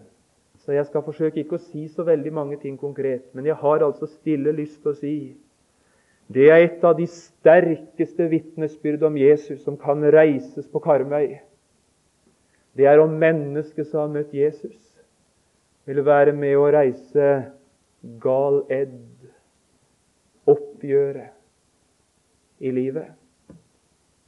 Så 0.63 0.73
jeg 0.73 0.87
skal 0.87 1.03
forsøke 1.05 1.43
ikke 1.43 1.59
å 1.59 1.65
si 1.67 1.85
så 1.91 2.07
veldig 2.07 2.31
mange 2.33 2.57
ting 2.63 2.79
konkret. 2.79 3.27
Men 3.35 3.45
jeg 3.45 3.59
har 3.59 3.83
altså 3.85 4.07
stille 4.09 4.55
lyst 4.55 4.79
til 4.81 4.93
å 4.93 4.97
si 4.97 5.13
det 6.29 6.49
er 6.53 6.61
et 6.61 6.83
av 6.85 6.93
de 6.97 7.07
sterkeste 7.09 8.27
vitnesbyrd 8.29 9.03
om 9.07 9.17
Jesus 9.17 9.63
som 9.65 9.77
kan 9.81 10.03
reises 10.13 10.67
på 10.69 10.79
Karmøy. 10.83 11.39
Det 12.77 12.85
er 12.85 13.01
om 13.01 13.15
mennesket 13.17 13.87
som 13.89 13.99
har 14.03 14.11
møtt 14.13 14.33
Jesus, 14.37 14.77
vil 15.89 16.05
være 16.05 16.35
med 16.37 16.53
å 16.53 16.69
reise 16.69 17.29
gal 18.21 18.61
edd, 18.69 19.01
oppgjøret 20.45 21.33
i 22.61 22.71
livet. 22.77 23.09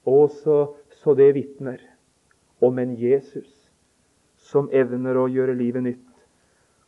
Og 0.10 0.32
så, 0.42 0.74
det 1.18 1.36
vitner 1.38 1.78
om 2.62 2.80
en 2.82 2.98
Jesus 2.98 3.50
som 4.42 4.70
evner 4.74 5.18
å 5.18 5.30
gjøre 5.30 5.54
livet 5.58 5.84
nytt. 5.86 6.10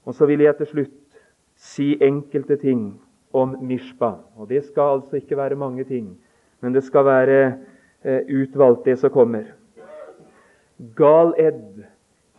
Og 0.05 0.18
så 0.18 0.26
vil 0.30 0.41
jeg 0.41 0.57
til 0.57 0.68
slutt 0.70 1.22
si 1.53 1.93
enkelte 2.01 2.57
ting 2.61 2.99
om 3.34 3.55
Mishpa. 3.61 4.15
Og 4.38 4.49
Det 4.49 4.63
skal 4.65 4.99
altså 4.99 5.15
ikke 5.15 5.38
være 5.38 5.55
mange 5.55 5.84
ting, 5.84 6.17
men 6.61 6.73
det 6.73 6.84
skal 6.84 7.05
være 7.05 7.57
eh, 8.03 8.21
utvalgt, 8.29 8.86
det 8.86 8.99
som 8.99 9.09
kommer. 9.09 9.43
Gal 10.95 11.34
Ed 11.38 11.84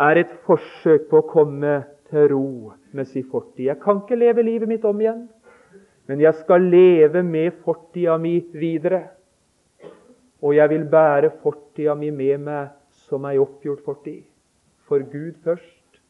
er 0.00 0.20
et 0.20 0.32
forsøk 0.46 1.08
på 1.10 1.20
å 1.20 1.28
komme 1.28 1.82
til 2.10 2.28
ro 2.32 2.72
med 2.92 3.06
sin 3.06 3.26
fortid. 3.30 3.66
Jeg 3.66 3.80
kan 3.82 4.02
ikke 4.02 4.18
leve 4.18 4.42
livet 4.42 4.68
mitt 4.68 4.84
om 4.84 5.00
igjen, 5.00 5.26
men 6.06 6.20
jeg 6.20 6.34
skal 6.42 6.62
leve 6.62 7.22
med 7.22 7.52
fortida 7.64 8.16
mi 8.18 8.38
videre. 8.52 9.08
Og 10.44 10.56
jeg 10.56 10.70
vil 10.70 10.84
bære 10.90 11.30
fortida 11.42 11.94
mi 11.96 12.10
med 12.10 12.42
meg 12.44 12.74
som 13.06 13.24
ei 13.24 13.38
oppgjort 13.40 13.84
fortid. 13.84 14.24
For 14.84 15.00
Gud 15.00 15.38
først, 15.44 16.00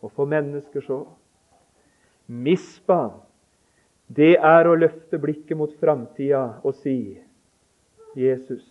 og 0.00 0.12
for 0.16 0.26
mennesker 0.26 0.80
så. 0.80 1.02
Mispa 2.26 3.10
det 4.12 4.34
er 4.36 4.68
å 4.68 4.76
løfte 4.76 5.18
blikket 5.20 5.56
mot 5.56 5.72
framtida 5.80 6.42
og 6.66 6.74
si 6.82 7.16
Jesus, 8.18 8.64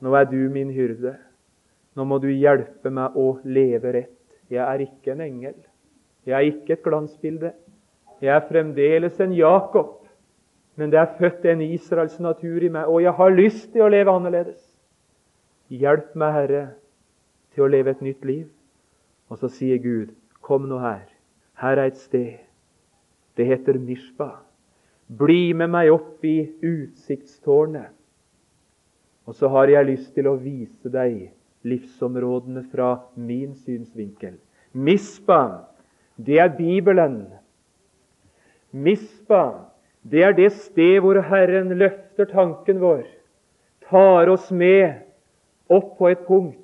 nå 0.00 0.14
er 0.16 0.28
du 0.30 0.38
min 0.50 0.70
hyrde. 0.72 1.16
Nå 1.92 2.06
må 2.08 2.16
du 2.22 2.30
hjelpe 2.32 2.90
meg 2.90 3.16
å 3.18 3.34
leve 3.44 3.92
rett. 3.92 4.20
Jeg 4.48 4.62
er 4.64 4.84
ikke 4.86 5.12
en 5.12 5.20
engel. 5.24 5.58
Jeg 6.24 6.36
er 6.38 6.48
ikke 6.48 6.76
et 6.78 6.84
glansbilde. 6.86 7.50
Jeg 8.22 8.32
er 8.32 8.46
fremdeles 8.48 9.20
en 9.20 9.34
Jakob. 9.36 9.98
Men 10.80 10.92
det 10.92 11.02
er 11.02 11.12
født 11.18 11.44
en 11.52 11.60
Israels 11.66 12.16
natur 12.22 12.64
i 12.64 12.70
meg, 12.72 12.88
og 12.88 13.02
jeg 13.04 13.12
har 13.18 13.34
lyst 13.36 13.66
til 13.74 13.84
å 13.84 13.90
leve 13.92 14.14
annerledes. 14.14 14.62
Hjelp 15.68 16.14
meg, 16.16 16.32
Herre, 16.38 16.62
til 17.52 17.66
å 17.66 17.68
leve 17.68 17.92
et 17.92 18.00
nytt 18.00 18.24
liv. 18.24 18.46
Og 19.28 19.42
så 19.42 19.52
sier 19.52 19.82
Gud, 19.82 20.14
kom 20.40 20.64
nå 20.70 20.80
her. 20.80 21.04
Her 21.60 21.76
er 21.76 21.92
et 21.92 22.00
sted 22.00 22.40
det 23.36 23.44
heter 23.48 23.78
Mishpa. 23.78 24.30
Bli 25.06 25.52
med 25.54 25.72
meg 25.72 25.90
opp 25.92 26.24
i 26.24 26.52
utsiktstårnet. 26.62 27.92
Og 29.26 29.36
så 29.38 29.48
har 29.52 29.70
jeg 29.70 29.88
lyst 29.88 30.14
til 30.16 30.26
å 30.28 30.38
vise 30.40 30.90
deg 30.90 31.30
livsområdene 31.68 32.64
fra 32.72 32.96
min 33.14 33.54
synsvinkel. 33.54 34.34
Mispa, 34.72 35.68
det 36.16 36.40
er 36.42 36.50
Bibelen. 36.56 37.26
Mispa, 38.72 39.68
det 40.02 40.24
er 40.26 40.34
det 40.34 40.50
sted 40.56 40.98
hvor 41.04 41.20
Herren 41.28 41.70
løfter 41.78 42.26
tanken 42.32 42.80
vår, 42.82 43.04
tar 43.86 44.30
oss 44.32 44.50
med 44.50 45.04
opp 45.70 45.94
på 46.00 46.10
et 46.10 46.26
punkt 46.26 46.58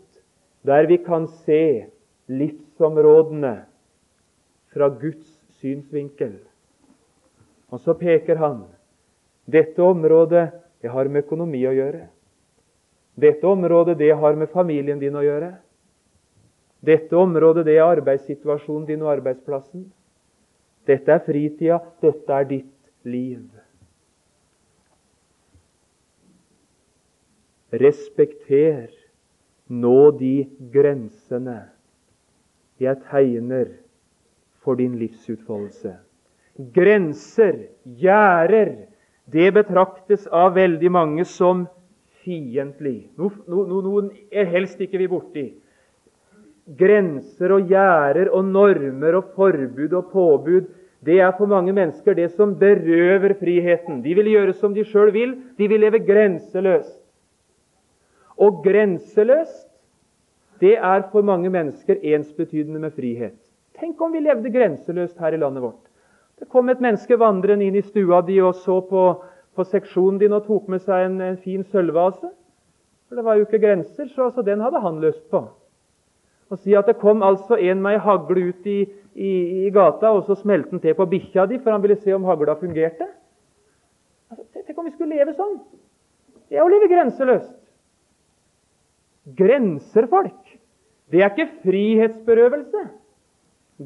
der 0.66 0.88
vi 0.90 0.98
kan 1.04 1.28
se 1.44 1.86
livsområdene 2.26 3.54
fra 4.74 4.88
Guds 4.88 5.30
synsvinkel. 5.60 6.34
Og 7.68 7.80
så 7.84 7.94
peker 7.98 8.40
han 8.40 8.64
dette 9.48 9.82
området 9.82 10.50
det 10.82 10.90
har 10.92 11.08
med 11.08 11.24
økonomi 11.24 11.62
å 11.66 11.74
gjøre. 11.74 12.06
Dette 13.18 13.46
området 13.48 13.96
det 13.98 14.12
har 14.14 14.36
med 14.38 14.50
familien 14.52 15.00
din 15.00 15.16
å 15.18 15.24
gjøre. 15.24 15.56
Dette 16.84 17.16
området 17.18 17.64
det 17.66 17.78
er 17.78 17.88
arbeidssituasjonen 17.88 18.86
din 18.86 19.02
og 19.02 19.10
arbeidsplassen. 19.16 19.88
Dette 20.86 21.10
er 21.16 21.24
fritida. 21.26 21.80
Dette 22.04 22.36
er 22.36 22.46
ditt 22.46 23.08
liv. 23.08 23.42
Respekter 27.74 28.86
nå 29.68 30.10
de 30.16 30.46
grensene 30.72 31.58
jeg 32.80 33.02
tegner 33.10 33.74
for 34.62 34.78
din 34.78 34.94
livsutfoldelse. 35.00 35.98
Grenser, 36.58 37.68
gjerder, 37.84 38.74
det 39.30 39.52
betraktes 39.54 40.26
av 40.26 40.56
veldig 40.56 40.90
mange 40.90 41.24
som 41.28 41.66
fiendtlig. 42.24 43.10
No, 43.18 43.30
no, 43.46 43.80
noen 43.84 44.10
er 44.32 44.48
helst 44.50 44.80
ikke 44.82 44.98
vi 44.98 45.08
borti. 45.10 45.46
Grenser 46.78 47.54
og 47.54 47.70
gjerder 47.70 48.32
og 48.34 48.48
normer 48.50 49.20
og 49.20 49.30
forbud 49.36 49.94
og 49.96 50.10
påbud 50.12 50.66
det 51.06 51.20
er 51.22 51.30
for 51.38 51.46
mange 51.46 51.72
mennesker 51.72 52.16
det 52.18 52.32
som 52.34 52.56
berøver 52.58 53.36
friheten. 53.38 54.02
De 54.02 54.14
vil 54.18 54.32
gjøre 54.32 54.54
som 54.58 54.74
de 54.74 54.84
sjøl 54.84 55.12
vil. 55.14 55.36
De 55.58 55.68
vil 55.70 55.80
leve 55.80 56.00
grenseløst. 56.02 56.98
Og 58.38 58.62
grenseløst, 58.64 59.68
det 60.60 60.74
er 60.74 61.04
for 61.12 61.22
mange 61.22 61.50
mennesker 61.50 62.02
ensbetydende 62.02 62.82
med 62.82 62.94
frihet. 62.98 63.38
Tenk 63.78 64.00
om 64.02 64.12
vi 64.12 64.22
levde 64.22 64.50
grenseløst 64.50 65.18
her 65.22 65.34
i 65.34 65.38
landet 65.38 65.62
vårt. 65.62 65.87
Det 66.38 66.48
kom 66.52 66.68
et 66.70 66.82
menneske 66.82 67.18
vandrende 67.18 67.66
inn 67.66 67.78
i 67.78 67.84
stua 67.84 68.20
di 68.26 68.38
og 68.42 68.54
så 68.62 68.78
på, 68.86 69.04
på 69.54 69.66
seksjonen 69.66 70.20
din 70.22 70.36
og 70.36 70.46
tok 70.46 70.68
med 70.70 70.84
seg 70.84 71.08
en, 71.08 71.20
en 71.24 71.40
fin 71.42 71.64
sølvvase. 71.66 72.30
For 73.08 73.18
det 73.18 73.24
var 73.24 73.38
jo 73.38 73.46
ikke 73.46 73.62
grenser, 73.62 74.10
så, 74.12 74.28
så 74.30 74.44
den 74.46 74.60
hadde 74.62 74.82
han 74.84 75.00
lyst 75.02 75.24
på. 75.32 75.42
Og 76.48 76.60
si 76.62 76.74
at 76.76 76.86
det 76.88 76.98
kom 77.00 77.24
altså 77.24 77.58
en 77.60 77.80
med 77.84 77.96
ei 77.96 78.02
hagle 78.04 78.44
ut 78.52 78.68
i, 78.68 78.78
i, 79.14 79.32
i, 79.66 79.70
gata, 79.74 80.12
og 80.14 80.24
så 80.28 80.36
smelte 80.38 80.76
han 80.76 80.82
til 80.84 80.96
på 80.96 81.08
bikkja 81.08 81.48
di, 81.48 81.58
for 81.60 81.74
han 81.74 81.82
ville 81.84 81.98
se 82.00 82.14
om 82.16 82.24
hagla 82.28 82.54
fungerte. 82.60 83.08
Altså, 84.28 84.44
tenk 84.54 84.78
om 84.78 84.88
vi 84.88 84.94
skulle 84.94 85.16
leve 85.16 85.34
sånn. 85.36 85.58
Det 86.48 86.56
er 86.56 86.64
å 86.64 86.70
leve 86.72 86.88
grenseløst. 86.92 87.56
Grenser, 89.36 90.08
folk, 90.08 90.54
det 91.12 91.20
er 91.20 91.32
ikke 91.34 91.60
frihetsberøvelse. 91.64 92.86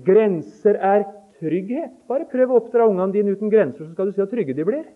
Grenser 0.07 0.79
er 0.79 1.03
trygghet. 1.43 1.93
Bare 2.09 2.29
prøv 2.31 2.53
å 2.53 2.63
oppdra 2.63 2.87
ungene 2.89 3.13
dine 3.15 3.35
uten 3.35 3.53
grenser, 3.53 3.85
så 3.85 3.93
skal 3.93 4.09
du 4.09 4.15
se 4.15 4.23
hvor 4.23 4.31
trygge 4.31 4.57
de 4.57 4.67
blir. 4.67 4.87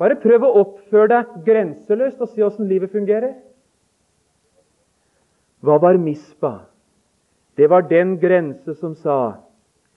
Bare 0.00 0.16
prøv 0.18 0.48
å 0.48 0.52
oppføre 0.64 1.10
deg 1.12 1.38
grenseløst 1.46 2.20
og 2.24 2.32
se 2.32 2.42
åssen 2.42 2.70
livet 2.70 2.90
fungerer. 2.94 3.36
Hva 5.62 5.78
var 5.78 6.00
Mispa? 6.00 6.64
Det 7.54 7.68
var 7.70 7.84
den 7.86 8.16
grense 8.18 8.74
som 8.80 8.96
sa 8.98 9.44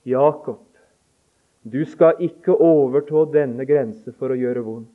Jakob, 0.05 0.59
du 1.65 1.81
skal 1.89 2.19
ikke 2.21 2.53
overtå 2.61 3.23
denne 3.33 3.65
grense 3.65 4.11
for 4.19 4.29
å 4.29 4.37
gjøre 4.37 4.61
vondt. 4.61 4.91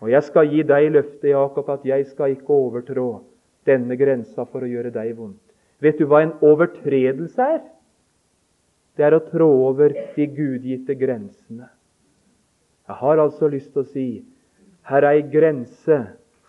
Og 0.00 0.08
jeg 0.08 0.24
skal 0.24 0.48
gi 0.48 0.62
deg 0.64 0.88
løftet, 0.94 1.30
Jakob, 1.34 1.68
at 1.72 1.84
jeg 1.84 2.06
skal 2.08 2.32
ikke 2.32 2.56
overtrå 2.56 3.08
denne 3.68 3.96
grensa 4.00 4.46
for 4.48 4.64
å 4.64 4.70
gjøre 4.70 4.94
deg 4.94 5.12
vondt. 5.18 5.42
Vet 5.84 6.00
du 6.00 6.06
hva 6.08 6.22
en 6.24 6.32
overtredelse 6.40 7.48
er? 7.56 7.60
Det 8.96 9.04
er 9.04 9.16
å 9.16 9.24
trå 9.24 9.46
over 9.68 9.92
de 10.16 10.26
gudgitte 10.32 10.96
grensene. 10.96 11.68
Jeg 12.86 12.98
har 13.02 13.20
altså 13.20 13.50
lyst 13.52 13.72
til 13.74 13.82
å 13.82 13.90
si 13.90 14.08
her 14.86 15.02
er 15.02 15.18
ei 15.18 15.24
grense 15.26 15.98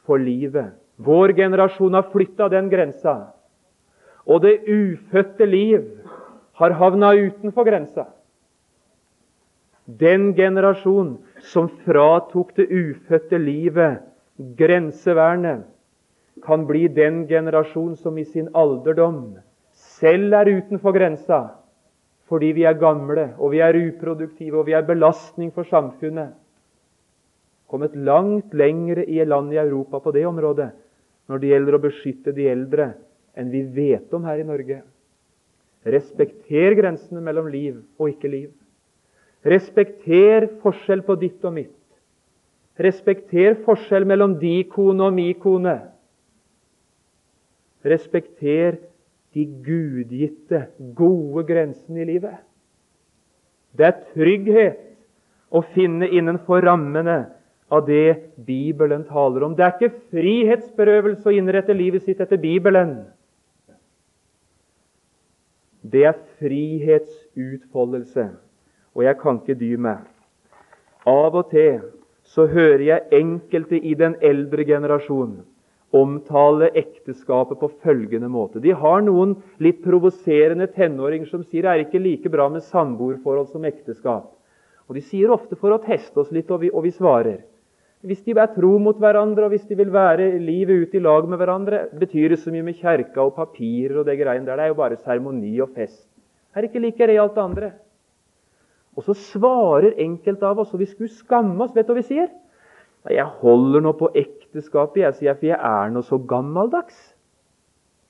for 0.05 0.21
livet. 0.21 0.75
Vår 0.97 1.33
generasjon 1.37 1.97
har 1.97 2.09
flytta 2.13 2.47
den 2.53 2.69
grensa. 2.69 3.33
Og 4.27 4.43
det 4.43 4.61
ufødte 4.67 5.45
liv 5.49 5.83
har 6.57 6.75
havna 6.77 7.13
utenfor 7.17 7.67
grensa. 7.67 8.07
Den 9.87 10.33
generasjon 10.35 11.17
som 11.51 11.69
fratok 11.85 12.55
det 12.57 12.67
ufødte 12.67 13.39
livet 13.39 14.03
grensevernet, 14.37 15.65
kan 16.45 16.67
bli 16.69 16.85
den 16.87 17.23
generasjon 17.27 17.95
som 17.97 18.17
i 18.17 18.25
sin 18.27 18.49
alderdom 18.53 19.39
selv 19.73 20.35
er 20.37 20.51
utenfor 20.59 20.93
grensa, 20.93 21.39
fordi 22.27 22.51
vi 22.57 22.65
er 22.67 22.75
gamle, 22.79 23.29
og 23.39 23.53
vi 23.53 23.61
er 23.63 23.77
uproduktive, 23.79 24.59
og 24.59 24.67
vi 24.67 24.75
er 24.75 24.85
belastning 24.87 25.53
for 25.55 25.67
samfunnet. 25.67 26.33
Kommet 27.67 27.95
langt 27.95 28.53
lengre 28.55 29.05
i 29.07 29.23
land 29.25 29.53
i 29.53 29.59
Europa 29.59 29.99
på 30.03 30.11
det 30.15 30.25
området 30.27 30.69
når 31.27 31.41
det 31.41 31.49
gjelder 31.51 31.75
å 31.75 31.83
beskytte 31.83 32.33
de 32.35 32.47
eldre, 32.47 32.93
enn 33.35 33.51
vi 33.51 33.63
vet 33.75 34.13
om 34.15 34.23
her 34.27 34.39
i 34.39 34.47
Norge. 34.47 34.79
Respekter 35.87 36.75
grensene 36.79 37.21
mellom 37.23 37.49
liv 37.51 37.81
og 37.99 38.13
ikke 38.13 38.31
liv. 38.31 38.51
Respekter 39.47 40.47
forskjell 40.63 41.03
på 41.07 41.15
ditt 41.19 41.43
og 41.47 41.53
mitt. 41.55 41.75
Respekter 42.79 43.57
forskjell 43.65 44.07
mellom 44.07 44.35
de 44.41 44.61
kone 44.71 45.07
og 45.07 45.15
mi 45.15 45.29
kone. 45.39 45.77
Respekter 47.87 48.79
de 49.37 49.45
gudgitte, 49.45 50.63
gode 50.97 51.45
grensene 51.45 52.01
i 52.01 52.09
livet. 52.09 52.39
Det 53.77 53.85
er 53.85 53.99
trygghet 54.15 54.79
å 55.53 55.61
finne 55.75 56.09
innenfor 56.09 56.65
rammene 56.65 57.19
av 57.69 57.85
det 57.85 58.33
Bibelen 58.47 59.03
taler 59.05 59.45
om. 59.45 59.53
Det 59.55 59.65
er 59.65 59.75
ikke 59.75 59.99
frihetsberøvelse 60.15 61.29
å 61.29 61.35
innrette 61.35 61.75
livet 61.77 62.07
sitt 62.07 62.21
etter 62.23 62.41
Bibelen. 62.41 62.97
Det 65.85 66.03
er 66.09 66.17
frihetsutfoldelse. 66.39 68.29
Og 68.97 69.05
jeg 69.05 69.19
kan 69.21 69.37
ikke 69.39 69.59
dy 69.59 69.75
meg. 69.77 70.01
Av 71.07 71.35
og 71.37 71.51
til 71.53 71.83
så 72.27 72.47
hører 72.49 72.83
jeg 72.83 73.21
enkelte 73.21 73.77
i 73.77 73.93
den 73.95 74.17
eldre 74.25 74.65
generasjonen 74.67 75.45
omtale 75.95 76.69
ekteskapet 76.75 77.59
på 77.59 77.69
følgende 77.83 78.27
måte. 78.31 78.59
De 78.59 78.73
har 78.75 79.03
noen 79.05 79.37
litt 79.63 79.79
provoserende 79.83 80.67
tenåringer 80.73 81.29
som 81.31 81.45
sier 81.45 81.63
det 81.63 81.73
er 81.73 81.83
ikke 81.85 82.01
like 82.03 82.31
bra 82.31 82.49
med 82.51 82.65
samboerforhold 82.67 83.53
som 83.53 83.67
ekteskap. 83.67 84.33
Og 84.87 84.95
De 84.95 85.03
sier 85.03 85.31
ofte 85.31 85.55
for 85.59 85.75
å 85.75 85.81
teste 85.83 86.19
oss 86.19 86.31
litt, 86.31 86.51
og 86.51 86.61
vi, 86.63 86.71
og 86.71 86.85
vi 86.85 86.93
svarer. 86.95 87.41
Hvis 88.07 88.21
de 88.23 88.35
er 88.37 88.51
tro 88.53 88.77
mot 88.79 88.99
hverandre, 88.99 89.47
og 89.47 89.55
hvis 89.55 89.65
de 89.67 89.75
vil 89.75 89.89
være 89.91 90.29
livet 90.39 90.85
ut 90.85 90.95
i 90.95 91.01
lag 91.01 91.27
med 91.27 91.41
hverandre, 91.41 91.87
betyr 91.97 92.29
det 92.31 92.39
så 92.39 92.53
mye 92.53 92.67
med 92.67 92.77
kjerka 92.79 93.23
og 93.23 93.35
papirer 93.35 93.99
og 93.99 94.07
det 94.07 94.19
greiene 94.19 94.45
der. 94.45 94.59
Det 94.59 94.67
er 94.67 94.71
jo 94.71 94.79
bare 94.79 94.99
seremoni 95.01 95.55
og 95.63 95.73
fest. 95.75 96.05
Det 96.53 96.61
er 96.61 96.69
ikke 96.69 96.83
like 96.83 97.07
realt 97.09 97.35
det 97.35 97.43
andre. 97.43 97.71
Og 98.97 99.05
så 99.05 99.13
svarer 99.17 99.97
enkelte 100.01 100.47
av 100.47 100.61
oss, 100.61 100.71
og 100.73 100.81
vi 100.81 100.89
skulle 100.89 101.13
skamme 101.13 101.57
oss. 101.65 101.73
Vet 101.75 101.89
du 101.89 101.93
hva 101.93 101.99
vi 101.99 102.07
sier? 102.07 102.29
Jeg 103.13 103.27
holder 103.41 103.83
nå 103.83 103.93
på 103.97 104.09
ekteskapet, 104.47 105.03
jeg 105.03 105.15
sier, 105.19 105.37
for 105.37 105.49
jeg 105.51 105.59
er 105.59 105.91
nå 105.91 106.01
så 106.05 106.17
gammeldags. 106.17 106.95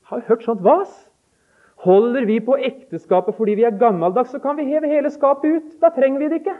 Har 0.07 0.23
hørt 0.29 0.45
sånt 0.45 0.63
vas? 0.63 0.93
Holder 1.85 2.25
vi 2.25 2.39
på 2.41 2.57
ekteskapet 2.57 3.35
fordi 3.37 3.57
vi 3.59 3.65
er 3.67 3.77
gammeldags, 3.77 4.31
så 4.31 4.39
kan 4.41 4.57
vi 4.57 4.65
heve 4.69 4.89
hele 4.89 5.11
skapet 5.13 5.57
ut. 5.57 5.75
Da 5.81 5.91
trenger 5.93 6.19
vi 6.19 6.29
det 6.31 6.41
ikke. 6.41 6.55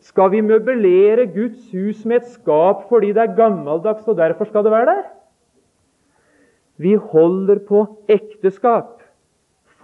Skal 0.00 0.30
vi 0.32 0.40
møblere 0.40 1.26
Guds 1.28 1.70
hus 1.74 2.04
med 2.08 2.22
et 2.22 2.28
skap 2.32 2.86
fordi 2.88 3.12
det 3.12 3.22
er 3.24 3.36
gammeldags 3.36 4.06
og 4.08 4.16
derfor 4.16 4.48
skal 4.48 4.64
det 4.64 4.72
være 4.72 4.86
der? 4.88 5.02
Vi 6.80 6.94
holder 6.94 7.60
på 7.68 7.84
ekteskap 8.08 9.02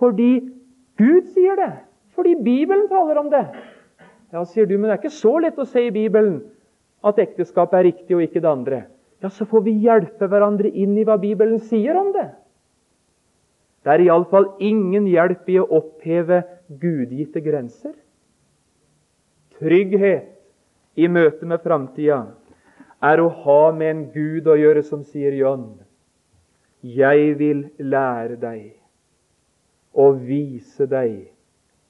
fordi 0.01 0.49
Gud 0.97 1.29
sier 1.35 1.57
det. 1.61 1.73
Fordi 2.17 2.35
Bibelen 2.41 2.89
taler 2.89 3.19
om 3.21 3.29
det. 3.31 3.45
Ja, 4.33 4.45
sier 4.45 4.65
du, 4.65 4.79
men 4.79 4.89
det 4.89 4.95
er 4.95 5.03
ikke 5.03 5.13
så 5.13 5.35
lett 5.45 5.59
å 5.61 5.67
se 5.69 5.83
i 5.87 5.93
Bibelen 5.93 6.39
at 7.07 7.21
ekteskap 7.23 7.75
er 7.75 7.87
riktig 7.89 8.17
og 8.17 8.25
ikke 8.25 8.43
det 8.43 8.51
andre. 8.51 8.81
Ja, 9.23 9.31
så 9.33 9.47
får 9.49 9.63
vi 9.67 9.77
hjelpe 9.87 10.29
hverandre 10.29 10.69
inn 10.69 10.97
i 10.99 11.05
hva 11.07 11.17
Bibelen 11.21 11.63
sier 11.71 11.97
om 11.99 12.11
det. 12.15 12.29
Det 13.87 13.95
er 13.95 14.03
iallfall 14.09 14.51
ingen 14.61 15.07
hjelp 15.09 15.47
i 15.49 15.61
å 15.63 15.69
oppheve 15.79 16.43
gudgitte 16.69 17.41
grenser 17.45 17.95
trygghet 19.59 20.33
i 20.97 21.09
møte 21.09 21.49
med 21.49 21.63
framtida 21.65 22.21
er 23.05 23.21
å 23.21 23.29
ha 23.45 23.61
med 23.77 23.91
en 23.91 24.05
Gud 24.13 24.49
å 24.49 24.57
gjøre 24.57 24.83
som 24.87 25.05
sier 25.05 25.35
John. 25.37 25.69
Jeg 26.81 27.35
vil 27.41 27.67
lære 27.79 28.39
deg 28.41 28.77
og 29.97 30.21
vise 30.29 30.87
deg 30.89 31.29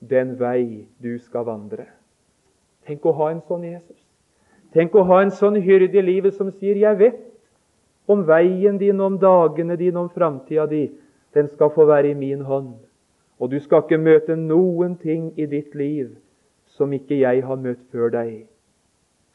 den 0.01 0.35
vei 0.39 0.87
du 1.03 1.17
skal 1.19 1.47
vandre. 1.47 1.87
Tenk 2.87 3.07
å 3.07 3.15
ha 3.19 3.31
en 3.33 3.43
sånn 3.49 3.67
Jesus. 3.67 4.06
Tenk 4.77 4.93
å 4.93 5.07
ha 5.09 5.23
en 5.25 5.31
sånn 5.33 5.57
hyrde 5.65 5.97
i 5.97 6.05
livet 6.05 6.35
som 6.37 6.51
sier 6.53 6.77
'Jeg 6.77 6.99
vet 6.99 7.23
om 8.07 8.27
veien 8.29 8.77
din, 8.79 9.01
om 9.01 9.17
dagene 9.19 9.77
dine, 9.77 9.97
om 9.97 10.09
framtida 10.09 10.67
di. 10.69 10.91
Den 11.33 11.49
skal 11.49 11.71
få 11.71 11.87
være 11.87 12.11
i 12.11 12.15
min 12.15 12.41
hånd.' 12.45 12.85
Og 13.41 13.51
du 13.51 13.59
skal 13.61 13.83
ikke 13.83 13.99
møte 13.99 14.37
noen 14.37 14.97
ting 14.97 15.33
i 15.37 15.47
ditt 15.47 15.75
liv 15.75 16.17
som 16.77 16.93
ikke 16.93 17.21
jeg 17.21 17.43
har 17.45 17.57
møtt 17.57 17.81
før 17.93 18.13
deg. 18.13 18.47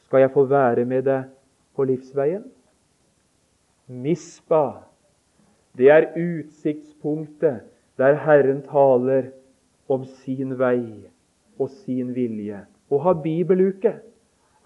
Skal 0.06 0.20
jeg 0.20 0.30
få 0.30 0.44
være 0.44 0.84
med 0.84 1.04
deg 1.04 1.24
på 1.74 1.84
livsveien? 1.84 2.44
Mispa, 3.88 4.82
det 5.76 5.90
er 5.90 6.10
utsiktspunktet 6.18 7.62
der 7.98 8.14
Herren 8.14 8.62
taler 8.62 9.30
om 9.88 10.04
sin 10.04 10.58
vei 10.58 11.08
og 11.58 11.70
sin 11.70 12.14
vilje. 12.14 12.62
Å 12.90 12.98
ha 12.98 13.14
bibeluke 13.14 13.94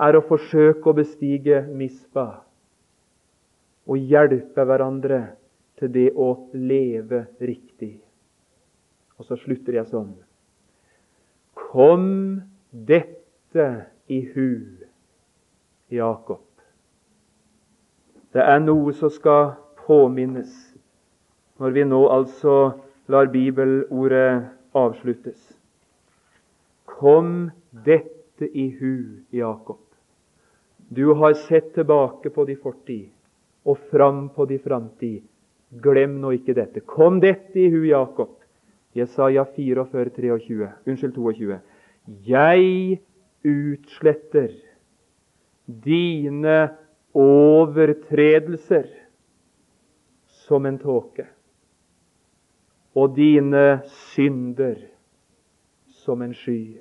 er 0.02 0.16
å 0.16 0.24
forsøke 0.28 0.90
å 0.90 0.96
bestige 0.96 1.62
Mispa 1.72 2.26
og 3.86 4.02
hjelpe 4.10 4.64
hverandre 4.66 5.20
til 5.78 5.92
det 5.92 6.08
å 6.16 6.32
leve 6.52 7.26
riktig. 7.40 7.96
Og 9.16 9.28
så 9.28 9.38
slutter 9.40 9.78
jeg 9.78 9.88
sånn. 9.88 10.12
Kom 11.56 12.08
dette 12.70 13.68
i 14.12 14.20
hu, 14.34 14.50
Jakob. 15.92 16.42
Det 18.34 18.42
er 18.42 18.60
noe 18.60 18.92
som 18.96 19.12
skal 19.12 19.54
påminnes 19.86 20.52
når 21.56 21.72
vi 21.72 21.86
nå 21.88 22.02
altså 22.12 22.56
lar 23.08 23.30
bibelordet 23.32 24.50
avsluttes. 24.76 25.38
Kom 26.84 27.50
dette 27.86 28.50
i 28.52 28.68
hu, 28.76 29.22
Jakob. 29.32 29.85
Du 30.88 31.12
har 31.14 31.34
sett 31.34 31.74
tilbake 31.74 32.30
på 32.30 32.44
de 32.44 32.56
fortid 32.56 33.10
og 33.66 33.78
fram 33.90 34.28
på 34.34 34.46
de 34.46 34.58
framtid. 34.62 35.22
Glem 35.82 36.20
nå 36.22 36.30
ikke 36.36 36.54
dette. 36.54 36.80
Kom 36.86 37.18
dette 37.20 37.58
i 37.58 37.70
hu, 37.72 37.82
Jakob. 37.88 38.36
Jesaja 38.96 39.44
44, 39.44 40.06
23. 40.14 40.68
Unnskyld, 40.86 41.14
22. 41.14 41.58
Jeg 42.24 43.00
utsletter 43.46 44.54
dine 45.66 46.58
overtredelser 47.16 48.86
som 50.46 50.66
en 50.68 50.78
tåke, 50.78 51.26
og 52.94 53.16
dine 53.16 53.80
synder 54.14 54.78
som 56.04 56.22
en 56.22 56.34
sky. 56.38 56.78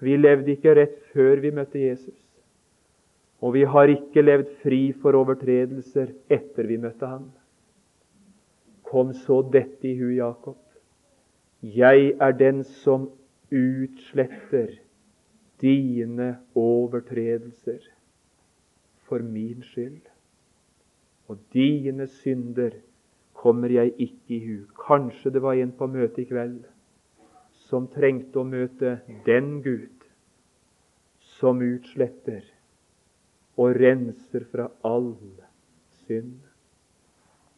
Vi 0.00 0.16
levde 0.16 0.54
ikke 0.54 0.74
rett 0.78 0.96
før 1.12 1.42
vi 1.44 1.52
møtte 1.52 1.82
Jesus. 1.82 2.27
Og 3.40 3.54
vi 3.54 3.62
har 3.70 3.90
ikke 3.92 4.24
levd 4.24 4.48
fri 4.62 4.80
for 5.02 5.14
overtredelser 5.14 6.10
etter 6.30 6.66
vi 6.66 6.78
møtte 6.82 7.06
ham. 7.06 7.28
Kom 8.88 9.12
så 9.14 9.42
dette 9.52 9.86
i 9.86 9.94
hu, 9.98 10.08
Jakob. 10.16 10.58
Jeg 11.62 12.14
er 12.20 12.34
den 12.38 12.64
som 12.64 13.10
utsletter 13.52 14.74
dine 15.62 16.38
overtredelser 16.54 17.80
for 19.06 19.22
min 19.22 19.62
skyld. 19.62 20.02
Og 21.28 21.38
dine 21.52 22.06
synder 22.06 22.74
kommer 23.34 23.70
jeg 23.70 23.94
ikke 23.98 24.34
i 24.34 24.42
hu. 24.46 24.58
Kanskje 24.86 25.30
det 25.30 25.42
var 25.42 25.58
en 25.58 25.72
på 25.72 25.86
møtet 25.86 26.24
i 26.24 26.28
kveld 26.32 26.62
som 27.68 27.86
trengte 27.92 28.40
å 28.40 28.46
møte 28.48 28.98
den 29.26 29.58
Gud 29.62 30.06
som 31.38 31.60
utsletter 31.62 32.46
og 33.58 33.74
renser 33.82 34.46
fra 34.52 34.68
all 34.86 35.10
synd. 36.06 36.38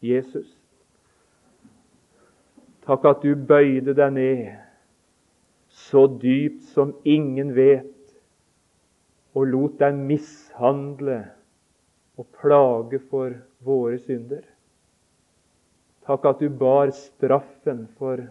Jesus, 0.01 0.49
takk 2.87 3.05
at 3.11 3.21
du 3.23 3.35
bøyde 3.37 3.93
deg 3.95 4.15
ned 4.17 4.45
så 5.71 6.07
dypt 6.23 6.65
som 6.73 6.95
ingen 7.05 7.53
vet, 7.55 7.93
og 9.37 9.47
lot 9.53 9.77
deg 9.79 9.95
mishandle 9.95 11.21
og 12.19 12.27
plage 12.41 12.99
for 13.13 13.37
våre 13.65 14.01
synder. 14.03 14.43
Takk 16.09 16.27
at 16.33 16.41
du 16.43 16.49
bar 16.51 16.91
straffen 16.97 17.85
for 18.01 18.25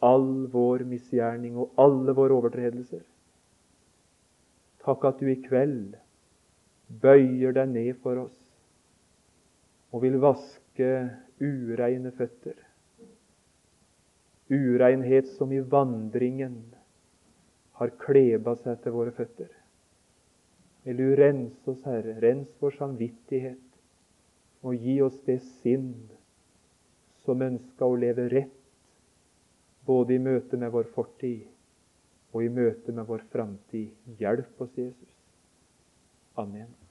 all 0.00 0.46
vår 0.52 0.86
misgjerning 0.88 1.58
og 1.58 1.74
alle 1.82 2.14
våre 2.16 2.38
overtredelser. 2.38 3.02
Takk 4.86 5.04
at 5.10 5.20
du 5.20 5.28
i 5.28 5.40
kveld 5.42 5.98
bøyer 6.88 7.52
deg 7.56 7.68
ned 7.72 7.98
for 8.02 8.24
oss 8.24 8.36
og 9.92 10.02
vil 10.04 10.18
vaske 10.20 10.88
ureine 11.40 12.12
føtter. 12.16 12.56
Ureinhet 14.48 15.28
som 15.36 15.52
i 15.52 15.60
vandringen 15.60 16.58
har 17.78 17.94
kleba 18.00 18.54
seg 18.60 18.80
til 18.82 18.94
våre 18.96 19.12
føtter. 19.16 19.50
Vil 20.84 21.00
du 21.00 21.08
rense 21.20 21.68
oss, 21.68 21.82
Herre, 21.84 22.16
rens 22.22 22.52
vår 22.60 22.76
samvittighet, 22.78 23.64
og 24.64 24.74
gi 24.74 24.96
oss 25.04 25.18
det 25.26 25.38
sinn 25.60 25.92
som 27.26 27.44
ønska 27.44 27.84
å 27.84 27.98
leve 28.00 28.24
rett, 28.32 28.56
både 29.84 30.16
i 30.16 30.22
møte 30.22 30.56
med 30.60 30.72
vår 30.72 30.88
fortid 30.94 31.46
og 32.32 32.44
i 32.44 32.50
møte 32.52 32.92
med 32.92 33.06
vår 33.08 33.22
framtid. 33.32 33.92
Hjelp 34.20 34.64
oss, 34.64 34.74
Jesus. 34.76 35.17
Amen. 36.38 36.87